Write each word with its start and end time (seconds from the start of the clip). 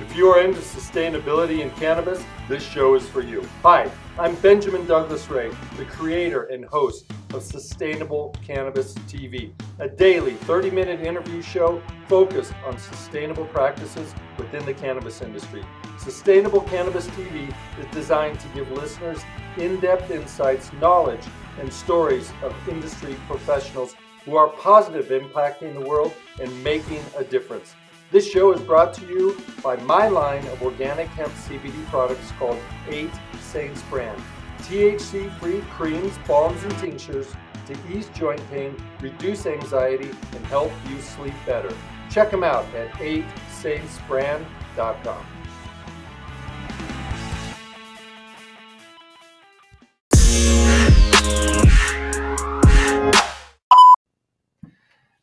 If 0.00 0.16
you 0.16 0.28
are 0.28 0.40
into 0.40 0.60
sustainability 0.60 1.60
in 1.60 1.70
cannabis, 1.72 2.24
this 2.48 2.62
show 2.62 2.94
is 2.94 3.06
for 3.06 3.20
you. 3.20 3.46
Hi, 3.62 3.90
I'm 4.18 4.34
Benjamin 4.36 4.86
Douglas 4.86 5.28
Ray, 5.28 5.50
the 5.76 5.84
creator 5.84 6.44
and 6.44 6.64
host 6.64 7.04
of 7.34 7.42
Sustainable 7.42 8.34
Cannabis 8.42 8.94
TV, 8.94 9.52
a 9.78 9.88
daily 9.88 10.32
30 10.32 10.70
minute 10.70 11.00
interview 11.00 11.42
show 11.42 11.82
focused 12.08 12.54
on 12.64 12.78
sustainable 12.78 13.44
practices 13.44 14.14
within 14.38 14.64
the 14.64 14.72
cannabis 14.72 15.20
industry. 15.20 15.62
Sustainable 15.98 16.62
Cannabis 16.62 17.06
TV 17.08 17.54
is 17.78 17.86
designed 17.92 18.40
to 18.40 18.48
give 18.54 18.70
listeners 18.72 19.20
in 19.58 19.78
depth 19.80 20.10
insights, 20.10 20.72
knowledge, 20.80 21.26
and 21.60 21.70
stories 21.70 22.32
of 22.42 22.56
industry 22.70 23.16
professionals 23.28 23.94
who 24.24 24.34
are 24.36 24.48
positive 24.48 25.08
impacting 25.08 25.74
the 25.74 25.86
world 25.86 26.14
and 26.40 26.64
making 26.64 27.02
a 27.18 27.24
difference. 27.24 27.74
This 28.12 28.28
show 28.28 28.52
is 28.52 28.60
brought 28.60 28.92
to 28.94 29.06
you 29.06 29.40
by 29.62 29.76
my 29.76 30.08
line 30.08 30.44
of 30.48 30.60
organic 30.64 31.06
hemp 31.10 31.32
CBD 31.32 31.86
products 31.86 32.32
called 32.40 32.58
8 32.88 33.08
Saints 33.40 33.82
brand. 33.82 34.20
THC 34.62 35.32
free 35.38 35.60
creams, 35.70 36.18
balms, 36.26 36.60
and 36.64 36.76
tinctures 36.78 37.32
to 37.66 37.76
ease 37.88 38.10
joint 38.12 38.42
pain, 38.50 38.74
reduce 39.00 39.46
anxiety, 39.46 40.10
and 40.34 40.44
help 40.46 40.72
you 40.88 41.00
sleep 41.00 41.34
better. 41.46 41.72
Check 42.10 42.32
them 42.32 42.42
out 42.42 42.64
at 42.74 42.90
8saintsbrand.com. 42.94 45.24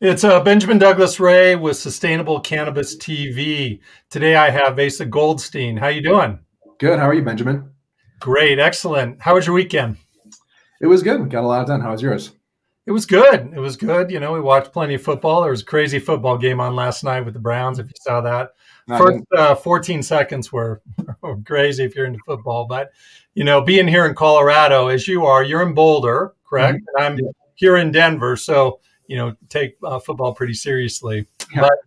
It's 0.00 0.22
uh, 0.22 0.38
Benjamin 0.44 0.78
Douglas 0.78 1.18
Ray 1.18 1.56
with 1.56 1.76
Sustainable 1.76 2.38
Cannabis 2.38 2.96
TV. 2.96 3.80
Today 4.10 4.36
I 4.36 4.48
have 4.48 4.78
Asa 4.78 5.04
Goldstein. 5.04 5.76
How 5.76 5.88
you 5.88 6.00
doing? 6.00 6.38
Good. 6.78 7.00
How 7.00 7.08
are 7.08 7.14
you, 7.14 7.22
Benjamin? 7.22 7.68
Great. 8.20 8.60
Excellent. 8.60 9.20
How 9.20 9.34
was 9.34 9.44
your 9.44 9.56
weekend? 9.56 9.96
It 10.80 10.86
was 10.86 11.02
good. 11.02 11.28
Got 11.28 11.42
a 11.42 11.48
lot 11.48 11.66
done. 11.66 11.80
How 11.80 11.90
was 11.90 12.00
yours? 12.00 12.30
It 12.86 12.92
was 12.92 13.06
good. 13.06 13.52
It 13.52 13.58
was 13.58 13.76
good. 13.76 14.12
You 14.12 14.20
know, 14.20 14.32
we 14.32 14.40
watched 14.40 14.72
plenty 14.72 14.94
of 14.94 15.02
football. 15.02 15.42
There 15.42 15.50
was 15.50 15.62
a 15.62 15.64
crazy 15.64 15.98
football 15.98 16.38
game 16.38 16.60
on 16.60 16.76
last 16.76 17.02
night 17.02 17.22
with 17.22 17.34
the 17.34 17.40
Browns, 17.40 17.80
if 17.80 17.86
you 17.86 17.94
saw 18.00 18.20
that. 18.20 18.50
First 18.86 19.24
uh, 19.36 19.56
14 19.56 20.04
seconds 20.04 20.52
were, 20.52 20.80
were 21.22 21.38
crazy 21.38 21.82
if 21.82 21.96
you're 21.96 22.06
into 22.06 22.20
football. 22.24 22.66
But, 22.66 22.92
you 23.34 23.42
know, 23.42 23.62
being 23.62 23.88
here 23.88 24.06
in 24.06 24.14
Colorado, 24.14 24.86
as 24.86 25.08
you 25.08 25.26
are, 25.26 25.42
you're 25.42 25.62
in 25.62 25.74
Boulder, 25.74 26.34
correct? 26.48 26.78
Mm-hmm. 26.78 27.04
And 27.04 27.04
I'm 27.04 27.18
yeah. 27.18 27.30
here 27.56 27.76
in 27.78 27.90
Denver. 27.90 28.36
So, 28.36 28.78
you 29.08 29.16
know 29.16 29.34
take 29.48 29.76
uh, 29.82 29.98
football 29.98 30.32
pretty 30.32 30.54
seriously. 30.54 31.26
Yeah. 31.52 31.62
But 31.62 31.78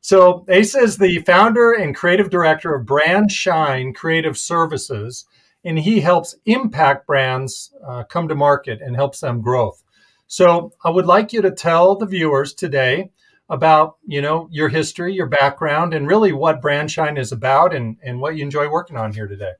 so 0.00 0.46
Asa 0.50 0.78
is 0.78 0.96
the 0.96 1.18
founder 1.20 1.72
and 1.72 1.94
creative 1.94 2.30
director 2.30 2.74
of 2.74 2.86
Brand 2.86 3.30
Shine 3.30 3.92
Creative 3.92 4.38
Services, 4.38 5.26
and 5.62 5.78
he 5.78 6.00
helps 6.00 6.36
impact 6.46 7.06
brands 7.06 7.74
uh, 7.86 8.04
come 8.04 8.28
to 8.28 8.34
market 8.34 8.80
and 8.80 8.96
helps 8.96 9.20
them 9.20 9.42
growth. 9.42 9.82
So 10.26 10.72
I 10.82 10.90
would 10.90 11.06
like 11.06 11.34
you 11.34 11.42
to 11.42 11.50
tell 11.50 11.96
the 11.96 12.06
viewers 12.06 12.54
today 12.54 13.10
about 13.50 13.96
you 14.06 14.22
know 14.22 14.48
your 14.50 14.68
history, 14.68 15.12
your 15.12 15.26
background, 15.26 15.92
and 15.92 16.06
really 16.06 16.32
what 16.32 16.62
Brand 16.62 16.90
Shine 16.90 17.18
is 17.18 17.32
about, 17.32 17.74
and 17.74 17.96
and 18.02 18.20
what 18.20 18.36
you 18.36 18.44
enjoy 18.44 18.70
working 18.70 18.96
on 18.96 19.12
here 19.12 19.26
today. 19.26 19.52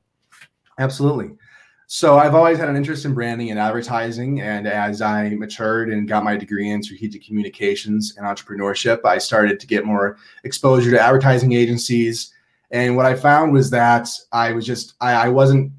Absolutely. 0.79 1.35
So 1.93 2.17
I've 2.17 2.35
always 2.35 2.57
had 2.57 2.69
an 2.69 2.77
interest 2.77 3.03
in 3.03 3.13
branding 3.13 3.51
and 3.51 3.59
advertising. 3.59 4.39
And 4.39 4.65
as 4.65 5.01
I 5.01 5.31
matured 5.31 5.89
and 5.89 6.07
got 6.07 6.23
my 6.23 6.37
degree 6.37 6.69
in 6.69 6.81
strategic 6.81 7.21
communications 7.21 8.15
and 8.15 8.25
entrepreneurship, 8.25 9.03
I 9.03 9.17
started 9.17 9.59
to 9.59 9.67
get 9.67 9.83
more 9.83 10.15
exposure 10.45 10.89
to 10.91 11.01
advertising 11.01 11.51
agencies. 11.51 12.33
And 12.71 12.95
what 12.95 13.05
I 13.05 13.13
found 13.13 13.51
was 13.51 13.69
that 13.71 14.07
I 14.31 14.53
was 14.53 14.65
just, 14.65 14.93
I, 15.01 15.25
I 15.25 15.27
wasn't, 15.27 15.73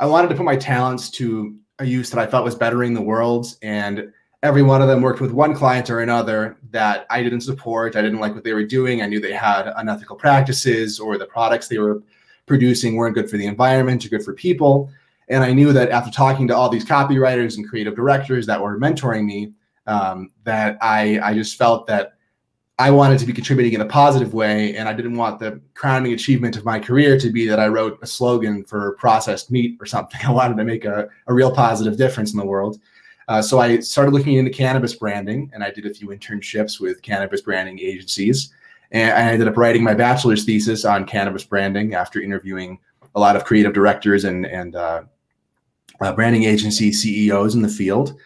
I 0.00 0.06
wanted 0.06 0.30
to 0.30 0.34
put 0.34 0.44
my 0.44 0.56
talents 0.56 1.08
to 1.10 1.56
a 1.78 1.84
use 1.84 2.10
that 2.10 2.18
I 2.18 2.26
felt 2.26 2.44
was 2.44 2.56
bettering 2.56 2.92
the 2.92 3.00
world. 3.00 3.54
And 3.62 4.12
every 4.42 4.64
one 4.64 4.82
of 4.82 4.88
them 4.88 5.00
worked 5.00 5.20
with 5.20 5.30
one 5.30 5.54
client 5.54 5.90
or 5.90 6.00
another 6.00 6.56
that 6.72 7.06
I 7.08 7.22
didn't 7.22 7.42
support. 7.42 7.94
I 7.94 8.02
didn't 8.02 8.18
like 8.18 8.34
what 8.34 8.42
they 8.42 8.52
were 8.52 8.64
doing. 8.64 9.00
I 9.00 9.06
knew 9.06 9.20
they 9.20 9.32
had 9.32 9.72
unethical 9.76 10.16
practices 10.16 10.98
or 10.98 11.18
the 11.18 11.26
products 11.26 11.68
they 11.68 11.78
were 11.78 12.02
producing 12.46 12.96
weren't 12.96 13.14
good 13.14 13.30
for 13.30 13.36
the 13.36 13.46
environment 13.46 14.04
or 14.04 14.08
good 14.08 14.24
for 14.24 14.34
people. 14.34 14.90
And 15.32 15.42
I 15.42 15.52
knew 15.52 15.72
that 15.72 15.90
after 15.90 16.10
talking 16.10 16.46
to 16.48 16.56
all 16.56 16.68
these 16.68 16.84
copywriters 16.84 17.56
and 17.56 17.68
creative 17.68 17.96
directors 17.96 18.46
that 18.46 18.60
were 18.60 18.78
mentoring 18.78 19.24
me, 19.24 19.52
um, 19.86 20.30
that 20.44 20.78
I, 20.80 21.18
I 21.20 21.34
just 21.34 21.56
felt 21.56 21.86
that 21.86 22.14
I 22.78 22.90
wanted 22.90 23.18
to 23.20 23.26
be 23.26 23.32
contributing 23.32 23.72
in 23.74 23.80
a 23.80 23.86
positive 23.86 24.34
way. 24.34 24.76
And 24.76 24.88
I 24.88 24.92
didn't 24.92 25.16
want 25.16 25.38
the 25.38 25.60
crowning 25.74 26.12
achievement 26.12 26.56
of 26.56 26.64
my 26.64 26.78
career 26.78 27.18
to 27.18 27.30
be 27.30 27.46
that 27.46 27.60
I 27.60 27.68
wrote 27.68 27.98
a 28.02 28.06
slogan 28.06 28.64
for 28.64 28.92
processed 28.92 29.50
meat 29.50 29.76
or 29.80 29.86
something. 29.86 30.20
I 30.26 30.30
wanted 30.30 30.56
to 30.56 30.64
make 30.64 30.84
a, 30.84 31.08
a 31.26 31.34
real 31.34 31.50
positive 31.50 31.96
difference 31.96 32.32
in 32.32 32.38
the 32.38 32.46
world. 32.46 32.78
Uh, 33.28 33.40
so 33.40 33.60
I 33.60 33.80
started 33.80 34.12
looking 34.12 34.34
into 34.34 34.50
cannabis 34.50 34.94
branding 34.94 35.50
and 35.54 35.62
I 35.62 35.70
did 35.70 35.86
a 35.86 35.94
few 35.94 36.08
internships 36.08 36.80
with 36.80 37.02
cannabis 37.02 37.40
branding 37.40 37.78
agencies. 37.78 38.52
And 38.90 39.12
I 39.12 39.32
ended 39.32 39.48
up 39.48 39.56
writing 39.56 39.82
my 39.82 39.94
bachelor's 39.94 40.44
thesis 40.44 40.84
on 40.84 41.06
cannabis 41.06 41.44
branding 41.44 41.94
after 41.94 42.20
interviewing 42.20 42.78
a 43.14 43.20
lot 43.20 43.36
of 43.36 43.44
creative 43.44 43.72
directors 43.72 44.24
and, 44.24 44.44
and 44.44 44.76
uh, 44.76 45.02
uh, 46.02 46.12
branding 46.12 46.44
agency 46.44 46.92
CEOs 46.92 47.54
in 47.54 47.62
the 47.62 47.68
field. 47.68 48.18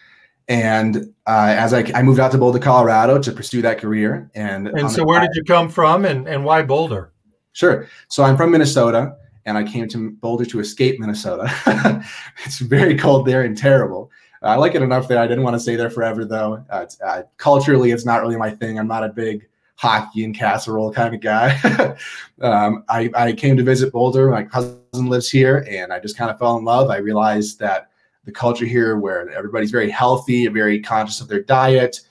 And 0.47 1.13
uh, 1.25 1.53
as 1.57 1.73
I, 1.73 1.91
I, 1.93 2.03
moved 2.03 2.21
out 2.21 2.31
to 2.31 2.37
Boulder, 2.37 2.59
Colorado 2.59 3.19
to 3.19 3.31
pursue 3.33 3.61
that 3.63 3.79
career. 3.79 4.31
And, 4.33 4.69
and 4.69 4.89
so, 4.89 5.03
where 5.03 5.19
did 5.19 5.31
you 5.33 5.43
come 5.43 5.67
from 5.67 6.05
and, 6.05 6.27
and 6.27 6.45
why 6.45 6.61
Boulder? 6.61 7.11
Sure. 7.51 7.87
So, 8.07 8.23
I'm 8.23 8.37
from 8.37 8.51
Minnesota 8.51 9.17
and 9.45 9.57
I 9.57 9.63
came 9.63 9.89
to 9.89 10.11
Boulder 10.11 10.45
to 10.45 10.59
escape 10.61 10.99
Minnesota. 10.99 11.51
it's 12.45 12.59
very 12.59 12.97
cold 12.97 13.25
there 13.25 13.43
and 13.43 13.57
terrible. 13.57 14.09
I 14.41 14.55
like 14.55 14.75
it 14.75 14.81
enough 14.81 15.07
that 15.07 15.17
I 15.17 15.27
didn't 15.27 15.43
want 15.43 15.55
to 15.55 15.59
stay 15.59 15.75
there 15.75 15.89
forever, 15.89 16.23
though. 16.23 16.63
Uh, 16.71 16.81
it's, 16.83 17.01
uh, 17.01 17.23
culturally, 17.37 17.91
it's 17.91 18.05
not 18.05 18.21
really 18.21 18.37
my 18.37 18.51
thing. 18.51 18.77
I'm 18.77 18.87
not 18.87 19.03
a 19.03 19.09
big 19.09 19.47
hockey 19.77 20.23
and 20.23 20.35
casserole 20.35 20.91
kind 20.91 21.13
of 21.13 21.21
guy. 21.21 21.95
um, 22.41 22.83
I, 22.89 23.09
I 23.15 23.31
came 23.33 23.55
to 23.57 23.63
visit 23.63 23.93
Boulder. 23.93 24.29
My 24.29 24.43
cousin 24.43 24.81
lives 24.93 25.29
here, 25.29 25.65
and 25.69 25.93
I 25.93 25.99
just 25.99 26.17
kind 26.17 26.29
of 26.29 26.39
fell 26.39 26.57
in 26.57 26.65
love. 26.65 26.89
I 26.89 26.97
realized 26.97 27.59
that 27.59 27.89
the 28.25 28.31
culture 28.31 28.65
here, 28.65 28.97
where 28.97 29.29
everybody's 29.29 29.71
very 29.71 29.89
healthy, 29.89 30.47
very 30.47 30.81
conscious 30.81 31.21
of 31.21 31.27
their 31.27 31.43
diet. 31.43 32.01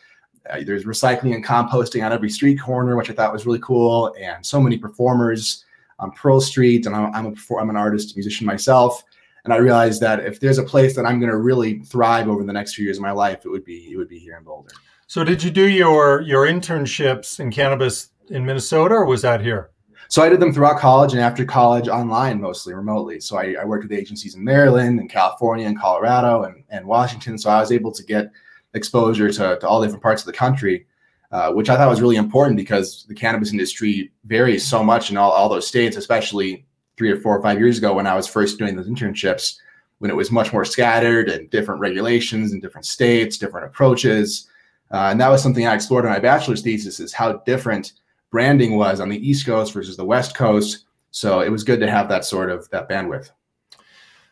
Uh, 0.48 0.62
there's 0.64 0.84
recycling 0.84 1.34
and 1.34 1.44
composting 1.44 2.06
on 2.06 2.12
every 2.12 2.30
street 2.30 2.60
corner, 2.60 2.96
which 2.96 3.10
I 3.10 3.12
thought 3.12 3.32
was 3.32 3.46
really 3.46 3.60
cool, 3.60 4.14
and 4.18 4.46
so 4.46 4.60
many 4.60 4.78
performers 4.78 5.64
on 5.98 6.12
Pearl 6.12 6.40
Street. 6.40 6.86
And 6.86 6.94
I'm, 6.94 7.12
I'm, 7.14 7.26
a, 7.26 7.56
I'm 7.56 7.68
an 7.68 7.76
artist, 7.76 8.16
musician 8.16 8.46
myself. 8.46 9.02
And 9.44 9.52
I 9.52 9.56
realized 9.58 10.00
that 10.02 10.24
if 10.24 10.40
there's 10.40 10.58
a 10.58 10.62
place 10.62 10.94
that 10.96 11.04
I'm 11.04 11.18
going 11.20 11.30
to 11.30 11.38
really 11.38 11.80
thrive 11.80 12.28
over 12.28 12.44
the 12.44 12.52
next 12.52 12.74
few 12.74 12.84
years 12.84 12.96
of 12.96 13.02
my 13.02 13.12
life, 13.12 13.44
it 13.44 13.48
would 13.48 13.64
be 13.64 13.92
it 13.92 13.96
would 13.96 14.08
be 14.08 14.18
here 14.18 14.36
in 14.36 14.44
Boulder. 14.44 14.72
So 15.08 15.22
did 15.22 15.42
you 15.42 15.50
do 15.50 15.68
your 15.68 16.20
your 16.20 16.46
internships 16.46 17.38
in 17.38 17.52
cannabis 17.52 18.10
in 18.28 18.44
Minnesota 18.44 18.96
or 18.96 19.06
was 19.06 19.22
that 19.22 19.40
here? 19.40 19.70
So 20.08 20.22
I 20.22 20.28
did 20.28 20.40
them 20.40 20.52
throughout 20.52 20.78
college 20.78 21.12
and 21.12 21.22
after 21.22 21.44
college 21.44 21.88
online, 21.88 22.40
mostly 22.40 22.74
remotely. 22.74 23.20
So 23.20 23.36
I, 23.36 23.54
I 23.60 23.64
worked 23.64 23.84
with 23.84 23.92
agencies 23.92 24.34
in 24.34 24.42
Maryland 24.42 25.00
and 25.00 25.10
California 25.10 25.66
and 25.66 25.78
Colorado 25.78 26.42
and, 26.44 26.64
and 26.70 26.86
Washington. 26.86 27.38
So 27.38 27.50
I 27.50 27.60
was 27.60 27.72
able 27.72 27.92
to 27.92 28.02
get 28.04 28.30
exposure 28.74 29.30
to, 29.30 29.58
to 29.60 29.68
all 29.68 29.80
different 29.80 30.02
parts 30.02 30.22
of 30.22 30.26
the 30.26 30.32
country, 30.32 30.86
uh, 31.32 31.52
which 31.52 31.70
I 31.70 31.76
thought 31.76 31.88
was 31.88 32.00
really 32.00 32.16
important 32.16 32.56
because 32.56 33.04
the 33.08 33.14
cannabis 33.14 33.52
industry 33.52 34.12
varies 34.24 34.66
so 34.66 34.82
much 34.82 35.10
in 35.10 35.16
all, 35.16 35.30
all 35.30 35.48
those 35.48 35.66
states, 35.66 35.96
especially 35.96 36.66
three 36.96 37.10
or 37.10 37.20
four 37.20 37.36
or 37.36 37.42
five 37.42 37.58
years 37.58 37.78
ago 37.78 37.94
when 37.94 38.06
I 38.06 38.14
was 38.14 38.26
first 38.26 38.58
doing 38.58 38.76
those 38.76 38.88
internships, 38.88 39.56
when 39.98 40.10
it 40.10 40.16
was 40.16 40.30
much 40.30 40.52
more 40.52 40.64
scattered 40.64 41.28
and 41.28 41.50
different 41.50 41.80
regulations 41.80 42.52
in 42.52 42.60
different 42.60 42.86
states, 42.86 43.38
different 43.38 43.66
approaches. 43.66 44.48
Uh, 44.90 45.08
and 45.10 45.20
that 45.20 45.28
was 45.28 45.42
something 45.42 45.66
I 45.66 45.74
explored 45.74 46.04
in 46.04 46.10
my 46.10 46.18
bachelor's 46.18 46.62
thesis 46.62 47.00
is 47.00 47.12
how 47.12 47.32
different 47.38 47.92
branding 48.30 48.76
was 48.76 49.00
on 49.00 49.08
the 49.08 49.28
East 49.28 49.46
Coast 49.46 49.72
versus 49.72 49.96
the 49.96 50.04
West 50.04 50.36
Coast. 50.36 50.84
So 51.10 51.40
it 51.40 51.50
was 51.50 51.64
good 51.64 51.80
to 51.80 51.90
have 51.90 52.08
that 52.08 52.24
sort 52.24 52.50
of 52.50 52.68
that 52.70 52.88
bandwidth. 52.88 53.30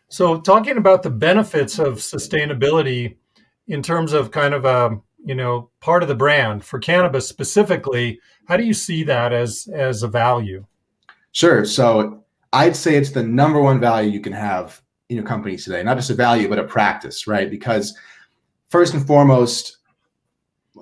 So 0.07 0.39
talking 0.39 0.77
about 0.77 1.03
the 1.03 1.09
benefits 1.09 1.79
of 1.79 1.95
sustainability 1.95 3.17
in 3.67 3.81
terms 3.81 4.13
of 4.13 4.31
kind 4.31 4.53
of 4.53 4.65
a 4.65 4.99
you 5.25 5.35
know 5.35 5.69
part 5.79 6.03
of 6.03 6.09
the 6.09 6.15
brand 6.15 6.63
for 6.63 6.79
cannabis 6.79 7.27
specifically, 7.27 8.19
how 8.47 8.57
do 8.57 8.63
you 8.63 8.73
see 8.73 9.03
that 9.03 9.33
as 9.33 9.67
as 9.73 10.03
a 10.03 10.07
value? 10.07 10.65
Sure. 11.31 11.65
So 11.65 12.23
I'd 12.53 12.75
say 12.75 12.95
it's 12.95 13.11
the 13.11 13.23
number 13.23 13.59
one 13.59 13.79
value 13.79 14.11
you 14.11 14.21
can 14.21 14.33
have 14.33 14.81
in 15.09 15.17
your 15.17 15.25
company 15.25 15.57
today. 15.57 15.83
Not 15.83 15.97
just 15.97 16.09
a 16.09 16.13
value, 16.13 16.47
but 16.47 16.59
a 16.59 16.63
practice, 16.63 17.27
right? 17.27 17.49
Because 17.49 17.97
first 18.69 18.93
and 18.93 19.05
foremost, 19.05 19.77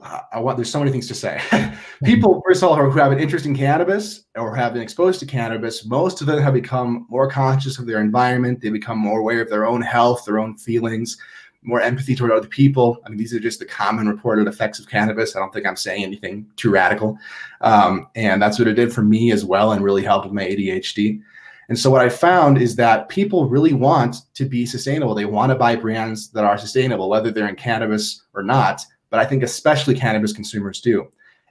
I 0.02 0.40
want 0.40 0.58
there's 0.58 0.72
so 0.72 0.80
many 0.80 0.92
things 0.92 1.08
to 1.08 1.16
say. 1.16 1.40
People, 2.04 2.42
first 2.46 2.64
of 2.64 2.70
all, 2.70 2.76
who 2.76 2.98
have 2.98 3.12
an 3.12 3.20
interest 3.20 3.46
in 3.46 3.56
cannabis 3.56 4.24
or 4.36 4.56
have 4.56 4.74
been 4.74 4.82
exposed 4.82 5.20
to 5.20 5.26
cannabis, 5.26 5.86
most 5.86 6.22
of 6.22 6.28
them 6.28 6.42
have 6.42 6.54
become 6.54 7.06
more 7.10 7.30
conscious 7.30 7.78
of 7.78 7.86
their 7.86 8.02
environment. 8.02 8.62
They 8.62 8.70
become 8.70 8.98
more 8.98 9.20
aware 9.20 9.42
of 9.42 9.50
their 9.50 9.66
own 9.66 9.82
health, 9.82 10.26
their 10.26 10.40
own 10.40 10.58
feelings. 10.58 11.18
more 11.66 11.80
empathy 11.80 12.14
toward 12.14 12.32
other 12.32 12.48
people. 12.48 12.98
I 13.06 13.10
mean, 13.10 13.18
these 13.18 13.34
are 13.34 13.40
just 13.40 13.60
the 13.60 13.66
common 13.66 14.10
reported 14.10 14.48
effects 14.48 14.80
of 14.80 14.90
cannabis. 14.90 15.36
I 15.36 15.40
don't 15.40 15.54
think 15.54 15.66
I'm 15.66 15.78
saying 15.78 16.04
anything 16.04 16.46
too 16.58 16.70
radical. 16.70 17.18
Um, 17.62 18.08
and 18.16 18.42
that's 18.42 18.60
what 18.60 18.68
it 18.68 18.74
did 18.74 18.92
for 18.92 19.02
me 19.02 19.32
as 19.32 19.46
well 19.46 19.72
and 19.72 19.82
really 19.82 20.04
helped 20.04 20.26
with 20.26 20.34
my 20.34 20.44
ADHD. 20.44 21.22
And 21.70 21.80
so 21.80 21.90
what 21.90 22.02
I 22.02 22.10
found 22.10 22.58
is 22.58 22.76
that 22.76 23.08
people 23.08 23.48
really 23.48 23.74
want 23.74 24.18
to 24.34 24.46
be 24.46 24.66
sustainable. 24.66 25.16
They 25.16 25.26
want 25.26 25.52
to 25.52 25.56
buy 25.56 25.78
brands 25.78 26.30
that 26.32 26.44
are 26.44 26.58
sustainable, 26.58 27.10
whether 27.10 27.32
they're 27.32 27.48
in 27.48 27.56
cannabis 27.56 28.24
or 28.34 28.44
not. 28.44 28.86
But 29.14 29.20
I 29.20 29.26
think 29.26 29.44
especially 29.44 29.94
cannabis 29.94 30.34
consumers 30.34 30.82
do. 30.82 31.08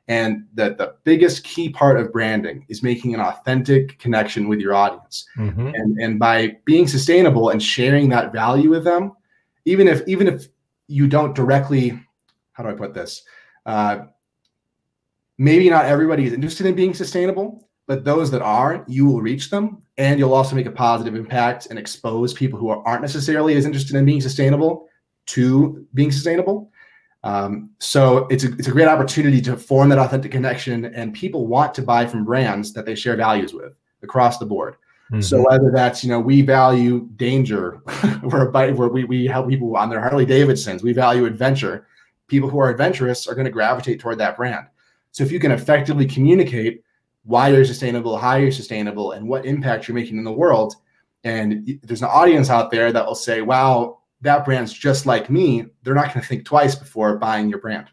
And 0.08 0.46
that 0.54 0.78
the 0.78 0.96
biggest 1.04 1.44
key 1.44 1.68
part 1.68 2.00
of 2.00 2.12
branding 2.12 2.66
is 2.68 2.82
making 2.82 3.14
an 3.14 3.20
authentic 3.20 4.00
connection 4.00 4.48
with 4.48 4.58
your 4.58 4.74
audience. 4.74 5.24
Mm-hmm. 5.38 5.68
And, 5.68 5.98
and 6.00 6.18
by 6.18 6.56
being 6.64 6.88
sustainable 6.88 7.50
and 7.50 7.62
sharing 7.62 8.08
that 8.08 8.32
value 8.32 8.68
with 8.68 8.82
them, 8.82 9.12
even 9.64 9.86
if 9.86 10.02
even 10.08 10.26
if 10.26 10.48
you 10.88 11.06
don't 11.06 11.36
directly, 11.36 12.00
how 12.50 12.64
do 12.64 12.70
I 12.70 12.72
put 12.72 12.94
this? 12.94 13.22
Uh, 13.64 14.06
maybe 15.38 15.70
not 15.70 15.84
everybody 15.84 16.26
is 16.26 16.32
interested 16.32 16.66
in 16.66 16.74
being 16.74 16.94
sustainable, 16.94 17.68
but 17.86 18.04
those 18.04 18.28
that 18.32 18.42
are, 18.42 18.84
you 18.88 19.06
will 19.06 19.20
reach 19.20 19.50
them 19.50 19.82
and 19.98 20.18
you'll 20.18 20.34
also 20.34 20.56
make 20.56 20.66
a 20.66 20.72
positive 20.72 21.14
impact 21.14 21.66
and 21.66 21.78
expose 21.78 22.34
people 22.34 22.58
who 22.58 22.70
aren't 22.70 23.02
necessarily 23.02 23.54
as 23.54 23.66
interested 23.66 23.94
in 23.94 24.04
being 24.04 24.20
sustainable 24.20 24.88
to 25.26 25.86
being 25.94 26.10
sustainable. 26.10 26.71
Um, 27.24 27.70
so 27.78 28.26
it's 28.28 28.44
a, 28.44 28.52
it's 28.54 28.68
a 28.68 28.72
great 28.72 28.88
opportunity 28.88 29.40
to 29.42 29.56
form 29.56 29.88
that 29.90 29.98
authentic 29.98 30.32
connection, 30.32 30.86
and 30.86 31.14
people 31.14 31.46
want 31.46 31.74
to 31.74 31.82
buy 31.82 32.06
from 32.06 32.24
brands 32.24 32.72
that 32.72 32.84
they 32.84 32.94
share 32.94 33.16
values 33.16 33.54
with 33.54 33.74
across 34.02 34.38
the 34.38 34.46
board. 34.46 34.76
Mm-hmm. 35.12 35.20
So 35.20 35.44
whether 35.48 35.70
that's 35.70 36.02
you 36.02 36.10
know 36.10 36.18
we 36.18 36.42
value 36.42 37.08
danger, 37.16 37.80
we're 38.22 38.48
a, 38.48 38.72
where 38.72 38.88
we 38.88 39.04
we 39.04 39.26
help 39.26 39.48
people 39.48 39.76
on 39.76 39.88
their 39.88 40.00
Harley 40.00 40.26
Davidsons, 40.26 40.82
we 40.82 40.92
value 40.92 41.26
adventure. 41.26 41.86
People 42.28 42.48
who 42.48 42.58
are 42.58 42.70
adventurous 42.70 43.26
are 43.26 43.34
going 43.34 43.44
to 43.44 43.50
gravitate 43.50 44.00
toward 44.00 44.18
that 44.18 44.36
brand. 44.36 44.66
So 45.10 45.22
if 45.22 45.30
you 45.30 45.38
can 45.38 45.52
effectively 45.52 46.06
communicate 46.06 46.82
why 47.24 47.48
you're 47.48 47.64
sustainable, 47.64 48.16
how 48.16 48.36
you're 48.36 48.50
sustainable, 48.50 49.12
and 49.12 49.28
what 49.28 49.44
impact 49.44 49.86
you're 49.86 49.94
making 49.94 50.16
in 50.16 50.24
the 50.24 50.32
world, 50.32 50.74
and 51.24 51.78
there's 51.82 52.02
an 52.02 52.08
audience 52.08 52.48
out 52.48 52.70
there 52.70 52.90
that 52.90 53.06
will 53.06 53.14
say, 53.14 53.42
"Wow, 53.42 53.98
that 54.22 54.44
brand's 54.44 54.72
just 54.72 55.04
like 55.04 55.28
me, 55.28 55.66
they're 55.82 55.94
not 55.94 56.06
going 56.14 56.22
to 56.22 56.26
think 56.26 56.44
twice 56.44 56.74
before 56.74 57.18
buying 57.18 57.48
your 57.48 57.58
brand. 57.58 57.88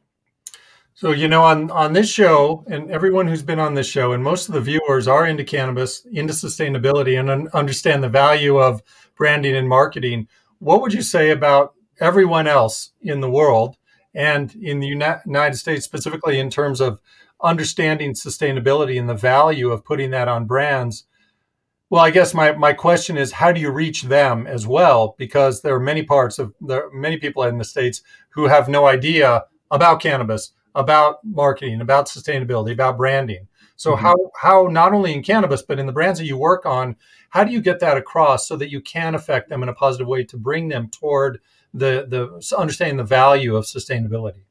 So, 0.94 1.12
you 1.12 1.28
know, 1.28 1.44
on, 1.44 1.72
on 1.72 1.94
this 1.94 2.10
show, 2.10 2.66
and 2.68 2.92
everyone 2.92 3.28
who's 3.28 3.42
been 3.42 3.60
on 3.60 3.74
this 3.74 3.88
show, 3.88 4.12
and 4.12 4.24
most 4.24 4.50
of 4.50 4.54
the 4.54 4.62
viewers 4.62 5.08
are 5.08 5.26
into 5.26 5.46
cannabis, 5.46 6.06
into 6.12 6.34
sustainability, 6.34 7.18
and 7.20 7.30
un- 7.30 7.48
understand 7.54 8.04
the 8.04 8.10
value 8.10 8.58
of 8.58 8.82
branding 9.16 9.56
and 9.56 9.68
marketing. 9.68 10.28
What 10.60 10.82
would 10.82 10.94
you 10.94 11.02
say 11.02 11.30
about 11.32 11.74
everyone 12.02 12.48
else 12.48 12.92
in 13.02 13.22
the 13.22 13.30
world 13.30 13.78
and 14.14 14.54
in 14.56 14.80
the 14.80 14.88
United 14.88 15.56
States, 15.56 15.86
specifically 15.86 16.40
in 16.40 16.50
terms 16.50 16.82
of 16.82 17.00
understanding 17.42 18.14
sustainability 18.14 19.00
and 19.00 19.08
the 19.08 19.14
value 19.14 19.72
of 19.72 19.86
putting 19.86 20.12
that 20.12 20.28
on 20.28 20.46
brands 20.46 21.06
well, 21.90 22.04
I 22.04 22.12
guess 22.12 22.34
my, 22.34 22.52
my 22.52 22.74
question 22.74 23.18
is 23.18 23.32
how 23.32 23.52
do 23.52 23.60
you 23.60 23.72
reach 23.72 24.04
them 24.04 24.46
as 24.46 24.68
well? 24.68 25.16
Because 25.18 25.62
there 25.62 25.76
are 25.76 25.80
many 25.80 26.04
parts 26.04 26.38
of 26.38 26.54
there 26.62 26.86
are 26.86 26.92
many 26.92 27.18
people 27.18 27.44
in 27.44 27.58
the 27.58 27.64
States 27.64 28.02
who 28.30 28.46
have 28.46 28.70
no 28.70 28.86
idea 28.86 29.46
about 29.72 30.02
cannabis, 30.02 30.54
about 30.76 31.18
marketing, 31.24 31.82
about 31.82 32.08
sustainability, 32.08 32.74
about 32.74 32.98
branding. 32.98 33.48
So 33.76 33.94
mm-hmm. 33.94 34.06
how 34.06 34.16
how 34.40 34.68
not 34.68 34.94
only 34.94 35.14
in 35.14 35.24
cannabis, 35.24 35.64
but 35.64 35.80
in 35.80 35.88
the 35.88 35.94
brands 35.94 36.20
that 36.20 36.26
you 36.26 36.38
work 36.38 36.66
on, 36.66 36.96
how 37.30 37.44
do 37.44 37.52
you 37.52 37.62
get 37.62 37.80
that 37.80 37.98
across 37.98 38.48
so 38.48 38.56
that 38.58 38.70
you 38.70 38.82
can 38.82 39.16
affect 39.16 39.50
them 39.50 39.64
in 39.64 39.70
a 39.70 39.74
positive 39.74 40.08
way 40.08 40.24
to 40.26 40.38
bring 40.38 40.70
them 40.70 40.90
toward 40.90 41.40
the 41.74 42.06
the 42.08 42.56
understanding 42.56 42.98
the 42.98 43.04
value 43.04 43.56
of 43.56 43.66
sustainability? 43.66 44.44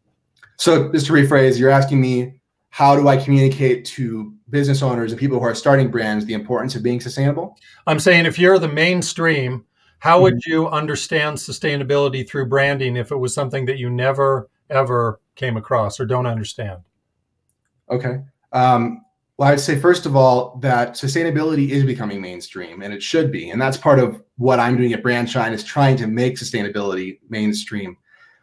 So 0.56 0.90
just 0.90 1.06
to 1.06 1.12
rephrase, 1.12 1.56
you're 1.56 1.70
asking 1.70 2.00
me 2.00 2.40
how 2.70 2.96
do 2.96 3.08
I 3.08 3.16
communicate 3.16 3.84
to 3.86 4.34
business 4.50 4.82
owners 4.82 5.12
and 5.12 5.18
people 5.18 5.38
who 5.38 5.44
are 5.44 5.54
starting 5.54 5.90
brands 5.90 6.24
the 6.24 6.34
importance 6.34 6.74
of 6.74 6.82
being 6.82 7.00
sustainable? 7.00 7.56
I'm 7.86 8.00
saying 8.00 8.26
if 8.26 8.38
you're 8.38 8.58
the 8.58 8.68
mainstream, 8.68 9.64
how 9.98 10.20
would 10.20 10.34
mm-hmm. 10.34 10.50
you 10.50 10.68
understand 10.68 11.36
sustainability 11.38 12.28
through 12.28 12.46
branding 12.46 12.96
if 12.96 13.10
it 13.10 13.16
was 13.16 13.34
something 13.34 13.64
that 13.66 13.78
you 13.78 13.90
never 13.90 14.48
ever 14.70 15.20
came 15.34 15.56
across 15.56 15.98
or 15.98 16.06
don't 16.06 16.26
understand? 16.26 16.80
Okay. 17.90 18.20
Um, 18.52 19.04
well, 19.38 19.48
I'd 19.48 19.60
say 19.60 19.78
first 19.78 20.04
of 20.04 20.16
all 20.16 20.58
that 20.58 20.94
sustainability 20.94 21.70
is 21.70 21.84
becoming 21.84 22.20
mainstream, 22.20 22.82
and 22.82 22.92
it 22.92 23.02
should 23.02 23.30
be, 23.30 23.50
and 23.50 23.60
that's 23.60 23.76
part 23.76 23.98
of 23.98 24.22
what 24.36 24.58
I'm 24.58 24.76
doing 24.76 24.92
at 24.92 25.02
BrandShine 25.02 25.52
is 25.52 25.62
trying 25.62 25.96
to 25.98 26.06
make 26.06 26.36
sustainability 26.36 27.18
mainstream. 27.28 27.96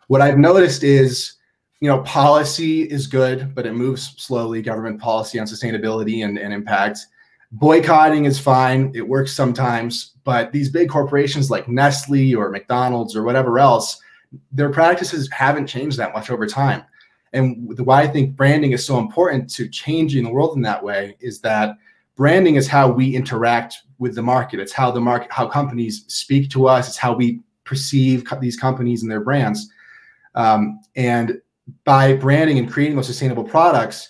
What 0.07 0.21
I've 0.21 0.37
noticed 0.37 0.83
is 0.83 1.33
you 1.81 1.89
know, 1.89 2.01
policy 2.03 2.83
is 2.83 3.07
good, 3.07 3.53
but 3.53 3.65
it 3.65 3.73
moves 3.73 4.15
slowly. 4.17 4.61
Government 4.61 4.99
policy 4.99 5.39
on 5.39 5.45
sustainability 5.45 6.23
and, 6.23 6.37
and 6.37 6.53
impact. 6.53 6.99
Boycotting 7.51 8.25
is 8.25 8.39
fine. 8.39 8.91
It 8.95 9.07
works 9.07 9.33
sometimes, 9.33 10.13
but 10.23 10.51
these 10.51 10.69
big 10.69 10.89
corporations 10.89 11.51
like 11.51 11.67
Nestle 11.67 12.35
or 12.35 12.49
McDonald's 12.49 13.15
or 13.15 13.23
whatever 13.23 13.59
else, 13.59 14.01
their 14.51 14.69
practices 14.69 15.29
haven't 15.31 15.67
changed 15.67 15.97
that 15.97 16.13
much 16.13 16.29
over 16.29 16.47
time. 16.47 16.83
And 17.33 17.77
why 17.79 18.01
I 18.01 18.07
think 18.07 18.35
branding 18.35 18.71
is 18.71 18.85
so 18.85 18.97
important 18.97 19.49
to 19.51 19.67
changing 19.67 20.23
the 20.23 20.31
world 20.31 20.55
in 20.55 20.61
that 20.63 20.81
way 20.81 21.17
is 21.19 21.41
that 21.41 21.75
branding 22.15 22.55
is 22.55 22.67
how 22.67 22.89
we 22.89 23.13
interact 23.13 23.83
with 23.99 24.15
the 24.15 24.21
market. 24.21 24.59
It's 24.59 24.71
how 24.71 24.89
the 24.91 25.01
market, 25.01 25.31
how 25.31 25.47
companies 25.47 26.05
speak 26.07 26.49
to 26.51 26.67
us. 26.67 26.87
It's 26.87 26.97
how 26.97 27.13
we 27.13 27.41
perceive 27.65 28.25
these 28.39 28.57
companies 28.57 29.01
and 29.01 29.11
their 29.11 29.21
brands. 29.21 29.69
Um, 30.35 30.79
and 30.95 31.41
by 31.83 32.13
branding 32.13 32.59
and 32.59 32.71
creating 32.71 32.95
those 32.95 33.07
sustainable 33.07 33.43
products, 33.43 34.09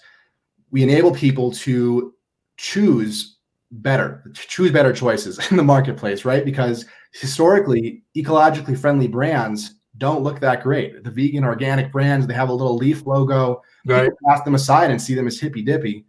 we 0.71 0.83
enable 0.83 1.13
people 1.13 1.51
to 1.51 2.13
choose 2.57 3.37
better, 3.71 4.23
to 4.33 4.47
choose 4.47 4.71
better 4.71 4.93
choices 4.93 5.39
in 5.51 5.57
the 5.57 5.63
marketplace, 5.63 6.25
right? 6.25 6.45
Because 6.45 6.85
historically, 7.11 8.03
ecologically 8.15 8.77
friendly 8.77 9.07
brands 9.07 9.75
don't 9.97 10.23
look 10.23 10.39
that 10.41 10.61
great. 10.61 11.03
The 11.03 11.11
vegan 11.11 11.45
organic 11.45 11.91
brands, 11.91 12.27
they 12.27 12.33
have 12.33 12.49
a 12.49 12.53
little 12.53 12.75
leaf 12.75 13.05
logo. 13.05 13.61
Right. 13.85 14.03
People 14.03 14.17
pass 14.27 14.41
them 14.41 14.55
aside 14.55 14.91
and 14.91 15.01
see 15.01 15.13
them 15.13 15.27
as 15.27 15.39
hippy 15.39 15.61
dippy. 15.61 16.05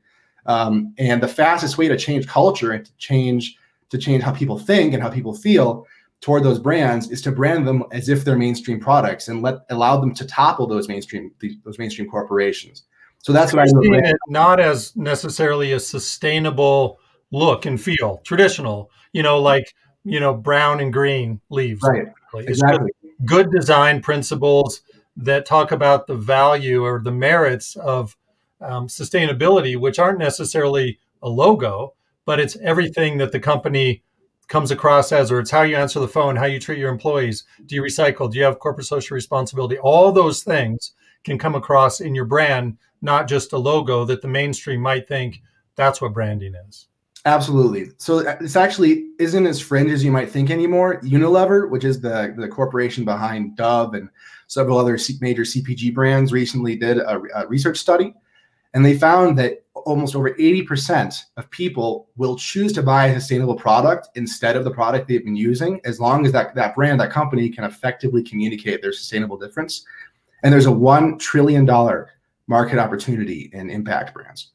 Um, 0.46 0.94
and 0.98 1.22
the 1.22 1.28
fastest 1.28 1.78
way 1.78 1.88
to 1.88 1.96
change 1.96 2.26
culture 2.26 2.72
and 2.72 2.84
to 2.84 2.92
change 2.98 3.56
to 3.88 3.98
change 3.98 4.22
how 4.22 4.32
people 4.32 4.58
think 4.58 4.94
and 4.94 5.02
how 5.02 5.08
people 5.08 5.32
feel 5.32 5.86
toward 6.20 6.42
those 6.42 6.58
brands 6.58 7.10
is 7.10 7.20
to 7.22 7.32
brand 7.32 7.66
them 7.66 7.84
as 7.92 8.08
if 8.08 8.24
they're 8.24 8.38
mainstream 8.38 8.80
products 8.80 9.28
and 9.28 9.42
let 9.42 9.58
allow 9.70 10.00
them 10.00 10.14
to 10.14 10.26
topple 10.26 10.66
those 10.66 10.88
mainstream 10.88 11.30
those 11.64 11.78
mainstream 11.78 12.08
corporations. 12.08 12.84
So 13.18 13.32
that's 13.32 13.52
what 13.52 13.62
I 13.62 13.66
see 13.66 13.90
it 13.92 14.16
not 14.28 14.60
as 14.60 14.94
necessarily 14.96 15.72
a 15.72 15.80
sustainable 15.80 16.98
look 17.32 17.66
and 17.66 17.80
feel, 17.80 18.20
traditional, 18.24 18.90
you 19.12 19.22
know, 19.22 19.40
like 19.40 19.74
you 20.04 20.20
know, 20.20 20.32
brown 20.34 20.80
and 20.80 20.92
green 20.92 21.40
leaves. 21.50 21.82
Right. 21.82 22.06
Exactly. 22.34 22.92
Good, 23.02 23.26
good 23.26 23.50
design 23.50 24.00
principles 24.00 24.82
that 25.16 25.46
talk 25.46 25.72
about 25.72 26.06
the 26.06 26.14
value 26.14 26.84
or 26.84 27.00
the 27.02 27.10
merits 27.10 27.74
of 27.76 28.16
um, 28.60 28.86
sustainability, 28.86 29.76
which 29.76 29.98
aren't 29.98 30.18
necessarily 30.18 31.00
a 31.22 31.28
logo, 31.28 31.94
but 32.24 32.38
it's 32.38 32.56
everything 32.62 33.18
that 33.18 33.32
the 33.32 33.40
company 33.40 34.02
comes 34.48 34.70
across 34.70 35.12
as, 35.12 35.30
or 35.30 35.40
it's 35.40 35.50
how 35.50 35.62
you 35.62 35.76
answer 35.76 36.00
the 36.00 36.08
phone, 36.08 36.36
how 36.36 36.44
you 36.44 36.60
treat 36.60 36.78
your 36.78 36.90
employees. 36.90 37.44
Do 37.66 37.74
you 37.74 37.82
recycle? 37.82 38.30
Do 38.30 38.38
you 38.38 38.44
have 38.44 38.58
corporate 38.58 38.86
social 38.86 39.14
responsibility? 39.14 39.78
All 39.78 40.12
those 40.12 40.42
things 40.42 40.92
can 41.24 41.38
come 41.38 41.54
across 41.54 42.00
in 42.00 42.14
your 42.14 42.24
brand, 42.24 42.78
not 43.02 43.28
just 43.28 43.52
a 43.52 43.58
logo 43.58 44.04
that 44.04 44.22
the 44.22 44.28
mainstream 44.28 44.80
might 44.80 45.08
think 45.08 45.42
that's 45.74 46.00
what 46.00 46.14
branding 46.14 46.54
is. 46.68 46.86
Absolutely. 47.26 47.88
So 47.98 48.26
uh, 48.26 48.36
this 48.40 48.54
actually 48.54 49.08
isn't 49.18 49.46
as 49.46 49.60
fringe 49.60 49.90
as 49.90 50.04
you 50.04 50.12
might 50.12 50.30
think 50.30 50.48
anymore. 50.48 51.00
Unilever, 51.02 51.68
which 51.68 51.84
is 51.84 52.00
the, 52.00 52.32
the 52.38 52.46
corporation 52.46 53.04
behind 53.04 53.56
Dove 53.56 53.94
and 53.94 54.08
several 54.46 54.78
other 54.78 54.96
major 55.20 55.42
CPG 55.42 55.92
brands, 55.92 56.32
recently 56.32 56.76
did 56.76 56.98
a, 56.98 57.20
a 57.34 57.46
research 57.48 57.78
study, 57.78 58.14
and 58.76 58.84
they 58.84 58.98
found 58.98 59.38
that 59.38 59.64
almost 59.74 60.14
over 60.14 60.32
80% 60.32 61.18
of 61.38 61.48
people 61.48 62.10
will 62.16 62.36
choose 62.36 62.74
to 62.74 62.82
buy 62.82 63.06
a 63.06 63.18
sustainable 63.18 63.56
product 63.56 64.10
instead 64.16 64.54
of 64.54 64.64
the 64.64 64.70
product 64.70 65.08
they've 65.08 65.24
been 65.24 65.34
using, 65.34 65.80
as 65.86 65.98
long 65.98 66.26
as 66.26 66.32
that, 66.32 66.54
that 66.54 66.74
brand, 66.74 67.00
that 67.00 67.10
company 67.10 67.48
can 67.48 67.64
effectively 67.64 68.22
communicate 68.22 68.82
their 68.82 68.92
sustainable 68.92 69.38
difference. 69.38 69.86
And 70.42 70.52
there's 70.52 70.66
a 70.66 70.70
$1 70.70 71.18
trillion 71.18 71.64
market 72.48 72.78
opportunity 72.78 73.48
in 73.54 73.70
impact 73.70 74.12
brands. 74.12 74.52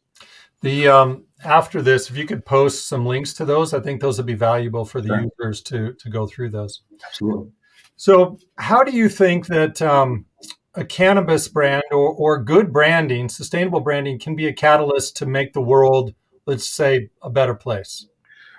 The 0.62 0.88
um, 0.88 1.26
after 1.44 1.82
this, 1.82 2.12
if 2.12 2.16
you 2.16 2.28
could 2.28 2.46
post 2.46 2.88
some 2.88 3.08
links 3.08 3.34
to 3.34 3.46
those, 3.46 3.74
I 3.74 3.80
think 3.80 4.02
those 4.02 4.18
would 4.18 4.28
be 4.28 4.36
valuable 4.36 4.86
for 4.86 5.02
the 5.02 5.08
sure. 5.08 5.26
users 5.40 5.64
to 5.64 5.94
to 5.94 6.10
go 6.12 6.28
through 6.28 6.52
those. 6.52 6.84
Absolutely. 7.04 7.52
So, 7.96 8.38
how 8.60 8.84
do 8.84 8.92
you 8.92 9.10
think 9.10 9.48
that 9.48 9.82
um, 9.82 10.28
a 10.76 10.86
cannabis 10.86 11.48
brand 11.48 11.84
or, 11.92 12.14
or 12.14 12.44
good 12.44 12.72
branding, 12.72 13.30
sustainable 13.30 13.82
branding, 13.82 14.20
can 14.20 14.36
be 14.36 14.48
a 14.48 14.54
catalyst 14.54 15.18
to 15.18 15.26
make 15.26 15.54
the 15.54 15.62
world, 15.62 16.14
let's 16.46 16.68
say, 16.68 17.10
a 17.22 17.30
better 17.30 17.56
place. 17.56 18.08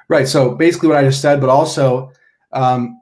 Right. 0.09 0.29
So 0.29 0.55
basically, 0.55 0.89
what 0.89 0.99
I 0.99 1.05
just 1.05 1.23
said, 1.23 1.41
but 1.41 1.49
also, 1.49 2.13
um, 2.53 3.01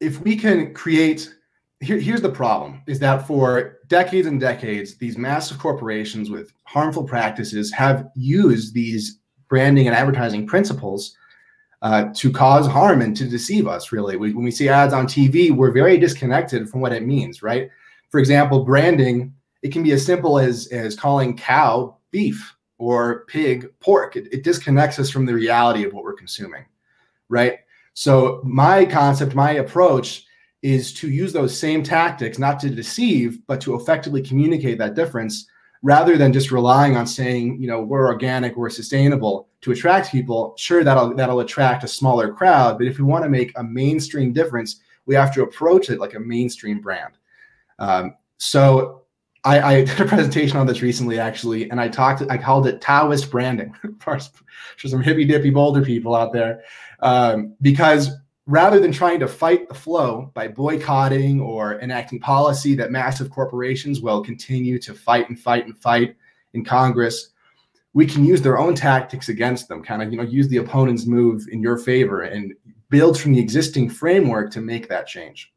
if 0.00 0.20
we 0.22 0.36
can 0.36 0.72
create 0.72 1.34
here, 1.80 1.98
here's 1.98 2.22
the 2.22 2.30
problem 2.30 2.82
is 2.86 2.98
that 3.00 3.26
for 3.26 3.78
decades 3.86 4.26
and 4.26 4.40
decades, 4.40 4.96
these 4.96 5.16
massive 5.16 5.58
corporations 5.58 6.30
with 6.30 6.52
harmful 6.64 7.04
practices 7.04 7.72
have 7.72 8.08
used 8.14 8.74
these 8.74 9.18
branding 9.48 9.86
and 9.86 9.96
advertising 9.96 10.46
principles 10.46 11.16
uh, 11.82 12.06
to 12.14 12.32
cause 12.32 12.66
harm 12.66 13.02
and 13.02 13.16
to 13.16 13.28
deceive 13.28 13.66
us, 13.66 13.92
really. 13.92 14.16
We, 14.16 14.32
when 14.32 14.44
we 14.44 14.50
see 14.50 14.68
ads 14.68 14.92
on 14.92 15.06
TV, 15.06 15.50
we're 15.50 15.70
very 15.70 15.96
disconnected 15.98 16.68
from 16.68 16.80
what 16.80 16.92
it 16.92 17.06
means, 17.06 17.42
right? 17.42 17.70
For 18.10 18.18
example, 18.18 18.64
branding, 18.64 19.32
it 19.62 19.72
can 19.72 19.82
be 19.82 19.92
as 19.92 20.04
simple 20.04 20.38
as, 20.38 20.66
as 20.68 20.96
calling 20.96 21.36
cow 21.36 21.96
beef 22.10 22.56
or 22.78 23.24
pig 23.26 23.68
pork. 23.80 24.16
It, 24.16 24.32
it 24.32 24.44
disconnects 24.44 24.98
us 24.98 25.10
from 25.10 25.26
the 25.26 25.34
reality 25.34 25.84
of 25.84 25.92
what 25.92 26.04
we're 26.04 26.14
consuming, 26.14 26.64
right? 27.28 27.58
So, 27.94 28.40
my 28.44 28.84
concept, 28.84 29.34
my 29.34 29.52
approach 29.52 30.24
is 30.62 30.92
to 30.94 31.10
use 31.10 31.32
those 31.32 31.56
same 31.58 31.82
tactics, 31.82 32.38
not 32.38 32.58
to 32.60 32.70
deceive, 32.70 33.44
but 33.46 33.60
to 33.60 33.74
effectively 33.74 34.22
communicate 34.22 34.78
that 34.78 34.94
difference 34.94 35.46
rather 35.82 36.16
than 36.16 36.32
just 36.32 36.50
relying 36.50 36.96
on 36.96 37.06
saying, 37.06 37.60
you 37.60 37.68
know, 37.68 37.80
we're 37.80 38.06
organic, 38.06 38.56
we're 38.56 38.70
sustainable 38.70 39.47
to 39.60 39.72
attract 39.72 40.12
people. 40.12 40.54
Sure, 40.56 40.84
that'll 40.84 41.14
that'll 41.14 41.40
attract 41.40 41.84
a 41.84 41.88
smaller 41.88 42.32
crowd, 42.32 42.78
but 42.78 42.86
if 42.86 42.98
we 42.98 43.04
want 43.04 43.24
to 43.24 43.30
make 43.30 43.52
a 43.56 43.64
mainstream 43.64 44.32
difference, 44.32 44.80
we 45.06 45.14
have 45.14 45.34
to 45.34 45.42
approach 45.42 45.90
it 45.90 45.98
like 45.98 46.14
a 46.14 46.20
mainstream 46.20 46.80
brand. 46.80 47.14
Um, 47.78 48.14
so 48.38 49.02
I, 49.44 49.60
I, 49.60 49.84
did 49.84 50.00
a 50.00 50.04
presentation 50.04 50.56
on 50.56 50.66
this 50.66 50.82
recently, 50.82 51.18
actually, 51.18 51.70
and 51.70 51.80
I 51.80 51.88
talked. 51.88 52.22
I 52.30 52.38
called 52.38 52.66
it 52.66 52.80
Taoist 52.80 53.30
branding 53.30 53.74
for, 54.00 54.18
some 54.86 55.02
hippy 55.02 55.24
dippy 55.24 55.50
boulder 55.50 55.82
people 55.82 56.14
out 56.14 56.32
there, 56.32 56.62
um, 57.00 57.54
because 57.62 58.10
rather 58.46 58.80
than 58.80 58.90
trying 58.90 59.20
to 59.20 59.28
fight 59.28 59.68
the 59.68 59.74
flow 59.74 60.30
by 60.34 60.48
boycotting 60.48 61.40
or 61.40 61.78
enacting 61.80 62.18
policy 62.18 62.74
that 62.74 62.90
massive 62.90 63.30
corporations 63.30 64.00
will 64.00 64.24
continue 64.24 64.78
to 64.78 64.94
fight 64.94 65.28
and 65.28 65.38
fight 65.38 65.66
and 65.66 65.76
fight 65.76 66.16
in 66.54 66.64
Congress, 66.64 67.30
we 67.98 68.06
can 68.06 68.24
use 68.24 68.40
their 68.40 68.58
own 68.58 68.76
tactics 68.76 69.28
against 69.28 69.66
them, 69.66 69.82
kind 69.82 70.00
of, 70.00 70.12
you 70.12 70.16
know, 70.16 70.22
use 70.22 70.46
the 70.46 70.58
opponent's 70.58 71.04
move 71.04 71.48
in 71.50 71.60
your 71.60 71.76
favor 71.76 72.22
and 72.22 72.54
build 72.90 73.18
from 73.18 73.32
the 73.32 73.40
existing 73.40 73.90
framework 73.90 74.52
to 74.52 74.60
make 74.60 74.88
that 74.88 75.08
change. 75.08 75.52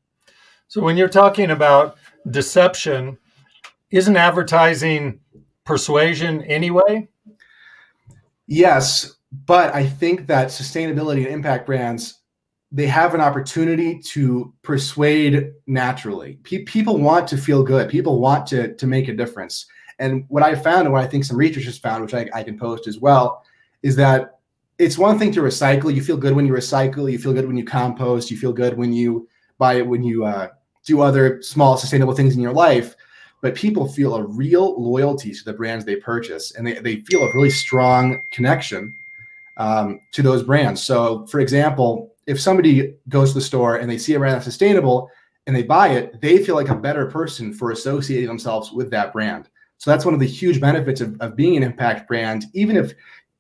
So 0.68 0.82
when 0.82 0.98
you're 0.98 1.08
talking 1.08 1.52
about 1.52 1.98
deception, 2.32 3.20
isn't 3.92 4.18
advertising 4.18 5.20
persuasion 5.66 6.42
anyway? 6.46 7.08
Yes, 8.48 9.18
but 9.46 9.76
I 9.76 9.86
think 9.86 10.26
that 10.26 10.48
sustainability 10.48 11.18
and 11.18 11.28
impact 11.28 11.68
brands 11.68 12.22
they 12.74 12.88
have 12.88 13.14
an 13.14 13.20
opportunity 13.22 14.00
to 14.00 14.54
persuade 14.62 15.52
naturally. 15.68 16.40
Pe- 16.44 16.64
people 16.64 16.98
want 16.98 17.28
to 17.28 17.38
feel 17.38 17.64
good. 17.64 17.90
People 17.90 18.22
want 18.22 18.48
to 18.48 18.74
to 18.76 18.88
make 18.88 19.10
a 19.10 19.14
difference. 19.14 19.66
And 20.02 20.26
what 20.28 20.44
I 20.44 20.56
found, 20.56 20.82
and 20.82 20.92
what 20.92 21.04
I 21.04 21.08
think 21.08 21.24
some 21.24 21.38
researchers 21.38 21.78
found, 21.78 22.04
which 22.04 22.14
I, 22.14 22.28
I 22.34 22.44
can 22.44 22.60
post 22.60 22.88
as 22.88 22.98
well, 23.00 23.46
is 23.84 23.96
that 23.96 24.40
it's 24.80 24.98
one 24.98 25.20
thing 25.20 25.32
to 25.34 25.42
recycle. 25.42 25.94
You 25.94 26.02
feel 26.02 26.18
good 26.18 26.36
when 26.36 26.46
you 26.48 26.54
recycle. 26.54 27.10
You 27.10 27.20
feel 27.20 27.34
good 27.34 27.48
when 27.48 27.56
you 27.56 27.64
compost. 27.64 28.32
You 28.32 28.38
feel 28.38 28.52
good 28.52 28.78
when 28.78 28.92
you 28.92 29.28
buy 29.60 29.76
it 29.76 29.86
when 29.86 30.04
you 30.04 30.26
uh, 30.26 30.48
do 30.86 31.02
other 31.02 31.42
small 31.44 31.78
sustainable 31.78 32.16
things 32.16 32.36
in 32.36 32.42
your 32.42 32.54
life. 32.54 32.96
But 33.42 33.56
people 33.56 33.88
feel 33.88 34.16
a 34.16 34.26
real 34.26 34.82
loyalty 34.82 35.32
to 35.32 35.44
the 35.44 35.54
brands 35.54 35.86
they 35.86 35.96
purchase, 35.96 36.56
and 36.56 36.66
they, 36.66 36.80
they 36.80 37.02
feel 37.02 37.24
a 37.24 37.34
really 37.34 37.50
strong 37.50 38.24
connection 38.32 38.94
um, 39.58 40.02
to 40.14 40.24
those 40.24 40.44
brands. 40.44 40.84
So, 40.84 41.26
for 41.28 41.40
example, 41.40 42.16
if 42.28 42.40
somebody 42.40 42.96
goes 43.10 43.30
to 43.30 43.36
the 43.36 43.46
store 43.46 43.78
and 43.78 43.90
they 43.90 43.98
see 43.98 44.14
a 44.16 44.20
brand 44.20 44.36
that's 44.36 44.46
sustainable 44.46 45.10
and 45.48 45.56
they 45.56 45.64
buy 45.64 45.90
it, 45.90 46.22
they 46.22 46.44
feel 46.44 46.56
like 46.56 46.70
a 46.70 46.76
better 46.76 47.06
person 47.06 47.54
for 47.54 47.72
associating 47.72 48.28
themselves 48.28 48.72
with 48.72 48.90
that 48.92 49.12
brand. 49.12 49.50
So 49.82 49.90
that's 49.90 50.06
one 50.06 50.14
of 50.14 50.20
the 50.20 50.28
huge 50.28 50.62
benefits 50.62 51.02
of, 51.02 51.20
of 51.22 51.36
being 51.36 51.58
an 51.58 51.64
impact 51.64 52.08
brand, 52.08 52.46
even 52.54 52.78
if 52.78 52.94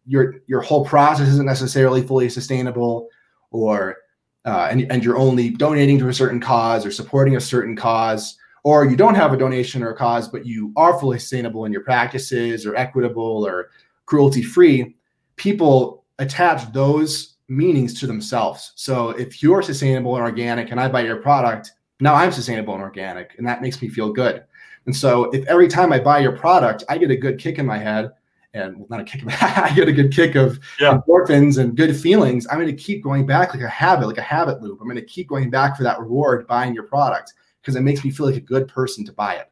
your 0.08 0.38
your 0.48 0.60
whole 0.60 0.84
process 0.84 1.28
isn't 1.28 1.46
necessarily 1.46 2.02
fully 2.02 2.30
sustainable 2.30 3.10
or 3.52 3.98
uh, 4.46 4.68
and, 4.72 4.92
and 4.92 5.04
you're 5.04 5.20
only 5.20 5.52
donating 5.52 6.00
to 6.00 6.08
a 6.08 6.14
certain 6.16 6.40
cause 6.40 6.84
or 6.84 6.90
supporting 6.90 7.36
a 7.36 7.40
certain 7.40 7.76
cause, 7.76 8.40
or 8.64 8.86
you 8.86 8.96
don't 8.96 9.14
have 9.14 9.34
a 9.34 9.38
donation 9.38 9.84
or 9.84 9.92
a 9.92 9.96
cause, 9.96 10.28
but 10.28 10.44
you 10.44 10.74
are 10.76 11.00
fully 11.00 11.20
sustainable 11.20 11.66
in 11.66 11.72
your 11.72 11.84
practices 11.84 12.66
or 12.66 12.76
equitable 12.76 13.46
or 13.46 13.70
cruelty 14.08 14.42
free, 14.42 14.96
people 15.36 16.06
attach 16.18 16.74
those 16.74 17.36
meanings 17.50 18.00
to 18.00 18.08
themselves. 18.08 18.74
So 18.78 19.10
if 19.10 19.44
you're 19.44 19.62
sustainable 19.62 20.16
and 20.16 20.26
organic 20.26 20.72
and 20.72 20.80
I 20.80 20.88
buy 20.88 21.02
your 21.02 21.18
product, 21.18 21.72
now 22.00 22.16
I'm 22.16 22.32
sustainable 22.32 22.74
and 22.74 22.82
organic, 22.82 23.36
and 23.38 23.46
that 23.46 23.62
makes 23.62 23.80
me 23.80 23.90
feel 23.90 24.12
good. 24.12 24.44
And 24.86 24.96
so 24.96 25.26
if 25.32 25.46
every 25.48 25.68
time 25.68 25.94
I 25.94 26.00
buy 26.00 26.20
your 26.20 26.36
product, 26.36 26.84
I 26.90 26.98
get 26.98 27.12
a 27.12 27.16
good 27.16 27.38
kick 27.38 27.60
in 27.60 27.66
my 27.66 27.78
head, 27.78 28.12
and 28.54 28.78
well, 28.78 28.88
not 28.90 29.00
a 29.02 29.04
kick, 29.04 29.22
I 29.42 29.74
get 29.76 29.88
a 29.88 29.94
good 29.94 30.12
kick 30.12 30.36
of 30.36 30.60
yeah. 30.80 30.98
endorphins 30.98 31.58
and 31.58 31.76
good 31.76 31.96
feelings. 31.96 32.48
I'm 32.50 32.58
going 32.58 32.76
to 32.76 32.84
keep 32.84 33.04
going 33.04 33.26
back 33.26 33.54
like 33.54 33.64
a 33.64 33.70
habit, 33.70 34.08
like 34.08 34.18
a 34.18 34.24
habit 34.24 34.62
loop. 34.62 34.80
I'm 34.82 34.88
going 34.88 34.98
to 34.98 35.06
keep 35.06 35.28
going 35.28 35.50
back 35.50 35.78
for 35.78 35.84
that 35.84 36.00
reward 36.00 36.48
buying 36.48 36.74
your 36.74 36.84
product 36.84 37.34
because 37.62 37.76
it 37.76 37.82
makes 37.82 38.04
me 38.04 38.12
feel 38.12 38.26
like 38.26 38.36
a 38.36 38.42
good 38.42 38.68
person 38.68 39.06
to 39.06 39.14
buy 39.14 39.36
it. 39.36 39.52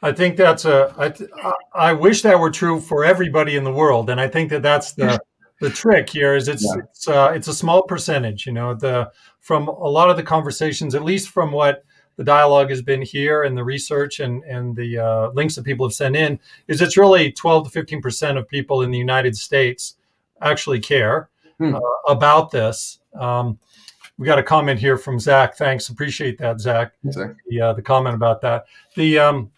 I 0.00 0.12
think 0.12 0.36
that's 0.36 0.64
a. 0.64 0.94
I, 0.96 1.52
I 1.74 1.92
wish 1.92 2.22
that 2.22 2.38
were 2.38 2.50
true 2.50 2.80
for 2.80 3.04
everybody 3.04 3.56
in 3.56 3.64
the 3.64 3.72
world, 3.72 4.10
and 4.10 4.20
I 4.20 4.28
think 4.28 4.50
that 4.50 4.62
that's 4.62 4.92
the 4.92 5.18
the 5.60 5.70
trick 5.70 6.08
here 6.08 6.36
is 6.36 6.46
it's 6.46 6.64
yeah. 6.64 6.82
it's 6.82 7.08
uh, 7.08 7.32
it's 7.34 7.48
a 7.48 7.54
small 7.54 7.82
percentage. 7.82 8.46
You 8.46 8.52
know, 8.52 8.74
the 8.74 9.10
from 9.40 9.66
a 9.66 9.88
lot 9.88 10.08
of 10.08 10.16
the 10.16 10.22
conversations, 10.22 10.94
at 10.94 11.02
least 11.02 11.30
from 11.30 11.50
what 11.50 11.84
the 12.18 12.24
dialogue 12.24 12.68
has 12.68 12.82
been 12.82 13.00
here 13.00 13.44
and 13.44 13.56
the 13.56 13.64
research 13.64 14.20
and 14.20 14.42
and 14.42 14.76
the 14.76 14.98
uh, 14.98 15.30
links 15.30 15.54
that 15.54 15.64
people 15.64 15.86
have 15.86 15.94
sent 15.94 16.16
in, 16.16 16.38
is 16.66 16.82
it's 16.82 16.98
really 16.98 17.32
12 17.32 17.64
to 17.64 17.70
15 17.70 18.02
percent 18.02 18.36
of 18.36 18.46
people 18.48 18.82
in 18.82 18.90
the 18.90 18.98
United 18.98 19.36
States 19.36 19.94
actually 20.42 20.80
care 20.80 21.30
hmm. 21.58 21.74
uh, 21.76 21.80
about 22.06 22.50
this. 22.50 22.98
Um, 23.18 23.58
we 24.18 24.26
got 24.26 24.38
a 24.40 24.42
comment 24.42 24.80
here 24.80 24.98
from 24.98 25.20
Zach. 25.20 25.56
Thanks, 25.56 25.88
appreciate 25.88 26.38
that, 26.38 26.60
Zach. 26.60 26.92
The, 27.48 27.60
uh, 27.60 27.72
the 27.74 27.82
comment 27.82 28.16
about 28.16 28.40
that. 28.40 28.64
The 28.96 29.20
um, 29.20 29.52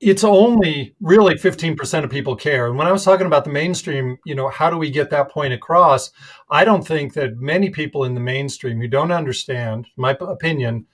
it's 0.00 0.22
only 0.22 0.94
really 1.00 1.34
15% 1.34 2.04
of 2.04 2.10
people 2.10 2.36
care. 2.36 2.66
And 2.66 2.76
when 2.76 2.86
I 2.86 2.92
was 2.92 3.04
talking 3.04 3.26
about 3.26 3.44
the 3.44 3.50
mainstream, 3.50 4.18
you 4.24 4.34
know, 4.34 4.48
how 4.50 4.68
do 4.70 4.76
we 4.76 4.90
get 4.90 5.10
that 5.10 5.30
point 5.30 5.54
across? 5.54 6.12
I 6.50 6.64
don't 6.64 6.86
think 6.86 7.14
that 7.14 7.38
many 7.38 7.70
people 7.70 8.04
in 8.04 8.14
the 8.14 8.20
mainstream 8.20 8.80
who 8.80 8.86
don't 8.86 9.10
understand, 9.10 9.86
my 9.96 10.16
opinion, 10.20 10.86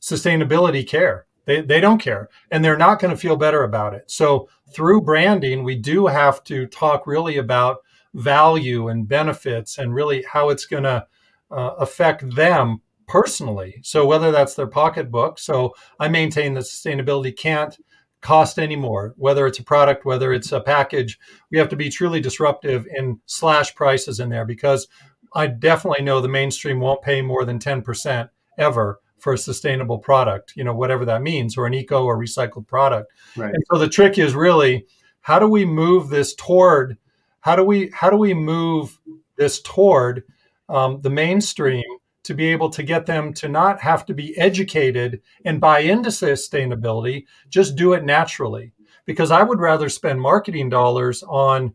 sustainability 0.00 0.86
care. 0.86 1.26
They, 1.44 1.60
they 1.60 1.80
don't 1.80 1.98
care 1.98 2.28
and 2.50 2.64
they're 2.64 2.76
not 2.76 2.98
going 2.98 3.12
to 3.12 3.20
feel 3.20 3.36
better 3.36 3.62
about 3.62 3.94
it. 3.94 4.10
So 4.10 4.48
through 4.72 5.02
branding, 5.02 5.62
we 5.62 5.76
do 5.76 6.06
have 6.06 6.42
to 6.44 6.66
talk 6.66 7.06
really 7.06 7.36
about 7.36 7.78
value 8.14 8.88
and 8.88 9.08
benefits 9.08 9.78
and 9.78 9.94
really 9.94 10.24
how 10.28 10.48
it's 10.48 10.66
going 10.66 10.82
to 10.82 11.06
uh, 11.50 11.74
affect 11.78 12.34
them 12.34 12.80
personally. 13.06 13.80
So 13.82 14.04
whether 14.06 14.32
that's 14.32 14.54
their 14.54 14.66
pocketbook. 14.66 15.38
So 15.38 15.74
I 16.00 16.08
maintain 16.08 16.54
that 16.54 16.64
sustainability 16.64 17.36
can't 17.36 17.76
cost 18.20 18.58
anymore, 18.58 19.14
whether 19.16 19.46
it's 19.46 19.60
a 19.60 19.64
product, 19.64 20.04
whether 20.04 20.32
it's 20.32 20.50
a 20.50 20.60
package. 20.60 21.18
We 21.50 21.58
have 21.58 21.68
to 21.68 21.76
be 21.76 21.90
truly 21.90 22.20
disruptive 22.20 22.86
and 22.90 23.18
slash 23.26 23.74
prices 23.74 24.18
in 24.18 24.30
there 24.30 24.44
because 24.44 24.88
I 25.34 25.46
definitely 25.46 26.04
know 26.04 26.20
the 26.20 26.28
mainstream 26.28 26.80
won't 26.80 27.02
pay 27.02 27.22
more 27.22 27.44
than 27.44 27.60
10% 27.60 28.30
ever 28.58 29.00
for 29.18 29.32
a 29.32 29.38
sustainable 29.38 29.98
product, 29.98 30.52
you 30.56 30.64
know, 30.64 30.74
whatever 30.74 31.04
that 31.04 31.22
means, 31.22 31.56
or 31.56 31.66
an 31.66 31.74
eco 31.74 32.04
or 32.04 32.18
recycled 32.18 32.66
product. 32.66 33.12
Right. 33.36 33.52
And 33.52 33.64
so 33.70 33.78
the 33.78 33.88
trick 33.88 34.18
is 34.18 34.34
really 34.34 34.86
how 35.20 35.38
do 35.38 35.48
we 35.48 35.64
move 35.64 36.08
this 36.08 36.34
toward 36.34 36.98
how 37.40 37.56
do 37.56 37.64
we 37.64 37.90
how 37.92 38.10
do 38.10 38.16
we 38.16 38.34
move 38.34 38.98
this 39.36 39.60
toward 39.62 40.24
um, 40.68 41.00
the 41.00 41.10
mainstream 41.10 41.84
to 42.26 42.34
be 42.34 42.46
able 42.46 42.68
to 42.68 42.82
get 42.82 43.06
them 43.06 43.32
to 43.32 43.48
not 43.48 43.80
have 43.80 44.04
to 44.04 44.12
be 44.12 44.36
educated 44.36 45.22
and 45.44 45.60
buy 45.60 45.78
into 45.78 46.08
sustainability, 46.08 47.24
just 47.48 47.76
do 47.76 47.92
it 47.92 48.04
naturally. 48.04 48.72
Because 49.04 49.30
I 49.30 49.44
would 49.44 49.60
rather 49.60 49.88
spend 49.88 50.20
marketing 50.20 50.68
dollars 50.68 51.22
on, 51.22 51.72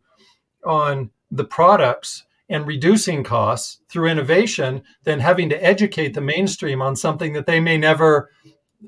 on 0.66 1.10
the 1.32 1.46
products 1.46 2.26
and 2.52 2.68
reducing 2.68 3.24
costs 3.24 3.82
through 3.90 4.08
innovation 4.08 4.84
than 5.04 5.20
having 5.20 5.50
to 5.50 5.64
educate 5.64 6.14
the 6.14 6.22
mainstream 6.22 6.82
on 6.82 6.96
something 6.96 7.34
that 7.34 7.48
they 7.48 7.60
may 7.60 7.78
never 7.78 8.30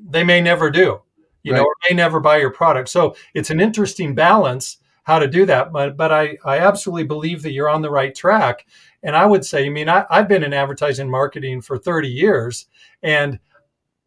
they 0.10 0.24
may 0.24 0.40
never 0.40 0.70
do 0.70 1.02
you 1.42 1.52
right. 1.52 1.58
know 1.58 1.64
or 1.64 1.76
may 1.90 1.96
never 1.96 2.20
buy 2.20 2.38
your 2.38 2.52
product 2.52 2.90
so 2.90 3.16
it's 3.34 3.50
an 3.50 3.60
interesting 3.60 4.14
balance 4.14 4.78
how 5.04 5.18
to 5.18 5.28
do 5.28 5.46
that 5.46 5.72
but 5.72 5.98
but 5.98 6.12
i 6.12 6.38
i 6.46 6.60
absolutely 6.60 7.04
believe 7.04 7.42
that 7.42 7.52
you're 7.52 7.70
on 7.70 7.82
the 7.82 7.90
right 7.90 8.14
track 8.14 8.66
and 9.04 9.18
I 9.18 9.26
would 9.26 9.46
say, 9.46 9.66
I 9.66 9.70
mean, 9.70 9.90
I, 9.90 10.06
I've 10.10 10.30
been 10.30 10.44
in 10.44 10.54
advertising 10.54 11.10
marketing 11.10 11.62
for 11.62 11.78
30 11.78 12.08
years, 12.08 12.68
and 13.04 13.38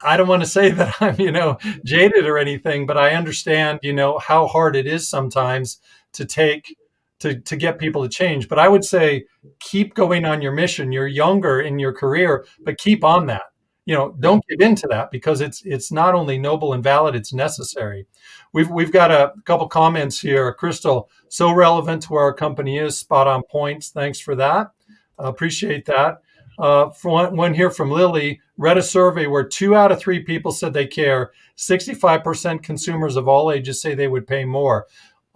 I 0.00 0.16
don't 0.16 0.28
want 0.28 0.42
to 0.42 0.48
say 0.48 0.70
that 0.72 0.94
I'm, 1.00 1.20
you 1.20 1.30
know, 1.30 1.58
jaded 1.84 2.26
or 2.26 2.38
anything, 2.38 2.86
but 2.86 2.96
I 2.96 3.14
understand, 3.14 3.80
you 3.82 3.92
know, 3.92 4.18
how 4.18 4.46
hard 4.46 4.74
it 4.74 4.86
is 4.86 5.06
sometimes 5.06 5.78
to 6.14 6.24
take 6.24 6.76
to 7.20 7.40
to 7.40 7.56
get 7.56 7.78
people 7.78 8.02
to 8.02 8.08
change. 8.08 8.48
But 8.48 8.58
I 8.58 8.68
would 8.68 8.84
say 8.84 9.24
keep 9.60 9.94
going 9.94 10.24
on 10.24 10.42
your 10.42 10.52
mission. 10.52 10.92
You're 10.92 11.06
younger 11.06 11.60
in 11.60 11.78
your 11.78 11.92
career, 11.92 12.46
but 12.64 12.78
keep 12.78 13.04
on 13.04 13.26
that. 13.26 13.42
you 13.86 13.94
know, 13.94 14.16
don't 14.18 14.44
give 14.48 14.60
in 14.60 14.74
to 14.76 14.88
that 14.88 15.10
because 15.12 15.40
it's 15.40 15.62
it's 15.64 15.92
not 15.92 16.14
only 16.14 16.38
noble 16.38 16.72
and 16.72 16.82
valid, 16.82 17.14
it's 17.14 17.32
necessary. 17.32 18.06
We've 18.52 18.68
we've 18.70 18.92
got 18.92 19.10
a 19.12 19.32
couple 19.44 19.68
comments 19.68 20.20
here. 20.20 20.52
Crystal, 20.52 21.08
so 21.28 21.52
relevant 21.52 22.02
to 22.02 22.12
where 22.12 22.24
our 22.24 22.34
company 22.34 22.78
is, 22.78 22.98
spot 22.98 23.28
on 23.28 23.42
points. 23.44 23.90
Thanks 23.90 24.18
for 24.18 24.34
that. 24.36 24.72
Uh, 25.18 25.28
appreciate 25.28 25.86
that. 25.86 26.18
Uh, 26.58 26.90
one, 27.02 27.36
one 27.36 27.54
here 27.54 27.70
from 27.70 27.90
Lily 27.90 28.40
read 28.56 28.78
a 28.78 28.82
survey 28.82 29.26
where 29.26 29.44
two 29.44 29.74
out 29.74 29.92
of 29.92 30.00
three 30.00 30.20
people 30.20 30.50
said 30.50 30.72
they 30.72 30.86
care. 30.86 31.32
65% 31.56 32.62
consumers 32.62 33.16
of 33.16 33.28
all 33.28 33.52
ages 33.52 33.80
say 33.80 33.94
they 33.94 34.08
would 34.08 34.26
pay 34.26 34.44
more. 34.44 34.86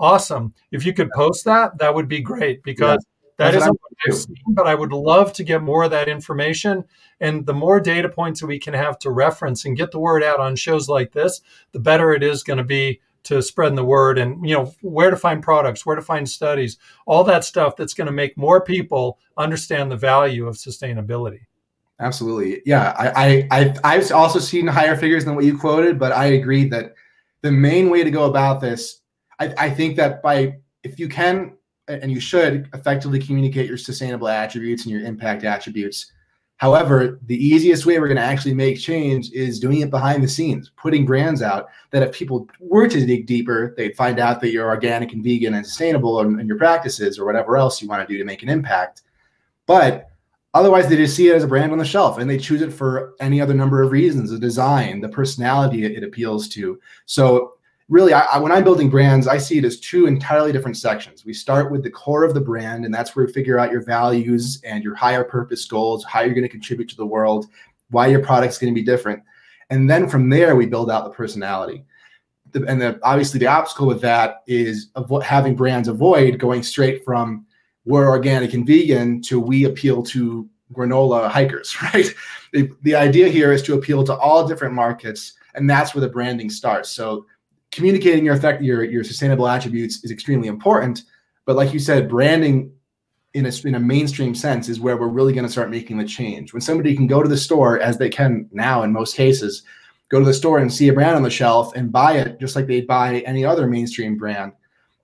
Awesome. 0.00 0.54
If 0.72 0.86
you 0.86 0.94
could 0.94 1.10
post 1.10 1.44
that, 1.44 1.76
that 1.78 1.94
would 1.94 2.08
be 2.08 2.22
great 2.22 2.62
because 2.62 3.04
that 3.36 3.54
isn't 3.54 3.68
what 3.68 3.92
I've 4.06 4.14
seen, 4.14 4.34
but 4.48 4.66
I 4.66 4.74
would 4.74 4.92
love 4.92 5.34
to 5.34 5.44
get 5.44 5.62
more 5.62 5.84
of 5.84 5.90
that 5.90 6.08
information. 6.08 6.84
And 7.20 7.44
the 7.44 7.52
more 7.52 7.80
data 7.80 8.08
points 8.08 8.40
that 8.40 8.46
we 8.46 8.58
can 8.58 8.72
have 8.72 8.98
to 9.00 9.10
reference 9.10 9.66
and 9.66 9.76
get 9.76 9.90
the 9.90 9.98
word 9.98 10.22
out 10.22 10.40
on 10.40 10.56
shows 10.56 10.88
like 10.88 11.12
this, 11.12 11.42
the 11.72 11.80
better 11.80 12.12
it 12.12 12.22
is 12.22 12.42
going 12.42 12.56
to 12.56 12.64
be 12.64 13.00
to 13.22 13.42
spreading 13.42 13.76
the 13.76 13.84
word 13.84 14.18
and 14.18 14.46
you 14.48 14.54
know 14.54 14.72
where 14.80 15.10
to 15.10 15.16
find 15.16 15.42
products 15.42 15.84
where 15.84 15.96
to 15.96 16.00
find 16.00 16.26
studies 16.26 16.78
all 17.04 17.22
that 17.22 17.44
stuff 17.44 17.76
that's 17.76 17.92
going 17.92 18.06
to 18.06 18.12
make 18.12 18.34
more 18.38 18.62
people 18.62 19.18
understand 19.36 19.90
the 19.90 19.96
value 19.96 20.46
of 20.46 20.56
sustainability 20.56 21.40
absolutely 22.00 22.62
yeah 22.64 22.94
I, 22.98 23.46
I 23.50 23.76
i've 23.84 24.10
also 24.10 24.38
seen 24.38 24.66
higher 24.66 24.96
figures 24.96 25.26
than 25.26 25.34
what 25.34 25.44
you 25.44 25.58
quoted 25.58 25.98
but 25.98 26.12
i 26.12 26.26
agree 26.28 26.66
that 26.70 26.94
the 27.42 27.52
main 27.52 27.90
way 27.90 28.04
to 28.04 28.10
go 28.10 28.24
about 28.24 28.62
this 28.62 28.99
i, 29.40 29.52
I 29.58 29.70
think 29.70 29.96
that 29.96 30.22
by 30.22 30.58
if 30.84 30.98
you 30.98 31.08
can 31.08 31.56
and 31.88 32.12
you 32.12 32.20
should 32.20 32.68
effectively 32.72 33.18
communicate 33.18 33.66
your 33.66 33.76
sustainable 33.76 34.28
attributes 34.28 34.84
and 34.84 34.92
your 34.92 35.02
impact 35.02 35.42
attributes 35.42 36.12
However, 36.60 37.18
the 37.24 37.42
easiest 37.42 37.86
way 37.86 37.98
we're 37.98 38.06
going 38.06 38.18
to 38.18 38.22
actually 38.22 38.52
make 38.52 38.78
change 38.78 39.30
is 39.32 39.58
doing 39.58 39.80
it 39.80 39.88
behind 39.88 40.22
the 40.22 40.28
scenes, 40.28 40.70
putting 40.76 41.06
brands 41.06 41.40
out 41.40 41.70
that 41.90 42.02
if 42.02 42.12
people 42.12 42.50
were 42.60 42.86
to 42.86 43.06
dig 43.06 43.24
deeper, 43.24 43.72
they'd 43.78 43.96
find 43.96 44.18
out 44.20 44.42
that 44.42 44.50
you're 44.50 44.68
organic 44.68 45.14
and 45.14 45.24
vegan 45.24 45.54
and 45.54 45.66
sustainable 45.66 46.20
in, 46.20 46.38
in 46.38 46.46
your 46.46 46.58
practices 46.58 47.18
or 47.18 47.24
whatever 47.24 47.56
else 47.56 47.80
you 47.80 47.88
want 47.88 48.06
to 48.06 48.12
do 48.12 48.18
to 48.18 48.26
make 48.26 48.42
an 48.42 48.50
impact. 48.50 49.00
But 49.64 50.10
otherwise, 50.52 50.86
they 50.86 50.96
just 50.96 51.16
see 51.16 51.30
it 51.30 51.34
as 51.34 51.44
a 51.44 51.48
brand 51.48 51.72
on 51.72 51.78
the 51.78 51.84
shelf 51.86 52.18
and 52.18 52.28
they 52.28 52.36
choose 52.36 52.60
it 52.60 52.74
for 52.74 53.14
any 53.20 53.40
other 53.40 53.54
number 53.54 53.82
of 53.82 53.90
reasons 53.90 54.28
the 54.28 54.38
design, 54.38 55.00
the 55.00 55.08
personality 55.08 55.86
it, 55.86 55.92
it 55.92 56.04
appeals 56.04 56.46
to. 56.50 56.78
So 57.06 57.54
really 57.90 58.14
I, 58.14 58.22
I, 58.32 58.38
when 58.38 58.52
i'm 58.52 58.64
building 58.64 58.88
brands 58.88 59.26
i 59.26 59.36
see 59.36 59.58
it 59.58 59.64
as 59.64 59.78
two 59.78 60.06
entirely 60.06 60.52
different 60.52 60.78
sections. 60.78 61.24
We 61.26 61.34
start 61.34 61.70
with 61.70 61.82
the 61.82 61.90
core 61.90 62.24
of 62.24 62.32
the 62.32 62.40
brand 62.40 62.86
and 62.86 62.94
that's 62.94 63.14
where 63.14 63.26
you 63.26 63.32
figure 63.32 63.58
out 63.58 63.70
your 63.70 63.82
values 63.82 64.62
and 64.64 64.82
your 64.82 64.94
higher 64.94 65.24
purpose 65.24 65.66
goals 65.66 66.04
how 66.04 66.20
you're 66.22 66.34
going 66.34 66.42
to 66.42 66.48
contribute 66.48 66.88
to 66.90 66.96
the 66.96 67.04
world 67.04 67.46
why 67.90 68.06
your 68.06 68.20
product's 68.20 68.58
going 68.58 68.72
to 68.72 68.80
be 68.80 68.84
different. 68.84 69.22
And 69.68 69.88
then 69.88 70.08
from 70.08 70.28
there 70.28 70.56
we 70.56 70.66
build 70.66 70.90
out 70.90 71.04
the 71.04 71.10
personality. 71.10 71.84
The, 72.52 72.64
and 72.66 72.80
the, 72.80 72.98
obviously 73.02 73.38
the 73.38 73.46
obstacle 73.46 73.86
with 73.86 74.00
that 74.00 74.42
is 74.46 74.90
having 75.22 75.54
brands 75.54 75.88
avoid 75.88 76.38
going 76.38 76.62
straight 76.62 77.04
from 77.04 77.46
we're 77.84 78.08
organic 78.08 78.54
and 78.54 78.66
vegan 78.66 79.22
to 79.22 79.38
we 79.38 79.64
appeal 79.64 80.02
to 80.04 80.48
granola 80.72 81.28
hikers 81.28 81.76
right? 81.94 82.12
The, 82.52 82.70
the 82.82 82.94
idea 82.94 83.28
here 83.28 83.52
is 83.52 83.62
to 83.62 83.74
appeal 83.74 84.02
to 84.04 84.14
all 84.14 84.46
different 84.46 84.74
markets 84.74 85.34
and 85.54 85.68
that's 85.68 85.94
where 85.94 86.00
the 86.00 86.08
branding 86.08 86.50
starts. 86.50 86.90
So 86.90 87.26
communicating 87.70 88.24
your 88.24 88.34
effect 88.34 88.62
your 88.62 88.82
your 88.84 89.04
sustainable 89.04 89.46
attributes 89.46 90.04
is 90.04 90.10
extremely 90.10 90.48
important 90.48 91.04
but 91.44 91.56
like 91.56 91.72
you 91.72 91.78
said 91.78 92.08
branding 92.08 92.72
in 93.34 93.46
a, 93.46 93.52
in 93.64 93.76
a 93.76 93.80
mainstream 93.80 94.34
sense 94.34 94.68
is 94.68 94.80
where 94.80 94.96
we're 94.96 95.08
really 95.08 95.32
going 95.32 95.46
to 95.46 95.52
start 95.52 95.70
making 95.70 95.98
the 95.98 96.04
change. 96.04 96.52
When 96.52 96.60
somebody 96.60 96.96
can 96.96 97.06
go 97.06 97.22
to 97.22 97.28
the 97.28 97.36
store 97.36 97.78
as 97.78 97.96
they 97.96 98.08
can 98.08 98.48
now 98.52 98.82
in 98.82 98.92
most 98.92 99.14
cases 99.14 99.62
go 100.08 100.18
to 100.18 100.24
the 100.24 100.34
store 100.34 100.58
and 100.58 100.72
see 100.72 100.88
a 100.88 100.92
brand 100.92 101.14
on 101.14 101.22
the 101.22 101.30
shelf 101.30 101.72
and 101.76 101.92
buy 101.92 102.14
it 102.14 102.40
just 102.40 102.56
like 102.56 102.66
they'd 102.66 102.86
buy 102.86 103.20
any 103.20 103.44
other 103.44 103.68
mainstream 103.68 104.16
brand 104.16 104.52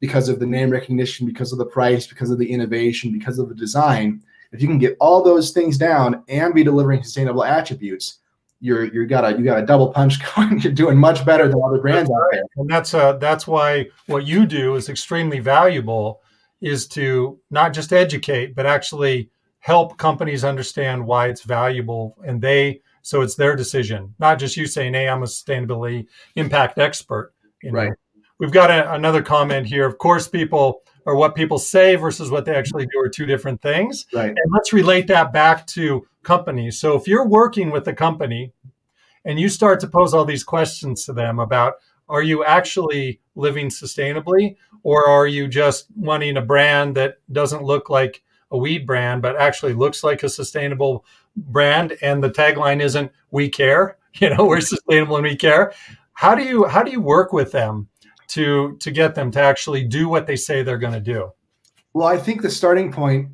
because 0.01 0.29
of 0.29 0.41
the 0.41 0.47
name 0.47 0.71
recognition 0.71 1.27
because 1.27 1.53
of 1.53 1.59
the 1.59 1.67
price 1.67 2.07
because 2.07 2.31
of 2.31 2.39
the 2.39 2.51
innovation 2.51 3.13
because 3.13 3.39
of 3.39 3.49
the 3.49 3.55
design. 3.55 4.21
If 4.53 4.61
you 4.61 4.69
can 4.69 4.79
get 4.79 4.97
all 4.99 5.23
those 5.23 5.53
things 5.53 5.79
down 5.79 6.25
and 6.29 6.55
be 6.55 6.65
delivering 6.65 7.03
sustainable 7.03 7.45
attributes 7.45 8.19
you're 8.67 8.85
you 8.93 9.07
got 9.07 9.25
a 9.25 9.39
you 9.39 9.45
got 9.45 9.61
a 9.61 9.65
double 9.65 9.93
punch 9.93 10.19
going. 10.35 10.59
You're 10.61 10.73
doing 10.73 10.99
much 10.99 11.25
better 11.25 11.49
than 11.49 11.61
other 11.65 11.79
brands 11.79 12.11
out 12.11 12.26
there. 12.33 12.43
And 12.57 12.69
that's 12.69 12.93
uh 12.93 13.13
that's 13.15 13.47
why 13.47 13.87
what 14.07 14.26
you 14.26 14.45
do 14.45 14.75
is 14.75 14.89
extremely 14.89 15.39
valuable 15.39 16.21
is 16.61 16.89
to 16.89 17.39
not 17.50 17.73
just 17.73 17.93
educate 17.93 18.55
but 18.55 18.67
actually 18.67 19.31
help 19.61 19.97
companies 19.99 20.43
understand 20.45 21.07
why 21.07 21.29
it's 21.29 21.43
valuable 21.43 22.17
and 22.26 22.41
they 22.41 22.81
so 23.02 23.21
it's 23.21 23.35
their 23.35 23.55
decision 23.55 24.15
not 24.19 24.39
just 24.39 24.57
you 24.57 24.67
saying 24.67 24.95
hey 24.95 25.07
i'm 25.07 25.23
a 25.23 25.26
sustainability 25.26 26.07
impact 26.37 26.79
expert 26.79 27.35
you 27.63 27.71
know? 27.71 27.79
right 27.81 27.93
we've 28.39 28.52
got 28.52 28.71
a, 28.71 28.95
another 28.95 29.23
comment 29.23 29.67
here 29.67 29.85
of 29.85 29.99
course 29.99 30.26
people 30.26 30.81
or 31.05 31.15
what 31.15 31.35
people 31.35 31.59
say 31.59 31.95
versus 31.95 32.31
what 32.31 32.47
they 32.47 32.55
actually 32.55 32.87
do 32.87 32.99
are 33.00 33.09
two 33.09 33.26
different 33.26 33.61
things 33.61 34.07
right 34.15 34.31
and 34.31 34.52
let's 34.55 34.73
relate 34.73 35.07
that 35.07 35.35
back 35.35 35.67
to 35.67 36.07
companies. 36.26 36.79
So 36.79 36.95
if 36.97 37.09
you're 37.09 37.26
working 37.26 37.71
with 37.71 37.89
a 37.89 37.95
company 37.95 38.52
and 39.26 39.41
you 39.41 39.49
start 39.49 39.80
to 39.80 39.89
pose 39.89 40.15
all 40.15 40.25
these 40.25 40.45
questions 40.45 41.04
to 41.04 41.12
them 41.12 41.39
about 41.39 41.75
are 42.08 42.23
you 42.23 42.45
actually 42.45 43.21
living 43.34 43.69
sustainably? 43.69 44.56
Or 44.84 45.08
are 45.08 45.26
you 45.26 45.49
just 45.49 45.89
wanting 45.97 46.36
a 46.36 46.43
brand 46.43 46.97
that 46.97 47.17
doesn't 47.32 47.65
look 47.65 47.91
like 47.91 48.23
a 48.52 48.56
weed 48.56 48.86
brand 48.86 49.23
but 49.23 49.36
actually 49.36 49.73
looks 49.73 50.04
like 50.04 50.23
a 50.23 50.28
sustainable 50.28 51.04
brand? 51.36 51.99
And 52.00 52.23
the 52.23 52.30
tagline 52.30 52.80
isn't 52.80 53.12
we 53.30 53.50
care. 53.50 53.99
You 54.19 54.34
know 54.34 54.47
we're 54.47 54.62
sustainable 54.62 55.17
and 55.17 55.26
we 55.26 55.36
care. 55.36 55.75
How 56.15 56.34
do 56.34 56.43
you 56.43 56.65
how 56.65 56.82
do 56.82 56.91
you 56.91 57.02
work 57.02 57.34
with 57.34 57.52
them 57.52 57.89
to 58.28 58.78
to 58.80 58.91
get 58.91 59.15
them 59.15 59.30
to 59.32 59.41
actually 59.43 59.84
do 59.84 60.08
what 60.08 60.26
they 60.26 60.36
say 60.36 60.62
they're 60.62 60.78
going 60.78 60.95
to 60.95 61.00
do? 61.00 61.32
Well 61.93 62.08
i 62.08 62.17
think 62.17 62.41
the 62.41 62.49
starting 62.49 62.91
point 62.91 63.28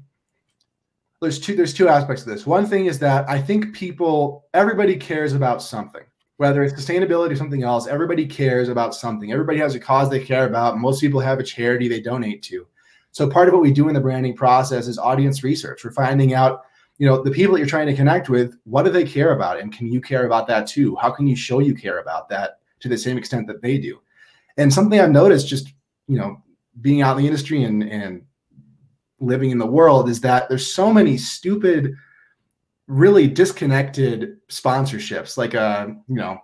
there's 1.23 1.39
two 1.39 1.55
there's 1.55 1.73
two 1.73 1.89
aspects 1.89 2.23
of 2.23 2.29
this. 2.29 2.47
One 2.47 2.67
thing 2.67 2.87
is 2.87 2.99
that 2.99 3.29
I 3.29 3.41
think 3.41 3.73
people 3.73 4.47
everybody 4.55 4.97
cares 4.97 5.33
about 5.33 5.63
something. 5.63 6.03
Whether 6.39 6.65
it's 6.65 6.75
sustainability 6.75 7.31
or 7.31 7.37
something 7.37 7.63
else, 7.63 7.87
everybody 7.87 8.27
cares 8.27 8.69
about 8.69 8.97
something. 8.97 9.31
Everybody 9.31 9.59
has 9.59 9.77
a 9.77 9.81
cause 9.81 10.11
they 10.11 10.25
care 10.25 10.47
about. 10.47 10.79
Most 10.79 11.01
people 11.01 11.21
have 11.21 11.39
a 11.39 11.45
charity 11.45 11.87
they 11.87 12.01
donate 12.01 12.43
to. 12.45 12.67
So 13.13 13.31
part 13.31 13.47
of 13.47 13.55
what 13.55 13.63
we 13.63 13.71
do 13.71 13.89
in 13.89 13.95
the 13.95 14.01
branding 14.01 14.35
process 14.35 14.89
is 14.89 14.99
audience 14.99 15.45
research. 15.45 15.85
We're 15.85 15.93
finding 15.93 16.35
out, 16.35 16.65
you 16.99 17.07
know, 17.07 17.23
the 17.23 17.31
people 17.31 17.55
that 17.55 17.61
you're 17.61 17.69
trying 17.69 17.87
to 17.87 17.95
connect 17.95 18.29
with, 18.29 18.57
what 18.65 18.85
do 18.85 18.91
they 18.91 19.05
care 19.05 19.33
about? 19.33 19.61
And 19.61 19.73
can 19.73 19.93
you 19.93 20.01
care 20.01 20.27
about 20.27 20.49
that 20.49 20.67
too? 20.67 20.97
How 20.97 21.11
can 21.11 21.29
you 21.29 21.37
show 21.37 21.61
you 21.61 21.75
care 21.75 22.01
about 22.01 22.29
that 22.31 22.59
to 22.81 22.89
the 22.89 22.99
same 22.99 23.19
extent 23.19 23.47
that 23.47 23.63
they 23.63 23.79
do? 23.79 24.01
And 24.57 24.73
something 24.73 24.99
I've 24.99 25.11
noticed 25.11 25.47
just, 25.47 25.73
you 26.09 26.19
know, 26.19 26.43
being 26.81 27.03
out 27.03 27.17
in 27.17 27.23
the 27.23 27.29
industry 27.29 27.63
and 27.63 27.85
and 27.85 28.23
living 29.23 29.51
in 29.51 29.59
the 29.59 29.67
world 29.67 30.09
is 30.09 30.21
that 30.21 30.49
there's 30.49 30.73
so 30.73 30.93
many 30.93 31.17
stupid 31.17 31.95
really 32.89 33.27
disconnected 33.29 34.37
sponsorships 34.49 35.37
like 35.37 35.55
a 35.55 35.61
uh, 35.61 35.87
you 36.09 36.17
know 36.17 36.39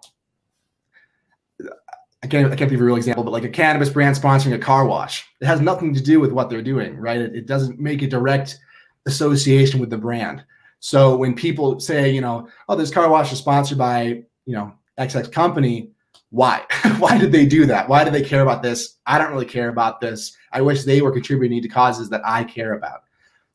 I 2.22 2.26
can't, 2.26 2.52
I 2.52 2.56
can't 2.56 2.70
give 2.70 2.80
a 2.80 2.84
real 2.84 2.96
example, 2.96 3.22
but 3.22 3.32
like 3.32 3.44
a 3.44 3.48
cannabis 3.48 3.90
brand 3.90 4.16
sponsoring 4.16 4.54
a 4.54 4.58
car 4.58 4.84
wash. 4.86 5.24
It 5.40 5.46
has 5.46 5.60
nothing 5.60 5.94
to 5.94 6.02
do 6.02 6.18
with 6.18 6.32
what 6.32 6.50
they're 6.50 6.62
doing, 6.62 6.96
right? 6.96 7.20
It, 7.20 7.34
it 7.34 7.46
doesn't 7.46 7.78
make 7.78 8.02
a 8.02 8.08
direct 8.08 8.58
association 9.06 9.78
with 9.78 9.90
the 9.90 9.98
brand. 9.98 10.44
So 10.80 11.16
when 11.16 11.34
people 11.34 11.78
say, 11.78 12.10
you 12.10 12.20
know, 12.20 12.48
oh, 12.68 12.74
this 12.74 12.90
car 12.90 13.08
wash 13.08 13.32
is 13.32 13.38
sponsored 13.38 13.78
by, 13.78 14.24
you 14.46 14.54
know, 14.54 14.72
XX 14.98 15.30
company, 15.30 15.92
why? 16.30 16.64
why 16.98 17.18
did 17.18 17.32
they 17.32 17.46
do 17.46 17.66
that? 17.66 17.88
Why 17.88 18.04
do 18.04 18.10
they 18.10 18.22
care 18.22 18.42
about 18.42 18.62
this? 18.62 18.96
I 19.06 19.18
don't 19.18 19.32
really 19.32 19.46
care 19.46 19.68
about 19.68 20.00
this. 20.00 20.36
I 20.52 20.60
wish 20.60 20.84
they 20.84 21.00
were 21.00 21.12
contributing 21.12 21.62
to 21.62 21.68
causes 21.68 22.10
that 22.10 22.22
I 22.24 22.44
care 22.44 22.74
about. 22.74 23.04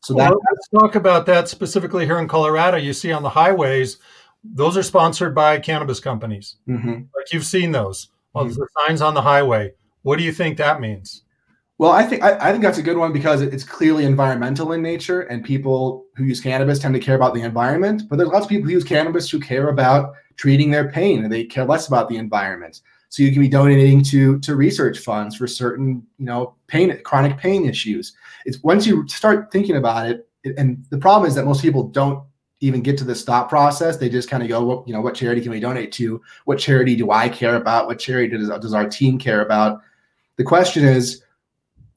So 0.02 0.16
well, 0.16 0.32
that, 0.32 0.40
let's 0.52 0.68
talk 0.70 0.96
about 0.96 1.26
that 1.28 1.48
specifically 1.48 2.06
here 2.06 2.20
in 2.20 2.28
Colorado. 2.28 2.78
You 2.78 2.94
see 2.94 3.12
on 3.12 3.24
the 3.24 3.30
highways, 3.30 3.98
those 4.44 4.76
are 4.76 4.84
sponsored 4.84 5.34
by 5.34 5.60
cannabis 5.60 6.00
companies. 6.00 6.58
Mm-hmm. 6.68 6.90
Like 6.90 7.32
you've 7.32 7.46
seen 7.46 7.72
those. 7.72 8.10
Well, 8.34 8.46
mm-hmm. 8.46 8.54
the 8.54 8.68
signs 8.86 9.02
on 9.02 9.14
the 9.14 9.22
highway. 9.22 9.74
What 10.02 10.18
do 10.18 10.24
you 10.26 10.34
think 10.34 10.58
that 10.58 10.82
means? 10.82 11.23
Well, 11.84 11.92
I 11.92 12.04
think 12.04 12.24
I, 12.24 12.38
I, 12.40 12.52
think 12.52 12.64
that's 12.64 12.78
a 12.78 12.82
good 12.82 12.96
one 12.96 13.12
because 13.12 13.42
it's 13.42 13.66
clearly 13.66 14.06
environmental 14.06 14.72
in 14.72 14.82
nature, 14.82 15.24
and 15.24 15.44
people 15.44 16.06
who 16.16 16.24
use 16.24 16.40
cannabis 16.40 16.80
tend 16.80 16.94
to 16.94 17.00
care 17.02 17.16
about 17.16 17.34
the 17.34 17.42
environment. 17.42 18.04
But 18.10 18.16
there's 18.16 18.30
lots 18.30 18.46
of 18.46 18.50
people 18.50 18.68
who 18.68 18.72
use 18.72 18.86
cannabis 18.86 19.30
who 19.30 19.38
care 19.38 19.68
about 19.68 20.14
treating 20.38 20.72
their 20.72 20.90
pain, 20.90 21.26
and 21.26 21.34
they 21.34 21.44
care 21.44 21.66
less 21.66 21.90
about 21.90 22.08
the 22.08 22.16
environment. 22.16 22.80
So 23.10 23.22
you 23.22 23.34
can 23.34 23.42
be 23.42 23.50
donating 23.50 24.02
to 24.04 24.40
to 24.40 24.56
research 24.56 25.00
funds 25.00 25.36
for 25.36 25.46
certain, 25.46 26.08
you 26.18 26.26
know, 26.26 26.56
pain, 26.68 26.98
chronic 27.04 27.38
pain 27.38 27.66
issues. 27.66 28.14
It's 28.46 28.64
once 28.64 28.88
you 28.88 29.06
start 29.10 29.52
thinking 29.52 29.76
about 29.76 30.10
it, 30.10 30.30
it 30.46 30.58
and 30.58 30.86
the 30.90 30.98
problem 30.98 31.28
is 31.28 31.36
that 31.36 31.44
most 31.44 31.62
people 31.62 31.90
don't 31.90 32.24
even 32.62 32.80
get 32.80 32.98
to 33.00 33.04
the 33.04 33.14
stop 33.14 33.50
process. 33.50 33.98
They 33.98 34.08
just 34.08 34.30
kind 34.30 34.42
of 34.42 34.48
go, 34.48 34.64
well, 34.64 34.84
you 34.88 34.94
know, 34.94 35.02
what 35.02 35.16
charity 35.16 35.42
can 35.42 35.52
we 35.52 35.60
donate 35.60 35.92
to? 36.00 36.22
What 36.46 36.60
charity 36.60 36.96
do 36.96 37.12
I 37.12 37.28
care 37.28 37.58
about? 37.58 37.88
What 37.88 38.00
charity 38.00 38.38
does, 38.38 38.48
does 38.48 38.74
our 38.74 38.88
team 38.88 39.20
care 39.20 39.42
about? 39.42 39.82
The 40.38 40.46
question 40.46 40.86
is, 40.86 41.24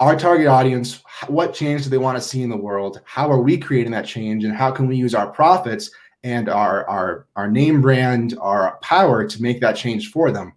our 0.00 0.16
target 0.16 0.46
audience, 0.46 1.02
what 1.26 1.54
change 1.54 1.84
do 1.84 1.90
they 1.90 1.98
want 1.98 2.18
to 2.18 2.22
see 2.22 2.42
in 2.42 2.50
the 2.50 2.56
world? 2.56 3.00
How 3.04 3.30
are 3.30 3.40
we 3.40 3.56
creating 3.56 3.92
that 3.92 4.06
change? 4.06 4.44
And 4.44 4.54
how 4.54 4.70
can 4.70 4.86
we 4.86 4.96
use 4.96 5.14
our 5.14 5.28
profits 5.28 5.90
and 6.26 6.48
our 6.48 6.88
our 6.88 7.26
our 7.36 7.48
name 7.48 7.80
brand, 7.80 8.36
our 8.40 8.78
power 8.82 9.26
to 9.26 9.42
make 9.42 9.60
that 9.60 9.76
change 9.76 10.10
for 10.10 10.32
them. 10.32 10.52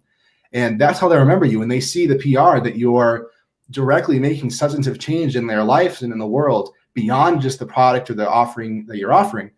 And 0.52 0.80
that's 0.80 0.98
how 0.98 1.08
they 1.08 1.16
remember 1.16 1.46
you 1.46 1.60
when 1.60 1.68
they 1.68 1.80
see 1.80 2.08
the 2.08 2.16
PR 2.16 2.58
that 2.60 2.76
you're 2.76 3.28
directly 3.70 4.18
making 4.18 4.50
substantive 4.50 4.98
change 4.98 5.36
in 5.36 5.46
their 5.46 5.62
lives 5.62 6.02
and 6.02 6.12
in 6.12 6.18
the 6.18 6.26
world 6.26 6.74
beyond 6.92 7.40
just 7.40 7.60
the 7.60 7.66
product 7.66 8.10
or 8.10 8.14
the 8.14 8.28
offering 8.28 8.84
that 8.86 8.96
you're 8.96 9.12
offering. 9.12 9.52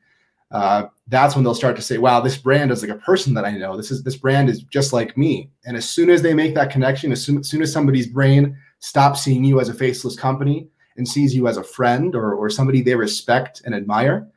Uh, 0.51 0.85
that's 1.09 1.35
when 1.35 1.43
they'll 1.43 1.55
start 1.55 1.77
to 1.77 1.83
say, 1.83 1.97
"Wow, 1.97 2.21
this 2.21 2.37
brand 2.37 2.71
is 2.71 2.83
like 2.83 2.91
a 2.91 3.01
person 3.01 3.33
that 3.33 3.47
I 3.47 3.53
know. 3.53 3.75
This 3.75 3.91
is 3.91 4.03
this 4.03 4.17
brand 4.17 4.51
is 4.51 4.63
just 4.65 4.93
like 4.93 5.17
me." 5.17 5.51
And 5.65 5.79
as 5.79 5.89
soon 5.89 6.11
as 6.11 6.21
they 6.21 6.35
make 6.35 6.55
that 6.57 6.71
connection, 6.71 7.11
as 7.11 7.25
soon, 7.25 7.39
as 7.39 7.49
soon 7.49 7.63
as 7.63 7.73
somebody's 7.73 8.07
brain 8.07 8.55
stops 8.83 9.23
seeing 9.23 9.45
you 9.45 9.61
as 9.61 9.69
a 9.69 9.75
faceless 9.75 10.17
company 10.17 10.67
and 10.97 11.07
sees 11.07 11.35
you 11.35 11.47
as 11.47 11.57
a 11.57 11.63
friend 11.63 12.15
or 12.15 12.35
or 12.35 12.51
somebody 12.51 12.83
they 12.83 12.97
respect 12.97 13.63
and 13.65 13.75
admire, 13.75 14.29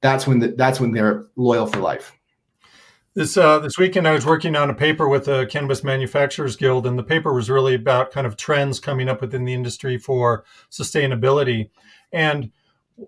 that's 0.00 0.26
when 0.26 0.38
the, 0.38 0.48
that's 0.48 0.80
when 0.80 0.92
they're 0.92 1.26
loyal 1.36 1.66
for 1.66 1.80
life. 1.80 2.14
This 3.14 3.36
uh, 3.36 3.58
this 3.58 3.76
weekend, 3.76 4.06
I 4.06 4.12
was 4.12 4.24
working 4.24 4.54
on 4.54 4.70
a 4.70 4.74
paper 4.74 5.08
with 5.08 5.24
the 5.24 5.46
Cannabis 5.46 5.82
Manufacturers 5.82 6.54
Guild, 6.54 6.86
and 6.86 6.96
the 6.96 7.02
paper 7.02 7.34
was 7.34 7.50
really 7.50 7.74
about 7.74 8.12
kind 8.12 8.26
of 8.26 8.36
trends 8.36 8.78
coming 8.78 9.08
up 9.08 9.20
within 9.20 9.44
the 9.44 9.54
industry 9.54 9.98
for 9.98 10.44
sustainability. 10.70 11.70
And 12.12 12.52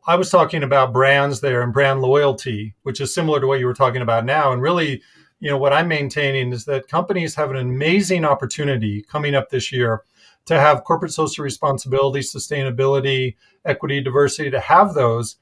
I 0.09 0.17
was 0.17 0.29
talking 0.29 0.65
about 0.65 0.93
brands 0.93 1.41
there 1.41 1.63
and 1.63 1.73
brand 1.73 2.03
loyalty, 2.03 2.75
which 2.83 3.01
is 3.01 3.15
similar 3.15 3.39
to 3.41 3.47
what 3.47 3.61
you 3.61 3.67
were 3.67 3.75
talking 3.75 4.03
about 4.03 4.25
now. 4.25 4.53
And 4.53 4.61
really, 4.61 5.03
you 5.39 5.49
know, 5.51 5.59
what 5.59 5.73
I'm 5.73 5.89
maintaining 5.89 6.53
is 6.53 6.65
that 6.65 6.89
companies 6.89 7.37
have 7.37 7.51
an 7.51 7.57
amazing 7.57 8.25
opportunity 8.25 9.03
coming 9.03 9.37
up 9.37 9.51
this 9.51 9.71
year 9.71 10.03
to 10.51 10.61
have 10.61 10.85
corporate 10.85 11.13
social 11.13 11.43
responsibility, 11.43 12.21
sustainability, 12.21 13.37
equity, 13.65 14.01
diversity, 14.01 14.51
to 14.51 14.61
have 14.61 14.95
those 14.95 15.37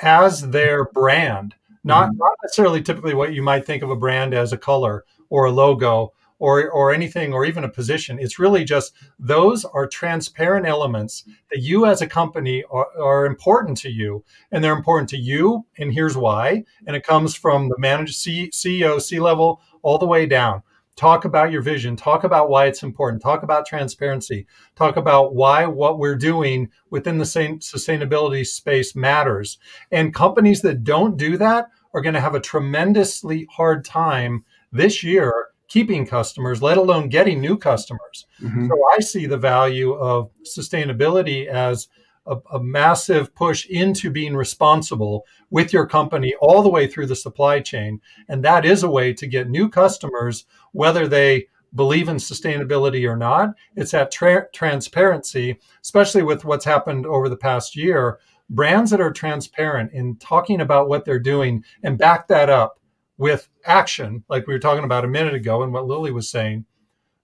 as 0.00 0.50
their 0.50 0.86
brand 0.86 1.54
not 1.84 2.08
mm-hmm. 2.08 2.18
not 2.18 2.32
necessarily 2.42 2.82
typically 2.82 3.14
what 3.14 3.34
you 3.34 3.42
might 3.42 3.66
think 3.66 3.82
of 3.82 3.90
a 3.90 3.96
brand 3.96 4.34
as 4.34 4.52
a 4.52 4.58
color 4.58 5.04
or 5.28 5.44
a 5.44 5.50
logo 5.50 6.12
or 6.38 6.68
or 6.70 6.92
anything 6.92 7.32
or 7.32 7.44
even 7.44 7.62
a 7.62 7.68
position. 7.68 8.18
It's 8.18 8.38
really 8.38 8.64
just 8.64 8.92
those 9.18 9.64
are 9.64 9.86
transparent 9.86 10.66
elements 10.66 11.24
that 11.50 11.60
you 11.60 11.86
as 11.86 12.02
a 12.02 12.06
company 12.06 12.64
are, 12.70 12.88
are 13.00 13.26
important 13.26 13.76
to 13.78 13.90
you 13.90 14.24
and 14.50 14.64
they're 14.64 14.72
important 14.72 15.10
to 15.10 15.18
you 15.18 15.66
and 15.78 15.92
here's 15.92 16.16
why. 16.16 16.64
And 16.86 16.96
it 16.96 17.06
comes 17.06 17.34
from 17.34 17.68
the 17.68 17.78
manager 17.78 18.12
C, 18.12 18.50
ceo 18.50 19.00
c 19.00 19.20
level 19.20 19.60
all 19.82 19.98
the 19.98 20.06
way 20.06 20.26
down 20.26 20.62
talk 20.96 21.24
about 21.24 21.50
your 21.50 21.62
vision. 21.62 21.96
Talk 21.96 22.24
about 22.24 22.48
why 22.48 22.66
it's 22.66 22.82
important. 22.82 23.22
Talk 23.22 23.42
about 23.42 23.66
transparency. 23.66 24.46
Talk 24.76 24.96
about 24.96 25.34
why 25.34 25.66
what 25.66 25.98
we're 25.98 26.16
doing 26.16 26.70
within 26.90 27.18
the 27.18 27.26
same 27.26 27.58
sustainability 27.58 28.46
space 28.46 28.94
matters. 28.94 29.58
And 29.90 30.14
companies 30.14 30.62
that 30.62 30.84
don't 30.84 31.16
do 31.16 31.36
that 31.38 31.68
are 31.94 32.00
going 32.00 32.14
to 32.14 32.20
have 32.20 32.34
a 32.34 32.40
tremendously 32.40 33.46
hard 33.50 33.84
time 33.84 34.44
this 34.72 35.02
year 35.02 35.48
keeping 35.68 36.06
customers 36.06 36.62
let 36.62 36.76
alone 36.76 37.08
getting 37.08 37.40
new 37.40 37.56
customers. 37.56 38.26
Mm-hmm. 38.40 38.68
so 38.68 38.74
i 38.96 39.00
see 39.00 39.26
the 39.26 39.38
value 39.38 39.94
of 39.94 40.30
sustainability 40.44 41.46
as 41.46 41.88
a, 42.26 42.36
a, 42.52 42.60
massive 42.60 43.34
push 43.34 43.66
into 43.66 44.10
being 44.10 44.34
responsible 44.34 45.24
with 45.50 45.72
your 45.72 45.86
company 45.86 46.34
all 46.40 46.62
the 46.62 46.68
way 46.68 46.86
through 46.86 47.06
the 47.06 47.16
supply 47.16 47.60
chain. 47.60 48.00
And 48.28 48.44
that 48.44 48.64
is 48.64 48.82
a 48.82 48.90
way 48.90 49.12
to 49.14 49.26
get 49.26 49.48
new 49.48 49.68
customers, 49.68 50.46
whether 50.72 51.06
they 51.06 51.48
believe 51.74 52.08
in 52.08 52.16
sustainability 52.16 53.08
or 53.08 53.16
not. 53.16 53.50
It's 53.76 53.90
that 53.90 54.10
tra- 54.10 54.48
transparency, 54.52 55.58
especially 55.82 56.22
with 56.22 56.44
what's 56.44 56.64
happened 56.64 57.06
over 57.06 57.28
the 57.28 57.36
past 57.36 57.76
year. 57.76 58.18
Brands 58.50 58.90
that 58.90 59.00
are 59.00 59.12
transparent 59.12 59.92
in 59.92 60.16
talking 60.16 60.60
about 60.60 60.88
what 60.88 61.04
they're 61.04 61.18
doing 61.18 61.64
and 61.82 61.98
back 61.98 62.28
that 62.28 62.50
up 62.50 62.78
with 63.16 63.48
action, 63.64 64.24
like 64.28 64.46
we 64.46 64.52
were 64.52 64.60
talking 64.60 64.84
about 64.84 65.04
a 65.04 65.08
minute 65.08 65.34
ago 65.34 65.62
and 65.62 65.72
what 65.72 65.86
Lily 65.86 66.12
was 66.12 66.28
saying, 66.28 66.66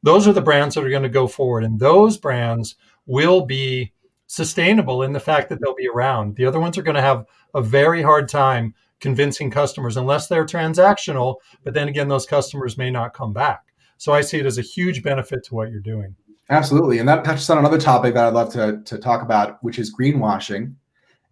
those 0.02 0.26
are 0.26 0.32
the 0.32 0.40
brands 0.40 0.74
that 0.74 0.84
are 0.84 0.90
going 0.90 1.02
to 1.02 1.08
go 1.08 1.26
forward. 1.26 1.62
And 1.62 1.78
those 1.78 2.16
brands 2.16 2.76
will 3.06 3.44
be 3.44 3.92
sustainable 4.31 5.03
in 5.03 5.12
the 5.12 5.19
fact 5.19 5.49
that 5.49 5.61
they'll 5.61 5.75
be 5.75 5.88
around. 5.88 6.37
The 6.37 6.47
other 6.47 6.61
ones 6.61 6.79
are 6.79 6.83
going 6.83 6.95
to 6.95 7.03
have 7.03 7.27
a 7.53 7.61
very 7.61 8.01
hard 8.01 8.29
time 8.29 8.73
convincing 9.01 9.51
customers 9.51 9.97
unless 9.97 10.29
they're 10.29 10.47
transactional. 10.47 11.38
But 11.64 11.75
then 11.75 11.88
again, 11.88 12.07
those 12.07 12.27
customers 12.27 12.79
may 12.79 12.93
not 12.93 13.12
come 13.12 13.33
back. 13.33 13.64
So 13.97 14.12
I 14.12 14.21
see 14.21 14.38
it 14.38 14.47
as 14.47 14.57
a 14.57 14.62
huge 14.62 15.03
benefit 15.03 15.43
to 15.47 15.55
what 15.57 15.73
you're 15.73 15.81
doing. 15.81 16.14
Absolutely. 16.49 17.01
And 17.01 17.09
that 17.09 17.25
touches 17.25 17.51
on 17.51 17.59
another 17.59 17.77
topic 17.77 18.14
that 18.14 18.25
I'd 18.25 18.33
love 18.33 18.53
to, 18.53 18.81
to 18.85 18.99
talk 18.99 19.23
about, 19.23 19.59
which 19.64 19.81
is 19.81 19.93
greenwashing. 19.93 20.75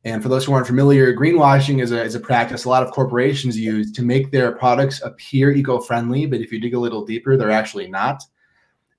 And 0.04 0.20
for 0.20 0.28
those 0.28 0.44
who 0.44 0.52
aren't 0.52 0.66
familiar, 0.66 1.14
greenwashing 1.14 1.80
is 1.80 1.92
a, 1.92 2.02
is 2.02 2.16
a 2.16 2.20
practice 2.20 2.64
a 2.64 2.68
lot 2.68 2.82
of 2.82 2.90
corporations 2.90 3.56
use 3.56 3.92
to 3.92 4.02
make 4.02 4.32
their 4.32 4.50
products 4.50 5.00
appear 5.02 5.52
eco 5.52 5.78
friendly. 5.78 6.26
But 6.26 6.40
if 6.40 6.50
you 6.50 6.60
dig 6.60 6.74
a 6.74 6.80
little 6.80 7.04
deeper, 7.04 7.36
they're 7.36 7.52
actually 7.52 7.88
not. 7.88 8.24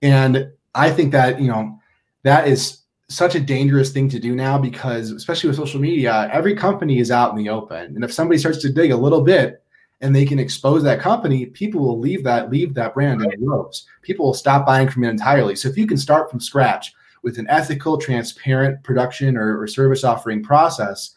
And 0.02 0.54
I 0.74 0.90
think 0.90 1.12
that, 1.12 1.42
you 1.42 1.50
know, 1.50 1.78
that 2.24 2.48
is 2.48 2.79
such 3.10 3.36
a 3.36 3.40
dangerous 3.40 3.92
thing 3.92 4.08
to 4.10 4.20
do 4.20 4.36
now 4.36 4.58
because 4.58 5.12
especially 5.12 5.50
with 5.50 5.58
social 5.58 5.80
media 5.80 6.30
every 6.32 6.56
company 6.56 7.00
is 7.00 7.12
out 7.12 7.32
in 7.32 7.38
the 7.38 7.50
open. 7.50 7.96
And 7.96 8.04
if 8.04 8.14
somebody 8.14 8.38
starts 8.38 8.60
to 8.60 8.72
dig 8.72 8.92
a 8.92 8.98
little 8.98 9.22
bit 9.22 9.64
and 10.02 10.16
they 10.16 10.26
can 10.26 10.40
expose 10.40 10.84
that 10.84 11.00
company 11.00 11.48
people 11.48 11.82
will 11.82 12.00
leave 12.00 12.24
that 12.24 12.50
leave 12.52 12.74
that 12.76 12.94
brand 12.94 13.22
in 13.22 13.44
droves 13.44 13.88
people 14.04 14.28
will 14.28 14.34
stop 14.34 14.66
buying 14.66 14.90
from 14.90 15.04
it 15.04 15.10
entirely. 15.10 15.56
So 15.56 15.70
if 15.70 15.78
you 15.78 15.88
can 15.88 15.98
start 15.98 16.30
from 16.30 16.40
scratch 16.40 16.94
with 17.24 17.38
an 17.38 17.48
ethical 17.50 17.98
transparent 17.98 18.82
production 18.84 19.36
or, 19.36 19.60
or 19.60 19.68
service 19.68 20.04
offering 20.04 20.44
process 20.44 21.16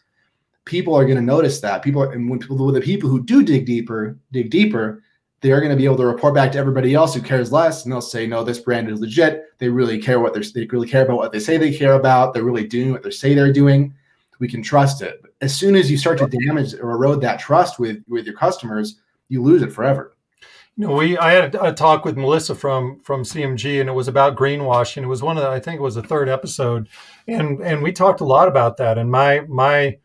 people 0.65 0.95
are 0.95 1.05
going 1.05 1.17
to 1.17 1.21
notice 1.21 1.59
that. 1.61 1.83
People 1.83 2.03
and 2.03 2.29
when 2.29 2.39
people 2.39 2.71
the 2.71 2.81
people 2.81 3.09
who 3.09 3.23
do 3.23 3.43
dig 3.43 3.65
deeper 3.65 4.17
dig 4.31 4.49
deeper 4.49 5.03
they're 5.43 5.59
going 5.59 5.71
to 5.71 5.77
be 5.77 5.83
able 5.83 5.97
to 5.97 6.05
report 6.05 6.33
back 6.33 6.53
to 6.53 6.57
everybody 6.57 6.93
else 6.93 7.13
who 7.13 7.21
cares 7.21 7.51
less, 7.51 7.83
and 7.83 7.91
they'll 7.91 8.01
say, 8.01 8.25
"No, 8.25 8.43
this 8.43 8.59
brand 8.59 8.89
is 8.89 9.01
legit. 9.01 9.43
They 9.59 9.67
really 9.67 9.99
care 9.99 10.21
what 10.21 10.33
they're 10.33 10.43
they 10.55 10.65
really 10.65 10.87
care 10.87 11.03
about 11.03 11.17
what 11.17 11.33
they 11.33 11.39
say 11.39 11.57
they 11.57 11.77
care 11.77 11.93
about. 11.93 12.33
They're 12.33 12.43
really 12.43 12.65
doing 12.65 12.93
what 12.93 13.03
they 13.03 13.11
say 13.11 13.35
they're 13.35 13.51
doing. 13.51 13.93
We 14.39 14.47
can 14.47 14.63
trust 14.63 15.01
it." 15.01 15.19
But 15.21 15.31
as 15.41 15.53
soon 15.53 15.75
as 15.75 15.91
you 15.91 15.97
start 15.97 16.17
to 16.19 16.27
damage 16.27 16.73
or 16.75 16.91
erode 16.91 17.21
that 17.21 17.39
trust 17.39 17.77
with 17.77 18.01
with 18.07 18.25
your 18.25 18.35
customers, 18.35 19.01
you 19.27 19.43
lose 19.43 19.61
it 19.61 19.73
forever. 19.73 20.15
You 20.77 20.87
know, 20.87 20.93
we 20.93 21.17
I 21.17 21.33
had 21.33 21.55
a 21.55 21.73
talk 21.73 22.05
with 22.05 22.15
Melissa 22.15 22.55
from 22.55 23.01
from 23.01 23.23
CMG, 23.23 23.81
and 23.81 23.89
it 23.89 23.93
was 23.93 24.07
about 24.07 24.37
greenwashing. 24.37 25.03
It 25.03 25.07
was 25.07 25.21
one 25.21 25.37
of 25.37 25.43
the, 25.43 25.49
I 25.49 25.59
think 25.59 25.79
it 25.79 25.83
was 25.83 25.95
the 25.95 26.03
third 26.03 26.29
episode, 26.29 26.87
and 27.27 27.59
and 27.59 27.83
we 27.83 27.91
talked 27.91 28.21
a 28.21 28.25
lot 28.25 28.47
about 28.47 28.77
that. 28.77 28.97
And 28.97 29.11
my 29.11 29.41
my 29.41 29.97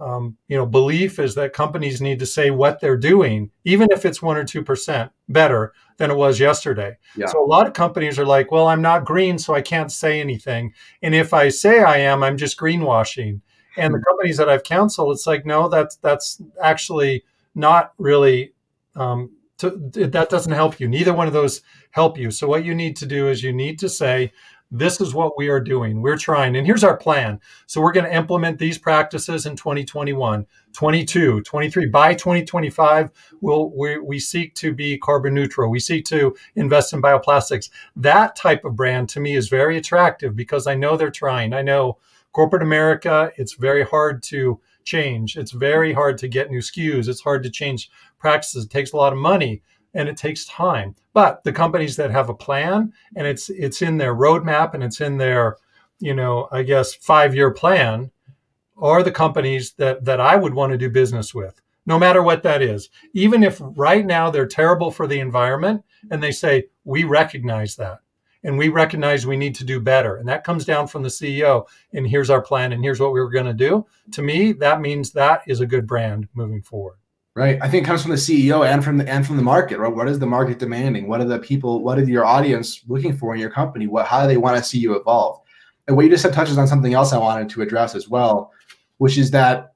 um, 0.00 0.36
you 0.48 0.56
know 0.56 0.66
belief 0.66 1.18
is 1.18 1.34
that 1.34 1.52
companies 1.52 2.00
need 2.00 2.18
to 2.18 2.26
say 2.26 2.50
what 2.50 2.80
they're 2.80 2.96
doing 2.96 3.50
even 3.64 3.88
if 3.90 4.04
it's 4.04 4.22
one 4.22 4.36
or 4.36 4.44
two 4.44 4.62
percent 4.62 5.12
better 5.28 5.72
than 5.98 6.10
it 6.10 6.16
was 6.16 6.40
yesterday. 6.40 6.96
Yeah. 7.16 7.26
so 7.26 7.44
a 7.44 7.46
lot 7.46 7.66
of 7.66 7.74
companies 7.74 8.18
are 8.18 8.26
like 8.26 8.50
well 8.50 8.66
i'm 8.66 8.82
not 8.82 9.04
green 9.04 9.38
so 9.38 9.54
i 9.54 9.62
can't 9.62 9.92
say 9.92 10.20
anything. 10.20 10.72
And 11.02 11.14
if 11.14 11.34
i 11.34 11.48
say 11.48 11.82
i 11.82 11.98
am 11.98 12.22
i'm 12.22 12.36
just 12.36 12.58
greenwashing. 12.58 13.40
And 13.76 13.94
the 13.94 13.98
hmm. 13.98 14.04
companies 14.04 14.36
that 14.38 14.48
i've 14.48 14.64
counseled 14.64 15.12
it's 15.12 15.26
like 15.26 15.46
no 15.46 15.68
that's 15.68 15.96
that's 15.96 16.42
actually 16.60 17.24
not 17.54 17.92
really 17.98 18.52
um, 18.94 19.30
to, 19.58 19.70
that 19.92 20.28
doesn't 20.28 20.52
help 20.52 20.80
you. 20.80 20.88
Neither 20.88 21.14
one 21.14 21.26
of 21.26 21.32
those 21.32 21.62
help 21.90 22.18
you. 22.18 22.30
So 22.30 22.48
what 22.48 22.64
you 22.64 22.74
need 22.74 22.96
to 22.96 23.06
do 23.06 23.28
is 23.28 23.42
you 23.42 23.52
need 23.52 23.78
to 23.78 23.88
say 23.88 24.32
this 24.74 25.02
is 25.02 25.14
what 25.14 25.36
we 25.36 25.48
are 25.48 25.60
doing. 25.60 26.00
We're 26.00 26.16
trying, 26.16 26.56
and 26.56 26.66
here's 26.66 26.82
our 26.82 26.96
plan. 26.96 27.38
So 27.66 27.82
we're 27.82 27.92
going 27.92 28.06
to 28.06 28.16
implement 28.16 28.58
these 28.58 28.78
practices 28.78 29.44
in 29.44 29.54
2021, 29.54 30.46
22, 30.72 31.42
23. 31.42 31.86
By 31.86 32.14
2025, 32.14 33.10
we'll, 33.42 33.70
we, 33.76 33.98
we 33.98 34.18
seek 34.18 34.54
to 34.56 34.72
be 34.72 34.96
carbon 34.96 35.34
neutral. 35.34 35.70
We 35.70 35.78
seek 35.78 36.06
to 36.06 36.34
invest 36.56 36.94
in 36.94 37.02
bioplastics. 37.02 37.68
That 37.96 38.34
type 38.34 38.64
of 38.64 38.74
brand 38.74 39.10
to 39.10 39.20
me 39.20 39.36
is 39.36 39.50
very 39.50 39.76
attractive 39.76 40.34
because 40.34 40.66
I 40.66 40.74
know 40.74 40.96
they're 40.96 41.10
trying. 41.10 41.52
I 41.52 41.60
know 41.60 41.98
corporate 42.32 42.62
America, 42.62 43.30
it's 43.36 43.52
very 43.52 43.84
hard 43.84 44.22
to 44.24 44.58
change. 44.84 45.36
It's 45.36 45.52
very 45.52 45.92
hard 45.92 46.16
to 46.18 46.28
get 46.28 46.50
new 46.50 46.60
SKUs. 46.60 47.08
It's 47.08 47.20
hard 47.20 47.42
to 47.42 47.50
change 47.50 47.90
practices. 48.18 48.64
It 48.64 48.70
takes 48.70 48.92
a 48.92 48.96
lot 48.96 49.12
of 49.12 49.18
money 49.18 49.62
and 49.94 50.08
it 50.08 50.16
takes 50.16 50.46
time. 50.46 50.94
But 51.12 51.44
the 51.44 51.52
companies 51.52 51.96
that 51.96 52.10
have 52.10 52.28
a 52.28 52.34
plan 52.34 52.92
and 53.16 53.26
it's 53.26 53.50
it's 53.50 53.82
in 53.82 53.98
their 53.98 54.14
roadmap 54.14 54.74
and 54.74 54.82
it's 54.82 55.00
in 55.00 55.18
their, 55.18 55.56
you 55.98 56.14
know, 56.14 56.48
I 56.50 56.62
guess 56.62 56.94
five 56.94 57.34
year 57.34 57.50
plan, 57.50 58.10
are 58.78 59.02
the 59.02 59.12
companies 59.12 59.72
that 59.74 60.04
that 60.04 60.20
I 60.20 60.36
would 60.36 60.54
want 60.54 60.72
to 60.72 60.78
do 60.78 60.90
business 60.90 61.34
with, 61.34 61.60
no 61.86 61.98
matter 61.98 62.22
what 62.22 62.42
that 62.42 62.62
is. 62.62 62.88
Even 63.14 63.42
if 63.42 63.60
right 63.60 64.04
now 64.04 64.30
they're 64.30 64.46
terrible 64.46 64.90
for 64.90 65.06
the 65.06 65.20
environment, 65.20 65.84
and 66.10 66.22
they 66.22 66.32
say 66.32 66.66
we 66.84 67.04
recognize 67.04 67.76
that. 67.76 67.98
And 68.44 68.58
we 68.58 68.70
recognize 68.70 69.24
we 69.24 69.36
need 69.36 69.54
to 69.56 69.64
do 69.64 69.78
better. 69.78 70.16
And 70.16 70.28
that 70.28 70.42
comes 70.42 70.64
down 70.64 70.88
from 70.88 71.04
the 71.04 71.08
CEO. 71.08 71.64
And 71.92 72.04
here's 72.04 72.28
our 72.28 72.42
plan, 72.42 72.72
and 72.72 72.82
here's 72.82 72.98
what 72.98 73.12
we 73.12 73.20
we're 73.20 73.30
going 73.30 73.46
to 73.46 73.52
do. 73.52 73.86
To 74.12 74.22
me, 74.22 74.50
that 74.54 74.80
means 74.80 75.12
that 75.12 75.42
is 75.46 75.60
a 75.60 75.66
good 75.66 75.86
brand 75.86 76.26
moving 76.34 76.60
forward. 76.60 76.96
Right. 77.34 77.58
I 77.62 77.68
think 77.68 77.84
it 77.84 77.86
comes 77.86 78.02
from 78.02 78.10
the 78.10 78.18
CEO 78.18 78.66
and 78.66 78.84
from 78.84 78.98
the 78.98 79.08
and 79.08 79.26
from 79.26 79.38
the 79.38 79.42
market, 79.42 79.78
right? 79.78 79.94
What 79.94 80.06
is 80.06 80.18
the 80.18 80.26
market 80.26 80.58
demanding? 80.58 81.08
What 81.08 81.22
are 81.22 81.24
the 81.24 81.38
people, 81.38 81.82
what 81.82 81.98
are 81.98 82.04
your 82.04 82.26
audience 82.26 82.82
looking 82.88 83.16
for 83.16 83.32
in 83.32 83.40
your 83.40 83.48
company? 83.48 83.86
What 83.86 84.06
how 84.06 84.20
do 84.20 84.28
they 84.28 84.36
want 84.36 84.58
to 84.58 84.62
see 84.62 84.78
you 84.78 84.96
evolve? 84.96 85.40
And 85.86 85.96
what 85.96 86.04
you 86.04 86.10
just 86.10 86.22
said 86.22 86.34
touches 86.34 86.58
on 86.58 86.68
something 86.68 86.92
else 86.92 87.12
I 87.14 87.18
wanted 87.18 87.48
to 87.48 87.62
address 87.62 87.94
as 87.94 88.06
well, 88.06 88.52
which 88.98 89.16
is 89.16 89.30
that 89.30 89.72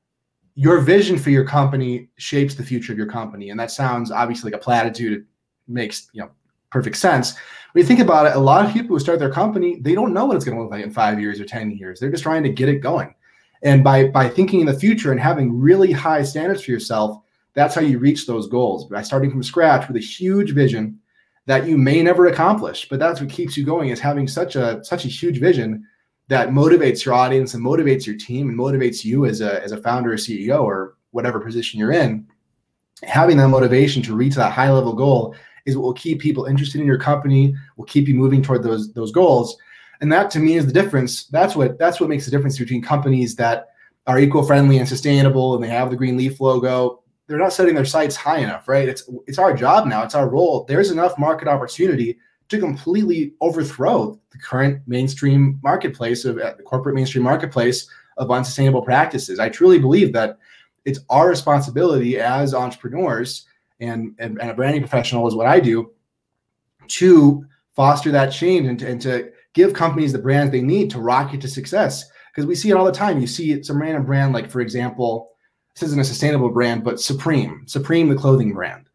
your 0.54 0.80
vision 0.80 1.18
for 1.18 1.30
your 1.30 1.44
company 1.44 2.08
shapes 2.16 2.54
the 2.54 2.62
future 2.62 2.92
of 2.92 2.98
your 2.98 3.06
company. 3.06 3.48
And 3.48 3.58
that 3.58 3.70
sounds 3.70 4.10
obviously 4.10 4.50
like 4.50 4.60
a 4.60 4.62
platitude. 4.62 5.20
It 5.20 5.24
makes 5.66 6.10
you 6.12 6.22
know 6.22 6.30
perfect 6.70 6.96
sense. 6.96 7.36
When 7.72 7.82
you 7.82 7.88
think 7.88 8.00
about 8.00 8.26
it, 8.26 8.36
a 8.36 8.38
lot 8.38 8.66
of 8.66 8.72
people 8.72 8.96
who 8.96 9.00
start 9.00 9.18
their 9.18 9.32
company, 9.32 9.78
they 9.80 9.94
don't 9.94 10.12
know 10.12 10.26
what 10.26 10.36
it's 10.36 10.44
going 10.44 10.58
to 10.58 10.62
look 10.62 10.70
like 10.70 10.84
in 10.84 10.90
five 10.90 11.18
years 11.18 11.40
or 11.40 11.46
10 11.46 11.70
years. 11.70 12.00
They're 12.00 12.10
just 12.10 12.22
trying 12.22 12.42
to 12.42 12.50
get 12.50 12.68
it 12.68 12.80
going. 12.80 13.14
And 13.62 13.82
by 13.82 14.08
by 14.08 14.28
thinking 14.28 14.60
in 14.60 14.66
the 14.66 14.78
future 14.78 15.10
and 15.10 15.18
having 15.18 15.58
really 15.58 15.90
high 15.90 16.22
standards 16.22 16.62
for 16.62 16.70
yourself, 16.70 17.22
that's 17.56 17.74
how 17.74 17.80
you 17.80 17.98
reach 17.98 18.26
those 18.26 18.46
goals. 18.46 18.84
By 18.84 19.02
starting 19.02 19.30
from 19.30 19.42
scratch 19.42 19.88
with 19.88 19.96
a 19.96 20.00
huge 20.00 20.52
vision 20.52 21.00
that 21.46 21.66
you 21.66 21.78
may 21.78 22.02
never 22.02 22.26
accomplish, 22.26 22.86
but 22.88 23.00
that's 23.00 23.20
what 23.20 23.30
keeps 23.30 23.56
you 23.56 23.64
going 23.64 23.88
is 23.88 23.98
having 23.98 24.28
such 24.28 24.54
a 24.54 24.84
such 24.84 25.04
a 25.04 25.08
huge 25.08 25.40
vision 25.40 25.84
that 26.28 26.50
motivates 26.50 27.04
your 27.04 27.14
audience 27.14 27.54
and 27.54 27.64
motivates 27.64 28.06
your 28.06 28.16
team 28.16 28.50
and 28.50 28.58
motivates 28.58 29.04
you 29.04 29.24
as 29.24 29.40
a 29.40 29.62
as 29.64 29.72
a 29.72 29.80
founder 29.80 30.12
or 30.12 30.16
CEO 30.16 30.62
or 30.62 30.96
whatever 31.12 31.40
position 31.40 31.80
you're 31.80 31.92
in. 31.92 32.26
Having 33.02 33.38
that 33.38 33.48
motivation 33.48 34.02
to 34.02 34.14
reach 34.14 34.34
that 34.34 34.52
high 34.52 34.70
level 34.70 34.92
goal 34.92 35.34
is 35.64 35.76
what 35.76 35.84
will 35.84 35.94
keep 35.94 36.20
people 36.20 36.44
interested 36.44 36.80
in 36.80 36.86
your 36.86 36.98
company, 36.98 37.54
will 37.76 37.86
keep 37.86 38.06
you 38.06 38.14
moving 38.14 38.42
toward 38.42 38.62
those 38.62 38.92
those 38.92 39.12
goals. 39.12 39.56
And 40.02 40.12
that 40.12 40.30
to 40.32 40.40
me 40.40 40.56
is 40.56 40.66
the 40.66 40.74
difference. 40.74 41.24
That's 41.28 41.56
what 41.56 41.78
that's 41.78 42.00
what 42.00 42.10
makes 42.10 42.26
the 42.26 42.30
difference 42.30 42.58
between 42.58 42.82
companies 42.82 43.34
that 43.36 43.68
are 44.06 44.18
eco-friendly 44.18 44.76
and 44.76 44.86
sustainable 44.86 45.54
and 45.54 45.64
they 45.64 45.68
have 45.68 45.90
the 45.90 45.96
green 45.96 46.18
leaf 46.18 46.38
logo 46.38 47.02
they're 47.26 47.38
not 47.38 47.52
setting 47.52 47.74
their 47.74 47.84
sights 47.84 48.16
high 48.16 48.38
enough, 48.38 48.68
right? 48.68 48.88
It's 48.88 49.08
it's 49.26 49.38
our 49.38 49.52
job 49.52 49.86
now. 49.86 50.02
It's 50.02 50.14
our 50.14 50.28
role. 50.28 50.64
There's 50.64 50.90
enough 50.90 51.18
market 51.18 51.48
opportunity 51.48 52.18
to 52.48 52.58
completely 52.58 53.34
overthrow 53.40 54.18
the 54.30 54.38
current 54.38 54.80
mainstream 54.86 55.58
marketplace 55.62 56.24
of 56.24 56.38
uh, 56.38 56.54
the 56.56 56.62
corporate 56.62 56.94
mainstream 56.94 57.24
marketplace 57.24 57.88
of 58.16 58.30
unsustainable 58.30 58.82
practices. 58.82 59.38
I 59.40 59.48
truly 59.48 59.78
believe 59.78 60.12
that 60.12 60.38
it's 60.84 61.00
our 61.10 61.28
responsibility 61.28 62.18
as 62.20 62.54
entrepreneurs 62.54 63.46
and, 63.80 64.14
and, 64.18 64.40
and 64.40 64.50
a 64.50 64.54
branding 64.54 64.80
professional 64.80 65.26
is 65.26 65.34
what 65.34 65.46
I 65.46 65.58
do 65.58 65.90
to 66.88 67.44
foster 67.74 68.10
that 68.12 68.30
change 68.30 68.68
and 68.68 68.78
to, 68.78 68.88
and 68.88 69.00
to 69.02 69.32
give 69.52 69.74
companies 69.74 70.12
the 70.12 70.18
brands 70.18 70.52
they 70.52 70.62
need 70.62 70.90
to 70.92 71.00
rocket 71.00 71.40
to 71.40 71.48
success. 71.48 72.08
Because 72.30 72.46
we 72.46 72.54
see 72.54 72.70
it 72.70 72.76
all 72.76 72.84
the 72.84 72.92
time. 72.92 73.20
You 73.20 73.26
see 73.26 73.62
some 73.62 73.80
random 73.80 74.06
brand, 74.06 74.32
like 74.32 74.50
for 74.50 74.60
example, 74.60 75.30
this 75.76 75.88
isn't 75.88 76.00
a 76.00 76.04
sustainable 76.04 76.48
brand, 76.48 76.82
but 76.82 77.00
Supreme, 77.00 77.64
Supreme, 77.66 78.08
the 78.08 78.16
clothing 78.16 78.54
brand. 78.54 78.88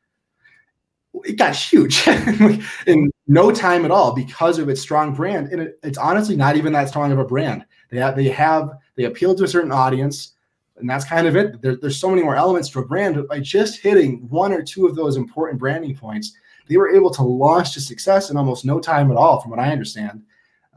It 1.23 1.37
got 1.37 1.55
huge 1.55 2.07
in 2.87 3.11
no 3.27 3.51
time 3.51 3.85
at 3.85 3.91
all 3.91 4.13
because 4.13 4.57
of 4.57 4.67
its 4.67 4.81
strong 4.81 5.13
brand. 5.13 5.49
And 5.49 5.61
it, 5.61 5.79
it's 5.83 5.99
honestly 5.99 6.35
not 6.35 6.55
even 6.57 6.73
that 6.73 6.89
strong 6.89 7.11
of 7.11 7.19
a 7.19 7.25
brand. 7.25 7.65
They 7.91 7.97
have, 7.99 8.15
they 8.15 8.29
have, 8.29 8.71
they 8.95 9.03
appeal 9.03 9.35
to 9.35 9.43
a 9.43 9.47
certain 9.47 9.71
audience, 9.71 10.33
and 10.77 10.89
that's 10.89 11.05
kind 11.05 11.27
of 11.27 11.35
it. 11.35 11.61
There, 11.61 11.75
there's 11.75 11.99
so 11.99 12.09
many 12.09 12.23
more 12.23 12.35
elements 12.35 12.69
to 12.69 12.79
a 12.79 12.85
brand, 12.85 13.13
but 13.15 13.27
by 13.27 13.41
just 13.41 13.79
hitting 13.79 14.27
one 14.29 14.51
or 14.51 14.63
two 14.63 14.87
of 14.87 14.95
those 14.95 15.17
important 15.17 15.59
branding 15.59 15.95
points, 15.95 16.33
they 16.67 16.77
were 16.77 16.95
able 16.95 17.11
to 17.11 17.21
launch 17.21 17.73
to 17.73 17.81
success 17.81 18.31
in 18.31 18.37
almost 18.37 18.65
no 18.65 18.79
time 18.79 19.11
at 19.11 19.17
all, 19.17 19.39
from 19.39 19.51
what 19.51 19.59
I 19.59 19.71
understand. 19.71 20.23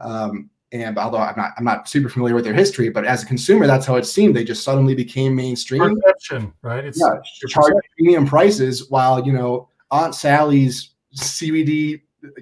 Um, 0.01 0.51
and 0.71 0.97
although 0.97 1.19
I'm 1.19 1.35
not, 1.37 1.51
I'm 1.57 1.63
not 1.63 1.87
super 1.87 2.09
familiar 2.09 2.35
with 2.35 2.43
their 2.43 2.53
history, 2.53 2.89
but 2.89 3.05
as 3.05 3.23
a 3.23 3.25
consumer, 3.25 3.67
that's 3.67 3.85
how 3.85 3.95
it 3.95 4.05
seemed. 4.05 4.35
They 4.35 4.43
just 4.43 4.63
suddenly 4.63 4.95
became 4.95 5.35
mainstream. 5.35 5.99
Perception, 6.01 6.53
right? 6.61 6.83
It's 6.83 6.99
yeah, 6.99 7.19
charge 7.47 7.73
premium 7.97 8.25
prices 8.25 8.89
while 8.89 9.25
you 9.25 9.31
know 9.31 9.69
Aunt 9.91 10.15
Sally's 10.15 10.91
CBD 11.15 12.01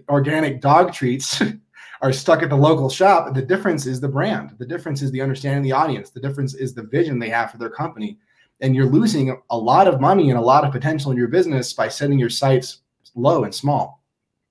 organic 0.10 0.62
dog 0.62 0.94
treats 0.94 1.42
are 2.02 2.14
stuck 2.14 2.42
at 2.42 2.50
the 2.50 2.56
local 2.56 2.90
shop. 2.90 3.34
The 3.34 3.42
difference 3.42 3.86
is 3.86 4.00
the 4.00 4.08
brand. 4.08 4.56
The 4.58 4.66
difference 4.66 5.02
is 5.02 5.12
the 5.12 5.22
understanding 5.22 5.60
of 5.60 5.64
the 5.64 5.72
audience. 5.72 6.10
The 6.10 6.20
difference 6.20 6.54
is 6.54 6.74
the 6.74 6.84
vision 6.84 7.20
they 7.20 7.30
have 7.30 7.52
for 7.52 7.58
their 7.58 7.70
company. 7.70 8.18
And 8.62 8.76
you're 8.76 8.86
losing 8.86 9.38
a 9.50 9.58
lot 9.58 9.88
of 9.88 10.00
money 10.00 10.30
and 10.30 10.40
a 10.40 10.42
lot 10.42 10.64
of 10.64 10.72
potential 10.72 11.12
in 11.12 11.18
your 11.18 11.28
business 11.28 11.74
by 11.74 11.90
setting 11.90 12.20
your 12.20 12.30
sights 12.30 12.80
low 13.16 13.44
and 13.44 13.54
small. 13.54 14.02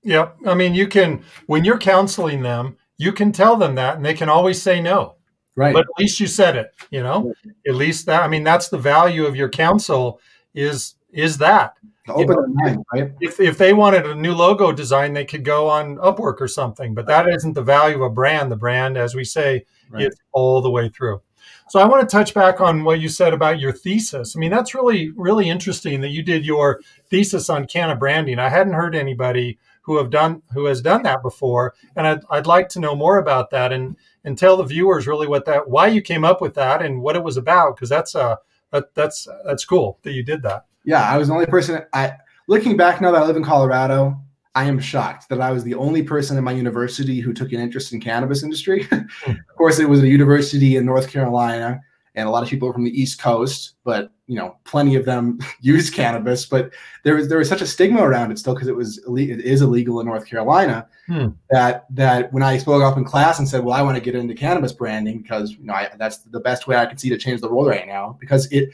Yeah, 0.03 0.31
I 0.47 0.55
mean, 0.55 0.75
you 0.75 0.89
can 0.89 1.23
when 1.47 1.65
you're 1.65 1.79
counseling 1.79 2.43
them 2.43 2.77
you 3.03 3.13
can 3.13 3.33
tell 3.33 3.57
them 3.57 3.75
that 3.75 3.97
and 3.97 4.05
they 4.05 4.15
can 4.15 4.29
always 4.29 4.63
say 4.63 4.81
no. 4.81 5.17
Right. 5.55 5.75
But 5.75 5.83
at 5.83 5.99
least 5.99 6.21
you 6.21 6.27
said 6.27 6.57
it, 6.57 6.73
you 6.91 7.03
know? 7.03 7.35
At 7.67 7.75
least 7.75 8.07
that 8.07 8.23
I 8.23 8.29
mean 8.29 8.45
that's 8.45 8.69
the 8.69 8.79
value 8.79 9.27
of 9.27 9.37
your 9.37 9.49
counsel 9.49 10.21
is 10.55 10.95
is 11.11 11.39
that. 11.39 11.75
Open 12.09 12.29
you 12.29 12.35
know, 12.35 12.47
mind, 12.55 12.85
right? 12.93 13.13
If 13.21 13.39
if 13.39 13.59
they 13.59 13.73
wanted 13.73 14.07
a 14.07 14.15
new 14.15 14.33
logo 14.33 14.73
design, 14.73 15.13
they 15.13 15.25
could 15.25 15.45
go 15.45 15.69
on 15.69 15.97
Upwork 15.97 16.41
or 16.41 16.49
something. 16.49 16.95
But 16.95 17.07
that 17.07 17.29
isn't 17.29 17.53
the 17.53 17.63
value 17.63 17.97
of 17.97 18.03
a 18.03 18.11
brand. 18.11 18.51
The 18.51 18.57
brand, 18.57 18.97
as 18.97 19.15
we 19.15 19.25
say, 19.25 19.67
right. 19.91 20.05
it's 20.05 20.17
all 20.33 20.63
the 20.63 20.71
way 20.71 20.89
through. 20.89 21.21
So 21.69 21.81
I 21.81 21.87
want 21.87 22.09
to 22.09 22.17
touch 22.17 22.35
back 22.35 22.61
on 22.61 22.85
what 22.85 23.01
you 23.01 23.09
said 23.09 23.33
about 23.33 23.61
your 23.61 23.73
thesis. 23.73 24.37
I 24.37 24.39
mean, 24.39 24.51
that's 24.51 24.75
really, 24.75 25.11
really 25.17 25.49
interesting 25.49 26.01
that 26.01 26.11
you 26.11 26.23
did 26.23 26.45
your 26.45 26.81
thesis 27.09 27.49
on 27.49 27.67
Canna 27.67 27.97
branding. 27.97 28.39
I 28.39 28.49
hadn't 28.49 28.75
heard 28.75 28.95
anybody 28.95 29.59
who 29.83 29.97
have 29.99 30.11
done 30.11 30.43
who 30.53 30.65
has 30.67 30.81
done 30.81 31.03
that 31.03 31.23
before, 31.23 31.75
and 31.97 32.07
I'd, 32.07 32.21
I'd 32.31 32.47
like 32.47 32.69
to 32.71 32.81
know 32.81 32.95
more 32.95 33.19
about 33.19 33.51
that 33.51 33.73
and 33.73 33.97
and 34.25 34.39
tell 34.39 34.57
the 34.57 34.65
viewers 34.65 35.07
really 35.07 35.27
what 35.27 35.45
that 35.47 35.69
why 35.69 35.89
you 35.89 36.01
came 36.01 36.25
up 36.25 36.41
with 36.41 36.55
that 36.55 36.83
and 36.83 37.03
what 37.03 37.17
it 37.17 37.23
was 37.23 37.37
about 37.37 37.77
because 37.77 37.89
that's 37.89 38.15
uh 38.15 38.37
that, 38.71 38.95
that's 38.95 39.29
that's 39.45 39.65
cool 39.65 39.99
that 40.03 40.13
you 40.13 40.23
did 40.23 40.43
that. 40.43 40.67
Yeah, 40.85 41.03
I 41.03 41.19
was 41.19 41.29
the 41.29 41.35
only 41.35 41.47
person. 41.47 41.83
I 41.93 42.15
looking 42.49 42.77
back 42.77 43.01
now 43.01 43.13
that 43.13 43.23
I 43.23 43.27
live 43.27 43.37
in 43.37 43.45
Colorado, 43.45 44.17
I 44.55 44.65
am 44.65 44.79
shocked 44.81 45.29
that 45.29 45.41
I 45.41 45.51
was 45.53 45.65
the 45.65 45.75
only 45.75 46.03
person 46.03 46.37
in 46.37 46.45
my 46.45 46.53
university 46.53 47.21
who 47.21 47.33
took 47.33 47.53
an 47.53 47.61
interest 47.61 47.93
in 47.93 48.01
cannabis 48.01 48.43
industry. 48.43 48.89
Hmm. 49.25 49.33
of 49.33 49.57
course, 49.57 49.79
it 49.79 49.89
was 49.89 50.03
a 50.03 50.09
university 50.09 50.77
in 50.77 50.85
North 50.85 51.09
Carolina, 51.09 51.81
and 52.15 52.29
a 52.29 52.31
lot 52.31 52.43
of 52.43 52.49
people 52.49 52.73
from 52.73 52.85
the 52.85 52.91
East 52.91 53.21
Coast, 53.21 53.75
but 53.85 54.11
you 54.33 54.39
know, 54.39 54.57
plenty 54.65 54.97
of 54.97 55.05
them 55.05 55.39
use 55.61 55.91
cannabis. 55.91 56.47
But 56.47 56.73
there 57.03 57.15
was 57.17 57.29
there 57.29 57.37
was 57.37 57.51
such 57.51 57.61
a 57.61 57.67
stigma 57.67 58.03
around 58.03 58.33
it 58.33 58.39
still 58.39 58.55
because 58.55 58.69
it 58.69 58.75
was 58.75 58.99
it 58.99 59.41
is 59.41 59.61
illegal 59.61 60.01
in 60.01 60.07
North 60.07 60.27
Carolina. 60.27 60.89
Hmm. 61.07 61.29
That 61.51 61.85
that 61.91 62.33
when 62.33 62.43
I 62.43 62.57
spoke 62.57 62.83
up 62.83 62.97
in 62.97 63.05
class 63.05 63.39
and 63.39 63.47
said, 63.47 63.63
"Well, 63.63 63.75
I 63.75 63.83
want 63.83 63.97
to 63.99 64.03
get 64.03 64.15
into 64.15 64.35
cannabis 64.35 64.73
branding 64.73 65.21
because 65.21 65.53
you 65.53 65.65
know 65.65 65.75
I, 65.75 65.91
that's 65.99 66.19
the 66.19 66.41
best 66.41 66.67
way 66.67 66.77
I 66.77 66.87
can 66.87 66.97
see 66.97 67.11
to 67.11 67.19
change 67.19 67.43
the 67.43 67.53
world 67.53 67.69
right 67.69 67.87
now," 67.87 68.17
because 68.19 68.51
it. 68.51 68.71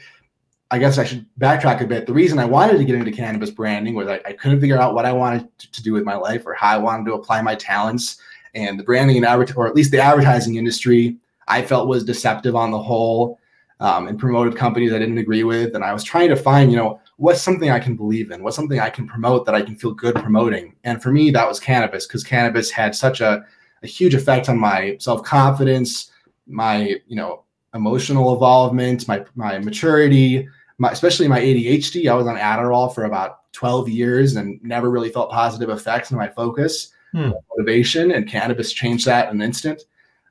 I 0.71 0.77
guess 0.77 0.99
I 0.99 1.03
should 1.03 1.25
backtrack 1.39 1.81
a 1.81 1.87
bit. 1.87 2.05
The 2.05 2.13
reason 2.13 2.37
I 2.37 2.45
wanted 2.45 2.77
to 2.77 2.85
get 2.85 2.93
into 2.93 3.11
cannabis 3.11 3.49
branding 3.49 3.95
was 3.95 4.07
I, 4.07 4.21
I 4.23 4.33
couldn't 4.33 4.61
figure 4.61 4.77
out 4.77 4.93
what 4.93 5.03
I 5.03 5.11
wanted 5.11 5.49
to, 5.57 5.71
to 5.71 5.81
do 5.81 5.93
with 5.93 6.03
my 6.03 6.15
life 6.15 6.45
or 6.45 6.53
how 6.53 6.75
I 6.75 6.77
wanted 6.77 7.07
to 7.07 7.15
apply 7.15 7.41
my 7.41 7.55
talents. 7.55 8.21
And 8.53 8.79
the 8.79 8.83
branding 8.83 9.17
and 9.17 9.51
or 9.55 9.67
at 9.67 9.73
least 9.73 9.89
the 9.89 9.99
advertising 9.99 10.57
industry, 10.57 11.17
I 11.47 11.63
felt 11.63 11.87
was 11.87 12.03
deceptive 12.03 12.55
on 12.55 12.69
the 12.69 12.77
whole 12.77 13.39
um, 13.79 14.07
and 14.07 14.19
promoted 14.19 14.55
companies 14.55 14.91
I 14.91 14.99
didn't 14.99 15.17
agree 15.17 15.43
with. 15.43 15.75
And 15.75 15.83
I 15.83 15.93
was 15.93 16.03
trying 16.03 16.29
to 16.29 16.35
find, 16.35 16.71
you 16.71 16.77
know, 16.77 16.99
what's 17.17 17.41
something 17.41 17.69
I 17.69 17.79
can 17.79 17.95
believe 17.95 18.31
in? 18.31 18.43
What's 18.43 18.55
something 18.55 18.79
I 18.79 18.89
can 18.89 19.07
promote 19.07 19.45
that 19.45 19.55
I 19.55 19.61
can 19.61 19.75
feel 19.75 19.93
good 19.93 20.15
promoting? 20.15 20.75
And 20.83 21.01
for 21.01 21.11
me, 21.11 21.31
that 21.31 21.47
was 21.47 21.59
cannabis 21.59 22.05
because 22.05 22.23
cannabis 22.23 22.69
had 22.69 22.93
such 22.93 23.21
a, 23.21 23.45
a 23.83 23.87
huge 23.87 24.13
effect 24.13 24.49
on 24.49 24.59
my 24.59 24.97
self 24.99 25.23
confidence, 25.23 26.11
my, 26.45 26.95
you 27.07 27.15
know, 27.15 27.43
emotional 27.73 28.33
involvement, 28.33 29.07
my, 29.07 29.23
my 29.35 29.59
maturity, 29.59 30.47
my, 30.77 30.91
especially 30.91 31.27
my 31.27 31.39
ADHD. 31.39 32.11
I 32.11 32.15
was 32.15 32.27
on 32.27 32.35
Adderall 32.35 32.93
for 32.93 33.05
about 33.05 33.51
12 33.53 33.87
years 33.89 34.35
and 34.35 34.61
never 34.61 34.89
really 34.89 35.09
felt 35.09 35.31
positive 35.31 35.69
effects 35.69 36.11
on 36.11 36.17
my 36.17 36.27
focus, 36.27 36.91
hmm. 37.13 37.31
motivation, 37.55 38.11
and 38.11 38.27
cannabis 38.27 38.73
changed 38.73 39.05
that 39.05 39.29
in 39.29 39.35
an 39.35 39.41
instant. 39.41 39.83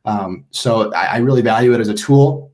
Um, 0.04 0.44
so 0.50 0.92
I, 0.92 1.04
I, 1.04 1.18
really 1.18 1.42
value 1.42 1.74
it 1.74 1.80
as 1.80 1.88
a 1.88 1.94
tool 1.94 2.52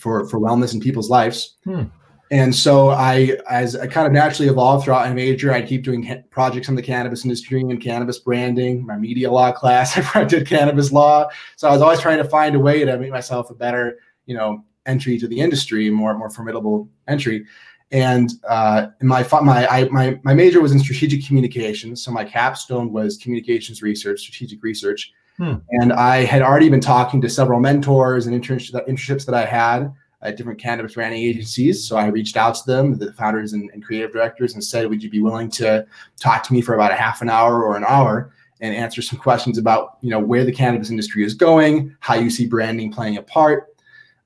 for 0.00 0.28
for 0.28 0.40
wellness 0.40 0.74
in 0.74 0.80
people's 0.80 1.10
lives. 1.10 1.56
Hmm. 1.64 1.84
And 2.32 2.54
so 2.54 2.90
I, 2.90 3.38
as 3.50 3.74
I 3.74 3.88
kind 3.88 4.06
of 4.06 4.12
naturally 4.12 4.48
evolved 4.48 4.84
throughout 4.84 5.08
my 5.08 5.12
major, 5.12 5.52
I 5.52 5.62
keep 5.62 5.82
doing 5.82 6.22
projects 6.30 6.68
in 6.68 6.76
the 6.76 6.82
cannabis 6.82 7.24
industry 7.24 7.60
and 7.60 7.80
cannabis 7.80 8.20
branding. 8.20 8.86
My 8.86 8.96
media 8.96 9.32
law 9.32 9.50
class, 9.50 9.98
I 10.14 10.24
did 10.24 10.46
cannabis 10.46 10.92
law. 10.92 11.28
So 11.56 11.68
I 11.68 11.72
was 11.72 11.82
always 11.82 12.00
trying 12.00 12.18
to 12.18 12.24
find 12.24 12.54
a 12.54 12.60
way 12.60 12.84
to 12.84 12.98
make 12.98 13.10
myself 13.10 13.50
a 13.50 13.54
better, 13.54 13.98
you 14.26 14.36
know, 14.36 14.64
entry 14.86 15.18
to 15.18 15.26
the 15.26 15.40
industry, 15.40 15.90
more 15.90 16.16
more 16.16 16.30
formidable 16.30 16.88
entry. 17.08 17.46
And 17.90 18.30
uh, 18.48 18.88
my 19.02 19.26
my 19.42 19.66
I, 19.66 19.88
my 19.88 20.20
my 20.22 20.32
major 20.32 20.60
was 20.60 20.70
in 20.70 20.78
strategic 20.78 21.26
communications, 21.26 22.04
so 22.04 22.12
my 22.12 22.24
capstone 22.24 22.92
was 22.92 23.16
communications 23.16 23.82
research, 23.82 24.20
strategic 24.20 24.62
research. 24.62 25.12
Hmm. 25.40 25.54
And 25.70 25.94
I 25.94 26.24
had 26.26 26.42
already 26.42 26.68
been 26.68 26.82
talking 26.82 27.18
to 27.22 27.30
several 27.30 27.60
mentors 27.60 28.26
and 28.26 28.38
internships 28.38 29.24
that 29.24 29.34
I 29.34 29.46
had 29.46 29.90
at 30.20 30.36
different 30.36 30.60
cannabis 30.60 30.92
branding 30.92 31.22
agencies. 31.22 31.82
So 31.82 31.96
I 31.96 32.08
reached 32.08 32.36
out 32.36 32.56
to 32.56 32.66
them, 32.66 32.98
the 32.98 33.10
founders 33.14 33.54
and, 33.54 33.70
and, 33.72 33.82
creative 33.82 34.12
directors, 34.12 34.52
and 34.52 34.62
said, 34.62 34.90
"Would 34.90 35.02
you 35.02 35.08
be 35.08 35.20
willing 35.20 35.48
to 35.52 35.86
talk 36.18 36.42
to 36.42 36.52
me 36.52 36.60
for 36.60 36.74
about 36.74 36.92
a 36.92 36.94
half 36.94 37.22
an 37.22 37.30
hour 37.30 37.64
or 37.64 37.74
an 37.74 37.84
hour 37.88 38.34
and 38.60 38.74
answer 38.74 39.00
some 39.00 39.18
questions 39.18 39.56
about, 39.56 39.96
you 40.02 40.10
know, 40.10 40.18
where 40.18 40.44
the 40.44 40.52
cannabis 40.52 40.90
industry 40.90 41.24
is 41.24 41.32
going, 41.32 41.96
how 42.00 42.16
you 42.16 42.28
see 42.28 42.46
branding 42.46 42.92
playing 42.92 43.16
a 43.16 43.22
part?" 43.22 43.68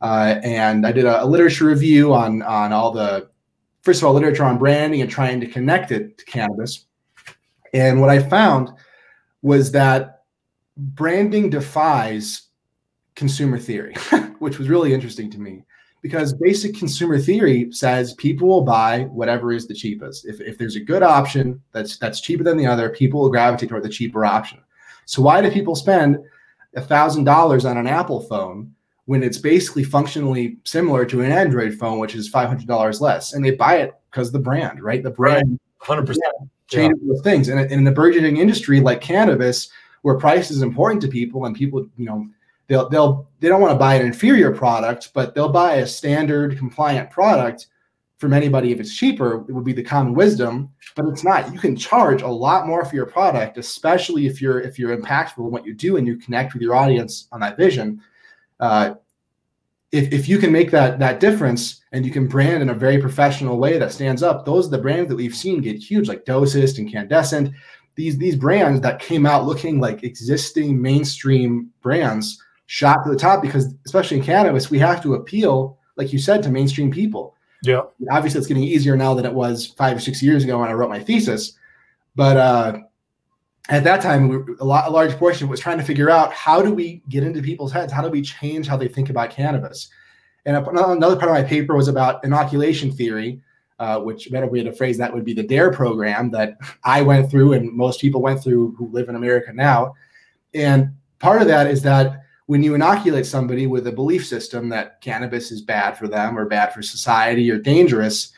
Uh, 0.01 0.41
and 0.43 0.85
I 0.85 0.91
did 0.91 1.05
a, 1.05 1.23
a, 1.23 1.27
literature 1.27 1.67
review 1.67 2.13
on 2.13 2.43
on 2.43 2.73
all 2.73 2.91
the, 2.91 3.31
first 3.83 4.03
of 4.03 4.09
all, 4.09 4.15
literature 4.15 4.43
on 4.43 4.59
branding 4.59 5.01
and 5.01 5.09
trying 5.09 5.39
to 5.39 5.47
connect 5.47 5.93
it 5.93 6.19
to 6.19 6.25
cannabis. 6.25 6.87
And 7.73 8.01
what 8.01 8.11
I 8.11 8.19
found 8.19 8.73
was 9.43 9.71
that 9.71 10.14
branding 10.77 11.51
defies 11.51 12.49
consumer 13.15 13.59
theory, 13.59 13.95
which 14.39 14.59
was 14.59 14.69
really 14.69 14.93
interesting 14.93 15.31
to 15.31 15.41
me 15.41 15.65
because 16.05 16.35
basic 16.35 16.77
consumer 16.77 17.19
theory 17.19 17.73
says 17.73 18.13
people 18.15 18.47
will 18.47 18.61
buy 18.61 19.05
whatever 19.05 19.53
is 19.53 19.67
the 19.67 19.75
cheapest. 19.75 20.27
If, 20.27 20.39
if 20.39 20.59
there's 20.59 20.77
a 20.77 20.81
good 20.81 21.03
option 21.03 21.63
that's 21.73 21.97
that's 21.97 22.21
cheaper 22.21 22.45
than 22.45 22.59
the 22.59 22.67
other, 22.67 22.91
people 22.91 23.21
will 23.21 23.31
gravitate 23.31 23.71
toward 23.71 23.85
the 23.85 23.89
cheaper 23.89 24.23
option. 24.25 24.61
So 25.07 25.23
why 25.23 25.41
do 25.41 25.51
people 25.51 25.75
spend 25.75 26.19
thousand 26.77 27.25
dollars 27.25 27.65
on 27.65 27.79
an 27.79 27.87
Apple 27.87 28.21
phone 28.21 28.75
when 29.07 29.23
it's 29.23 29.39
basically 29.39 29.83
functionally 29.83 30.59
similar 30.65 31.07
to 31.07 31.23
an 31.23 31.33
Android 31.33 31.75
phone, 31.75 31.99
which 32.01 32.15
is 32.15 32.29
five 32.29 32.49
hundred 32.49 32.67
dollars 32.67 33.01
less, 33.01 33.33
and 33.33 33.43
they 33.43 33.53
buy 33.53 33.77
it 33.77 33.95
because 34.11 34.31
the 34.31 34.39
brand, 34.39 34.83
right? 34.83 35.03
The 35.03 35.11
brand, 35.11 35.59
hundred 35.79 36.07
percent 36.07 36.35
those 36.71 37.23
things. 37.23 37.49
And 37.49 37.71
in 37.71 37.85
the 37.85 37.93
burgeoning 37.93 38.37
industry 38.37 38.81
like 38.81 39.01
cannabis, 39.01 39.71
where 40.05 40.17
price 40.17 40.51
is 40.51 40.61
important 40.61 41.01
to 41.01 41.09
people, 41.09 41.47
and 41.47 41.57
people, 41.57 41.87
you 41.97 42.05
know, 42.05 42.29
they'll 42.67 42.91
they'll 42.91 43.27
they 43.41 43.49
don't 43.49 43.63
want 43.63 43.73
to 43.73 43.79
buy 43.79 43.95
an 43.95 44.05
inferior 44.05 44.55
product, 44.55 45.11
but 45.15 45.35
they'll 45.35 45.49
buy 45.49 45.77
a 45.77 45.87
standard 45.87 46.59
compliant 46.59 47.11
product 47.11 47.69
from 48.19 48.35
anybody 48.35 48.71
if 48.71 48.79
it's 48.81 48.95
cheaper. 48.95 49.47
It 49.49 49.53
would 49.53 49.65
be 49.65 49.73
the 49.73 49.83
common 49.83 50.13
wisdom, 50.13 50.69
but 50.95 51.07
it's 51.07 51.25
not. 51.25 51.51
You 51.55 51.59
can 51.59 51.75
charge 51.75 52.21
a 52.21 52.29
lot 52.29 52.67
more 52.67 52.85
for 52.85 52.95
your 52.95 53.07
product, 53.07 53.57
especially 53.57 54.27
if 54.27 54.43
you're 54.43 54.61
if 54.61 54.79
you're 54.79 54.95
impactful 54.95 55.39
in 55.39 55.51
what 55.51 55.65
you 55.65 55.73
do 55.73 55.97
and 55.97 56.07
you 56.07 56.19
connect 56.19 56.53
with 56.53 56.61
your 56.61 56.75
audience 56.75 57.27
on 57.33 57.41
that 57.41 57.57
vision. 57.57 58.03
Uh, 58.61 58.97
if, 59.91 60.13
if 60.13 60.29
you 60.29 60.37
can 60.37 60.53
make 60.53 60.71
that 60.71 60.99
that 60.99 61.19
difference 61.19 61.81
and 61.93 62.05
you 62.05 62.13
can 62.13 62.27
brand 62.27 62.63
in 62.63 62.69
a 62.69 62.75
very 62.75 62.99
professional 62.99 63.57
way 63.57 63.79
that 63.79 63.91
stands 63.91 64.23
up, 64.23 64.45
those 64.45 64.67
are 64.67 64.71
the 64.71 64.79
brands 64.79 65.09
that 65.09 65.17
we've 65.17 65.35
seen 65.35 65.63
get 65.63 65.77
huge, 65.77 66.09
like 66.09 66.27
Dosist 66.27 66.77
and 66.77 66.93
Canndescent. 66.93 67.55
These 67.97 68.19
these 68.19 68.37
brands 68.37 68.81
that 68.81 68.99
came 68.99 69.27
out 69.27 69.47
looking 69.47 69.81
like 69.81 70.03
existing 70.03 70.81
mainstream 70.81 71.71
brands 71.81 72.43
shot 72.67 73.05
to 73.05 73.11
the 73.11 73.17
top 73.17 73.43
because 73.43 73.75
especially 73.87 74.19
in 74.19 74.25
cannabis, 74.25 74.71
we 74.71 74.79
have 74.79 75.03
to 75.03 75.15
appeal, 75.15 75.79
like 75.97 76.13
you 76.13 76.19
said, 76.19 76.43
to 76.43 76.51
mainstream 76.51 76.91
people. 76.91 77.37
Yeah. 77.63 77.83
Obviously, 78.11 78.39
it's 78.39 78.47
getting 78.47 78.65
easier 78.65 78.97
now 78.97 79.15
than 79.15 79.25
it 79.25 79.33
was 79.33 79.67
five 79.67 79.97
or 79.97 80.01
six 80.01 80.23
years 80.23 80.45
ago 80.45 80.59
when 80.59 80.69
I 80.69 80.73
wrote 80.73 80.91
my 80.91 81.03
thesis. 81.03 81.53
But 82.15 82.37
uh, 82.37 82.79
at 83.69 83.85
that 83.85 84.03
time, 84.03 84.29
we, 84.29 84.55
a, 84.61 84.65
lot, 84.65 84.89
a 84.89 84.91
large 84.91 85.13
portion 85.13 85.49
was 85.49 85.61
trying 85.61 85.79
to 85.79 85.85
figure 85.85 86.11
out 86.11 86.33
how 86.33 86.61
do 86.63 86.73
we 86.73 87.03
get 87.09 87.23
into 87.23 87.43
people's 87.43 87.73
heads? 87.73 87.93
How 87.93 88.03
do 88.03 88.11
we 88.11 88.23
change 88.23 88.67
how 88.67 88.77
they 88.77 88.89
think 88.89 89.09
about 89.11 89.31
cannabis? 89.31 89.89
And 90.47 90.57
another 90.57 91.17
part 91.17 91.31
of 91.31 91.35
my 91.35 91.43
paper 91.43 91.75
was 91.75 91.89
about 91.89 92.23
inoculation 92.23 92.93
theory, 92.93 93.41
uh, 93.79 94.01
which 94.01 94.31
better 94.31 94.47
way 94.47 94.63
to 94.63 94.73
phrase 94.73 94.97
that 94.99 95.13
would 95.13 95.25
be 95.25 95.35
the 95.35 95.43
DARE 95.43 95.73
program 95.73 96.31
that 96.31 96.57
I 96.85 97.03
went 97.03 97.31
through 97.31 97.55
and 97.55 97.73
most 97.73 98.01
people 98.01 98.23
went 98.23 98.43
through 98.43 98.75
who 98.77 98.89
live 98.91 99.09
in 99.09 99.17
America 99.17 99.53
now. 99.53 99.95
And 100.55 100.95
part 101.19 101.43
of 101.43 101.49
that 101.49 101.67
is 101.67 101.83
that 101.83 102.23
when 102.47 102.63
you 102.63 102.75
inoculate 102.75 103.27
somebody 103.27 103.67
with 103.67 103.87
a 103.87 103.93
belief 103.93 104.27
system 104.27 104.69
that 104.69 105.01
cannabis 105.01 105.51
is 105.51 105.63
bad 105.63 105.97
for 105.97 106.09
them 106.09 106.39
or 106.39 106.45
bad 106.45 106.73
for 106.73 106.83
society 106.83 107.51
or 107.51 107.59
dangerous, 107.59 108.33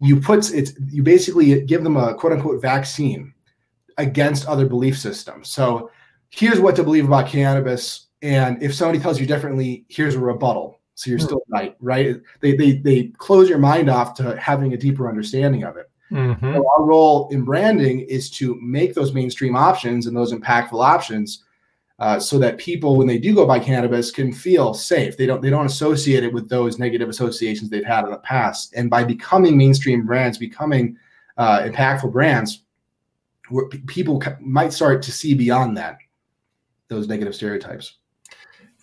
you 0.00 0.20
put 0.20 0.52
it's 0.52 0.72
you 0.90 1.02
basically 1.02 1.60
give 1.62 1.84
them 1.84 1.96
a 1.96 2.14
quote 2.14 2.32
unquote 2.32 2.60
vaccine 2.60 3.32
against 3.98 4.46
other 4.46 4.66
belief 4.66 4.98
systems. 4.98 5.48
So 5.48 5.90
here's 6.30 6.60
what 6.60 6.74
to 6.76 6.82
believe 6.82 7.04
about 7.04 7.28
cannabis. 7.28 8.08
And 8.22 8.62
if 8.62 8.74
somebody 8.74 8.98
tells 8.98 9.20
you 9.20 9.26
differently, 9.26 9.84
here's 9.88 10.14
a 10.14 10.18
rebuttal. 10.18 10.80
So 10.94 11.10
you're 11.10 11.18
hmm. 11.18 11.24
still 11.24 11.42
right, 11.48 11.76
right? 11.80 12.20
They, 12.40 12.54
they, 12.54 12.72
they 12.72 13.04
close 13.18 13.48
your 13.48 13.58
mind 13.58 13.88
off 13.88 14.14
to 14.14 14.36
having 14.38 14.72
a 14.72 14.76
deeper 14.76 15.08
understanding 15.08 15.64
of 15.64 15.76
it. 15.76 15.90
Mm-hmm. 16.10 16.54
So 16.54 16.70
our 16.76 16.84
role 16.84 17.28
in 17.30 17.42
branding 17.42 18.00
is 18.00 18.30
to 18.32 18.58
make 18.60 18.94
those 18.94 19.14
mainstream 19.14 19.56
options 19.56 20.06
and 20.06 20.16
those 20.16 20.32
impactful 20.32 20.84
options 20.84 21.44
uh, 21.98 22.18
so 22.18 22.38
that 22.38 22.58
people, 22.58 22.96
when 22.96 23.06
they 23.06 23.18
do 23.18 23.34
go 23.34 23.46
buy 23.46 23.58
cannabis, 23.58 24.10
can 24.10 24.32
feel 24.32 24.74
safe. 24.74 25.16
They 25.16 25.24
don't 25.24 25.40
they 25.40 25.50
don't 25.50 25.66
associate 25.66 26.24
it 26.24 26.32
with 26.32 26.48
those 26.48 26.78
negative 26.78 27.08
associations 27.08 27.70
they've 27.70 27.84
had 27.84 28.04
in 28.04 28.10
the 28.10 28.18
past. 28.18 28.74
And 28.74 28.90
by 28.90 29.04
becoming 29.04 29.56
mainstream 29.56 30.04
brands, 30.04 30.36
becoming 30.36 30.96
uh, 31.38 31.60
impactful 31.60 32.12
brands, 32.12 32.64
where 33.48 33.68
people 33.68 34.22
might 34.40 34.72
start 34.72 35.00
to 35.02 35.12
see 35.12 35.32
beyond 35.32 35.76
that 35.76 35.98
those 36.88 37.08
negative 37.08 37.34
stereotypes. 37.34 37.98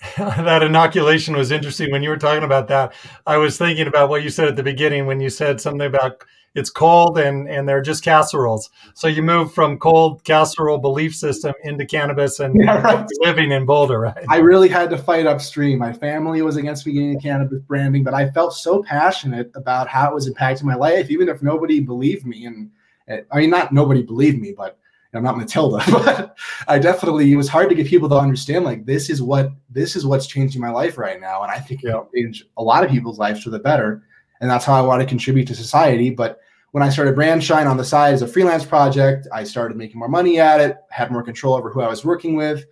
that 0.17 0.63
inoculation 0.63 1.35
was 1.35 1.51
interesting 1.51 1.91
when 1.91 2.03
you 2.03 2.09
were 2.09 2.17
talking 2.17 2.43
about 2.43 2.67
that. 2.69 2.93
I 3.27 3.37
was 3.37 3.57
thinking 3.57 3.87
about 3.87 4.09
what 4.09 4.23
you 4.23 4.29
said 4.29 4.47
at 4.47 4.55
the 4.55 4.63
beginning 4.63 5.05
when 5.05 5.19
you 5.19 5.29
said 5.29 5.59
something 5.59 5.85
about 5.85 6.23
it's 6.55 6.69
cold 6.69 7.19
and 7.19 7.47
and 7.47 7.67
they're 7.67 7.81
just 7.81 8.03
casseroles. 8.03 8.69
So 8.95 9.07
you 9.07 9.21
move 9.21 9.53
from 9.53 9.77
cold 9.77 10.23
casserole 10.23 10.79
belief 10.79 11.15
system 11.15 11.53
into 11.63 11.85
cannabis 11.85 12.39
and 12.39 12.55
yeah, 12.55 12.81
right. 12.81 13.07
living 13.19 13.51
in 13.51 13.65
Boulder, 13.65 13.99
right? 13.99 14.25
I 14.29 14.37
really 14.37 14.69
had 14.69 14.89
to 14.91 14.97
fight 14.97 15.27
upstream. 15.27 15.79
My 15.79 15.93
family 15.93 16.41
was 16.41 16.55
against 16.55 16.87
me 16.87 16.93
getting 16.93 17.19
cannabis 17.19 17.59
branding, 17.61 18.03
but 18.03 18.13
I 18.13 18.31
felt 18.31 18.53
so 18.53 18.81
passionate 18.81 19.51
about 19.53 19.87
how 19.87 20.09
it 20.09 20.13
was 20.13 20.29
impacting 20.29 20.63
my 20.63 20.75
life, 20.75 21.11
even 21.11 21.29
if 21.29 21.43
nobody 21.43 21.81
believed 21.81 22.25
me. 22.25 22.45
And 22.45 22.71
eh, 23.07 23.21
I 23.31 23.41
mean, 23.41 23.49
not 23.51 23.71
nobody 23.71 24.01
believed 24.01 24.39
me, 24.39 24.53
but 24.57 24.78
I'm 25.13 25.23
not 25.23 25.37
Matilda, 25.37 25.83
but 25.91 26.37
I 26.67 26.77
definitely 26.77 27.31
it 27.31 27.35
was 27.35 27.47
hard 27.47 27.69
to 27.69 27.75
get 27.75 27.87
people 27.87 28.09
to 28.09 28.15
understand 28.15 28.63
like 28.63 28.85
this 28.85 29.09
is 29.09 29.21
what 29.21 29.51
this 29.69 29.95
is 29.95 30.05
what's 30.05 30.27
changing 30.27 30.61
my 30.61 30.69
life 30.69 30.97
right 30.97 31.19
now, 31.19 31.43
and 31.43 31.51
I 31.51 31.59
think 31.59 31.81
yeah. 31.81 31.91
it'll 31.91 32.09
change 32.15 32.45
a 32.57 32.63
lot 32.63 32.83
of 32.83 32.91
people's 32.91 33.17
lives 33.17 33.43
for 33.43 33.49
the 33.49 33.59
better 33.59 34.03
and 34.41 34.49
that's 34.49 34.65
how 34.65 34.73
I 34.73 34.81
want 34.81 35.01
to 35.01 35.07
contribute 35.07 35.47
to 35.47 35.55
society. 35.55 36.09
But 36.09 36.39
when 36.71 36.83
I 36.83 36.89
started 36.89 37.15
Brand 37.15 37.43
Shine 37.43 37.67
on 37.67 37.77
the 37.77 37.83
side 37.83 38.13
as 38.13 38.21
a 38.21 38.27
freelance 38.27 38.65
project, 38.65 39.27
I 39.33 39.43
started 39.43 39.77
making 39.77 39.99
more 39.99 40.07
money 40.07 40.39
at 40.39 40.61
it, 40.61 40.77
had 40.89 41.11
more 41.11 41.23
control 41.23 41.55
over 41.55 41.69
who 41.69 41.81
I 41.81 41.87
was 41.87 42.05
working 42.05 42.35
with. 42.35 42.65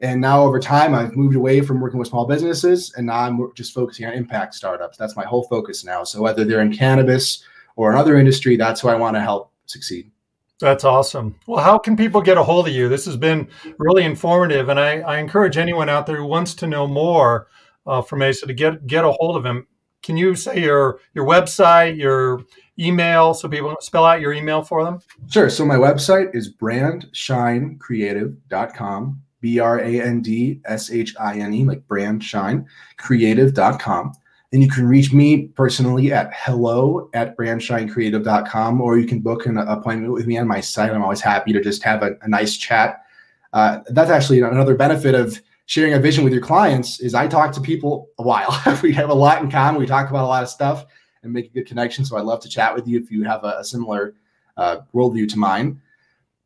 And 0.00 0.20
now 0.20 0.42
over 0.42 0.58
time, 0.58 0.94
I've 0.94 1.14
moved 1.14 1.36
away 1.36 1.60
from 1.60 1.80
working 1.80 1.98
with 1.98 2.08
small 2.08 2.26
businesses 2.26 2.94
and 2.96 3.06
now 3.06 3.20
I'm 3.20 3.52
just 3.54 3.74
focusing 3.74 4.06
on 4.06 4.14
impact 4.14 4.54
startups. 4.54 4.96
That's 4.96 5.16
my 5.16 5.24
whole 5.24 5.42
focus 5.44 5.84
now. 5.84 6.04
So 6.04 6.22
whether 6.22 6.44
they're 6.44 6.62
in 6.62 6.72
cannabis 6.72 7.44
or 7.76 7.92
another 7.92 8.16
industry, 8.16 8.56
that's 8.56 8.80
who 8.80 8.88
I 8.88 8.94
want 8.94 9.16
to 9.16 9.20
help 9.20 9.52
succeed. 9.66 10.10
That's 10.60 10.84
awesome. 10.84 11.36
Well, 11.46 11.64
how 11.64 11.78
can 11.78 11.96
people 11.96 12.20
get 12.20 12.36
a 12.36 12.42
hold 12.42 12.68
of 12.68 12.74
you? 12.74 12.88
This 12.88 13.06
has 13.06 13.16
been 13.16 13.48
really 13.78 14.04
informative, 14.04 14.68
and 14.68 14.78
I, 14.78 15.00
I 15.00 15.18
encourage 15.18 15.56
anyone 15.56 15.88
out 15.88 16.06
there 16.06 16.16
who 16.16 16.26
wants 16.26 16.54
to 16.56 16.66
know 16.66 16.86
more 16.86 17.48
uh, 17.86 18.02
from 18.02 18.22
Asa 18.22 18.46
to 18.46 18.52
get 18.52 18.86
get 18.86 19.04
a 19.04 19.12
hold 19.12 19.36
of 19.36 19.44
him 19.44 19.66
can 20.02 20.16
you 20.16 20.34
say 20.34 20.62
your 20.62 21.00
your 21.14 21.26
website, 21.26 21.98
your 21.98 22.42
email, 22.78 23.34
so 23.34 23.46
people 23.48 23.76
spell 23.80 24.04
out 24.04 24.20
your 24.20 24.32
email 24.32 24.62
for 24.62 24.84
them? 24.84 25.00
Sure. 25.28 25.50
So 25.50 25.64
my 25.64 25.74
website 25.76 26.32
is 26.34 26.54
brandshinecreative.com, 26.54 29.22
B 29.40 29.58
R 29.58 29.80
A 29.80 30.00
N 30.00 30.22
D 30.22 30.60
S 30.64 30.90
H 30.90 31.14
I 31.20 31.38
N 31.38 31.52
E, 31.54 31.64
like 31.64 31.86
brand 31.86 32.24
shine 32.24 32.66
creative.com. 32.96 34.12
And 34.52 34.62
you 34.62 34.68
can 34.68 34.86
reach 34.86 35.12
me 35.12 35.46
personally 35.48 36.12
at 36.12 36.32
hello 36.34 37.08
at 37.14 37.36
brandshinecreative.com, 37.36 38.80
or 38.80 38.98
you 38.98 39.06
can 39.06 39.20
book 39.20 39.46
an 39.46 39.58
appointment 39.58 40.12
with 40.12 40.26
me 40.26 40.38
on 40.38 40.48
my 40.48 40.60
site. 40.60 40.90
I'm 40.90 41.02
always 41.02 41.20
happy 41.20 41.52
to 41.52 41.60
just 41.60 41.84
have 41.84 42.02
a, 42.02 42.16
a 42.22 42.28
nice 42.28 42.56
chat. 42.56 43.04
Uh, 43.52 43.78
that's 43.90 44.10
actually 44.10 44.40
another 44.40 44.74
benefit 44.74 45.14
of 45.14 45.40
sharing 45.66 45.94
a 45.94 46.00
vision 46.00 46.24
with 46.24 46.32
your 46.32 46.42
clients 46.42 46.98
is 46.98 47.14
I 47.14 47.28
talk 47.28 47.52
to 47.52 47.60
people 47.60 48.08
a 48.18 48.24
while. 48.24 48.60
we 48.82 48.92
have 48.92 49.10
a 49.10 49.14
lot 49.14 49.40
in 49.40 49.48
common. 49.48 49.80
We 49.80 49.86
talk 49.86 50.10
about 50.10 50.24
a 50.24 50.26
lot 50.26 50.42
of 50.42 50.48
stuff 50.48 50.84
and 51.22 51.32
make 51.32 51.46
a 51.46 51.50
good 51.50 51.66
connection. 51.66 52.04
So 52.04 52.16
I'd 52.16 52.24
love 52.24 52.40
to 52.40 52.48
chat 52.48 52.74
with 52.74 52.88
you 52.88 52.98
if 52.98 53.08
you 53.08 53.22
have 53.22 53.44
a, 53.44 53.58
a 53.58 53.64
similar 53.64 54.14
uh, 54.56 54.78
worldview 54.92 55.28
to 55.28 55.38
mine. 55.38 55.80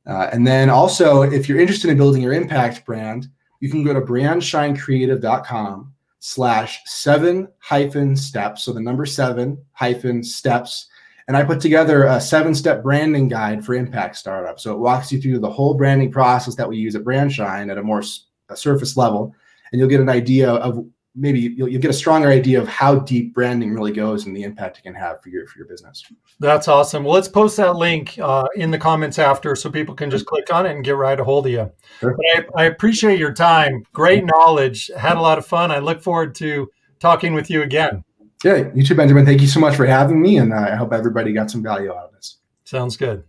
Uh, 0.07 0.29
and 0.31 0.47
then 0.47 0.69
also, 0.69 1.23
if 1.23 1.49
you're 1.49 1.59
interested 1.59 1.91
in 1.91 1.97
building 1.97 2.21
your 2.21 2.35
impact 2.35 2.85
brand, 2.85 3.29
you 3.61 3.71
can 3.71 3.83
go 3.83 3.95
to 3.95 4.03
brandshinecreative.com 4.03 5.94
slash 6.27 6.81
seven 6.87 7.47
hyphen 7.59 8.17
steps. 8.17 8.65
So 8.65 8.73
the 8.73 8.81
number 8.81 9.05
seven 9.05 9.63
hyphen 9.73 10.25
steps. 10.25 10.87
And 11.29 11.37
I 11.37 11.45
put 11.45 11.61
together 11.61 12.05
a 12.05 12.19
seven 12.19 12.55
step 12.55 12.83
branding 12.83 13.29
guide 13.29 13.63
for 13.63 13.75
impact 13.75 14.17
startups. 14.17 14.63
So 14.63 14.73
it 14.73 14.79
walks 14.79 15.13
you 15.13 15.21
through 15.21 15.41
the 15.41 15.51
whole 15.51 15.75
branding 15.75 16.11
process 16.11 16.55
that 16.55 16.67
we 16.67 16.79
use 16.79 16.97
at 16.97 17.05
Brandshine 17.05 17.71
at 17.71 17.77
a 17.77 17.83
more 17.83 18.03
surface 18.55 18.97
level, 18.97 19.35
and 19.71 19.79
you'll 19.79 19.91
get 19.91 20.01
an 20.01 20.09
idea 20.09 20.51
of 20.51 20.87
maybe 21.15 21.41
you'll, 21.41 21.69
you'll, 21.69 21.81
get 21.81 21.91
a 21.91 21.95
stronger 21.95 22.29
idea 22.29 22.61
of 22.61 22.69
how 22.69 22.97
deep 22.97 23.35
branding 23.35 23.73
really 23.73 23.93
goes 23.93 24.27
and 24.27 24.37
the 24.37 24.43
impact 24.43 24.79
it 24.79 24.83
can 24.83 24.95
have 24.95 25.23
for 25.23 25.29
your 25.29 25.47
for 25.47 25.59
your 25.59 25.67
business. 25.67 26.05
That's 26.41 26.69
awesome. 26.69 27.05
Well, 27.05 27.15
let's 27.15 27.29
post 27.29 27.57
that 27.59 27.77
link 27.77 28.19
uh, 28.19 28.49
in 28.57 28.71
the 28.71 28.79
comments 28.79 29.19
after, 29.19 29.55
so 29.55 29.71
people 29.71 29.95
can 29.95 30.11
just 30.11 30.27
click 30.27 30.53
on 30.53 30.67
it 30.67 30.73
and 30.73 30.85
get 30.85 30.97
right 30.97 31.19
a 31.19 31.25
hold 31.25 31.47
of 31.47 31.53
you. 31.53 31.71
Sure. 32.01 32.17
I, 32.35 32.45
I, 32.57 32.65
appreciate 32.65 33.19
your 33.19 33.33
time. 33.33 33.85
Great 33.93 34.25
knowledge. 34.25 34.91
Had 34.97 35.17
a 35.17 35.21
lot 35.21 35.39
of 35.39 35.47
fun. 35.47 35.71
I 35.71 35.79
look 35.79 36.03
forward 36.03 36.35
to 36.37 36.71
talking 36.99 37.35
with 37.35 37.51
you 37.51 37.63
again. 37.63 38.05
Yeah, 38.43 38.71
you 38.75 38.85
too, 38.85 38.95
Benjamin. 38.95 39.25
Thank 39.25 39.41
you 39.41 39.47
so 39.47 39.61
much 39.61 39.77
for 39.77 39.87
having 39.87 40.21
me, 40.21 40.39
and 40.39 40.53
uh, 40.53 40.57
I 40.57 40.75
hope 40.75 40.93
everybody 40.93 41.33
got 41.33 41.51
some 41.51 41.63
value 41.63 41.91
out 41.91 42.05
of 42.05 42.13
this. 42.13 42.39
Sounds 42.65 42.97
good. 42.97 43.25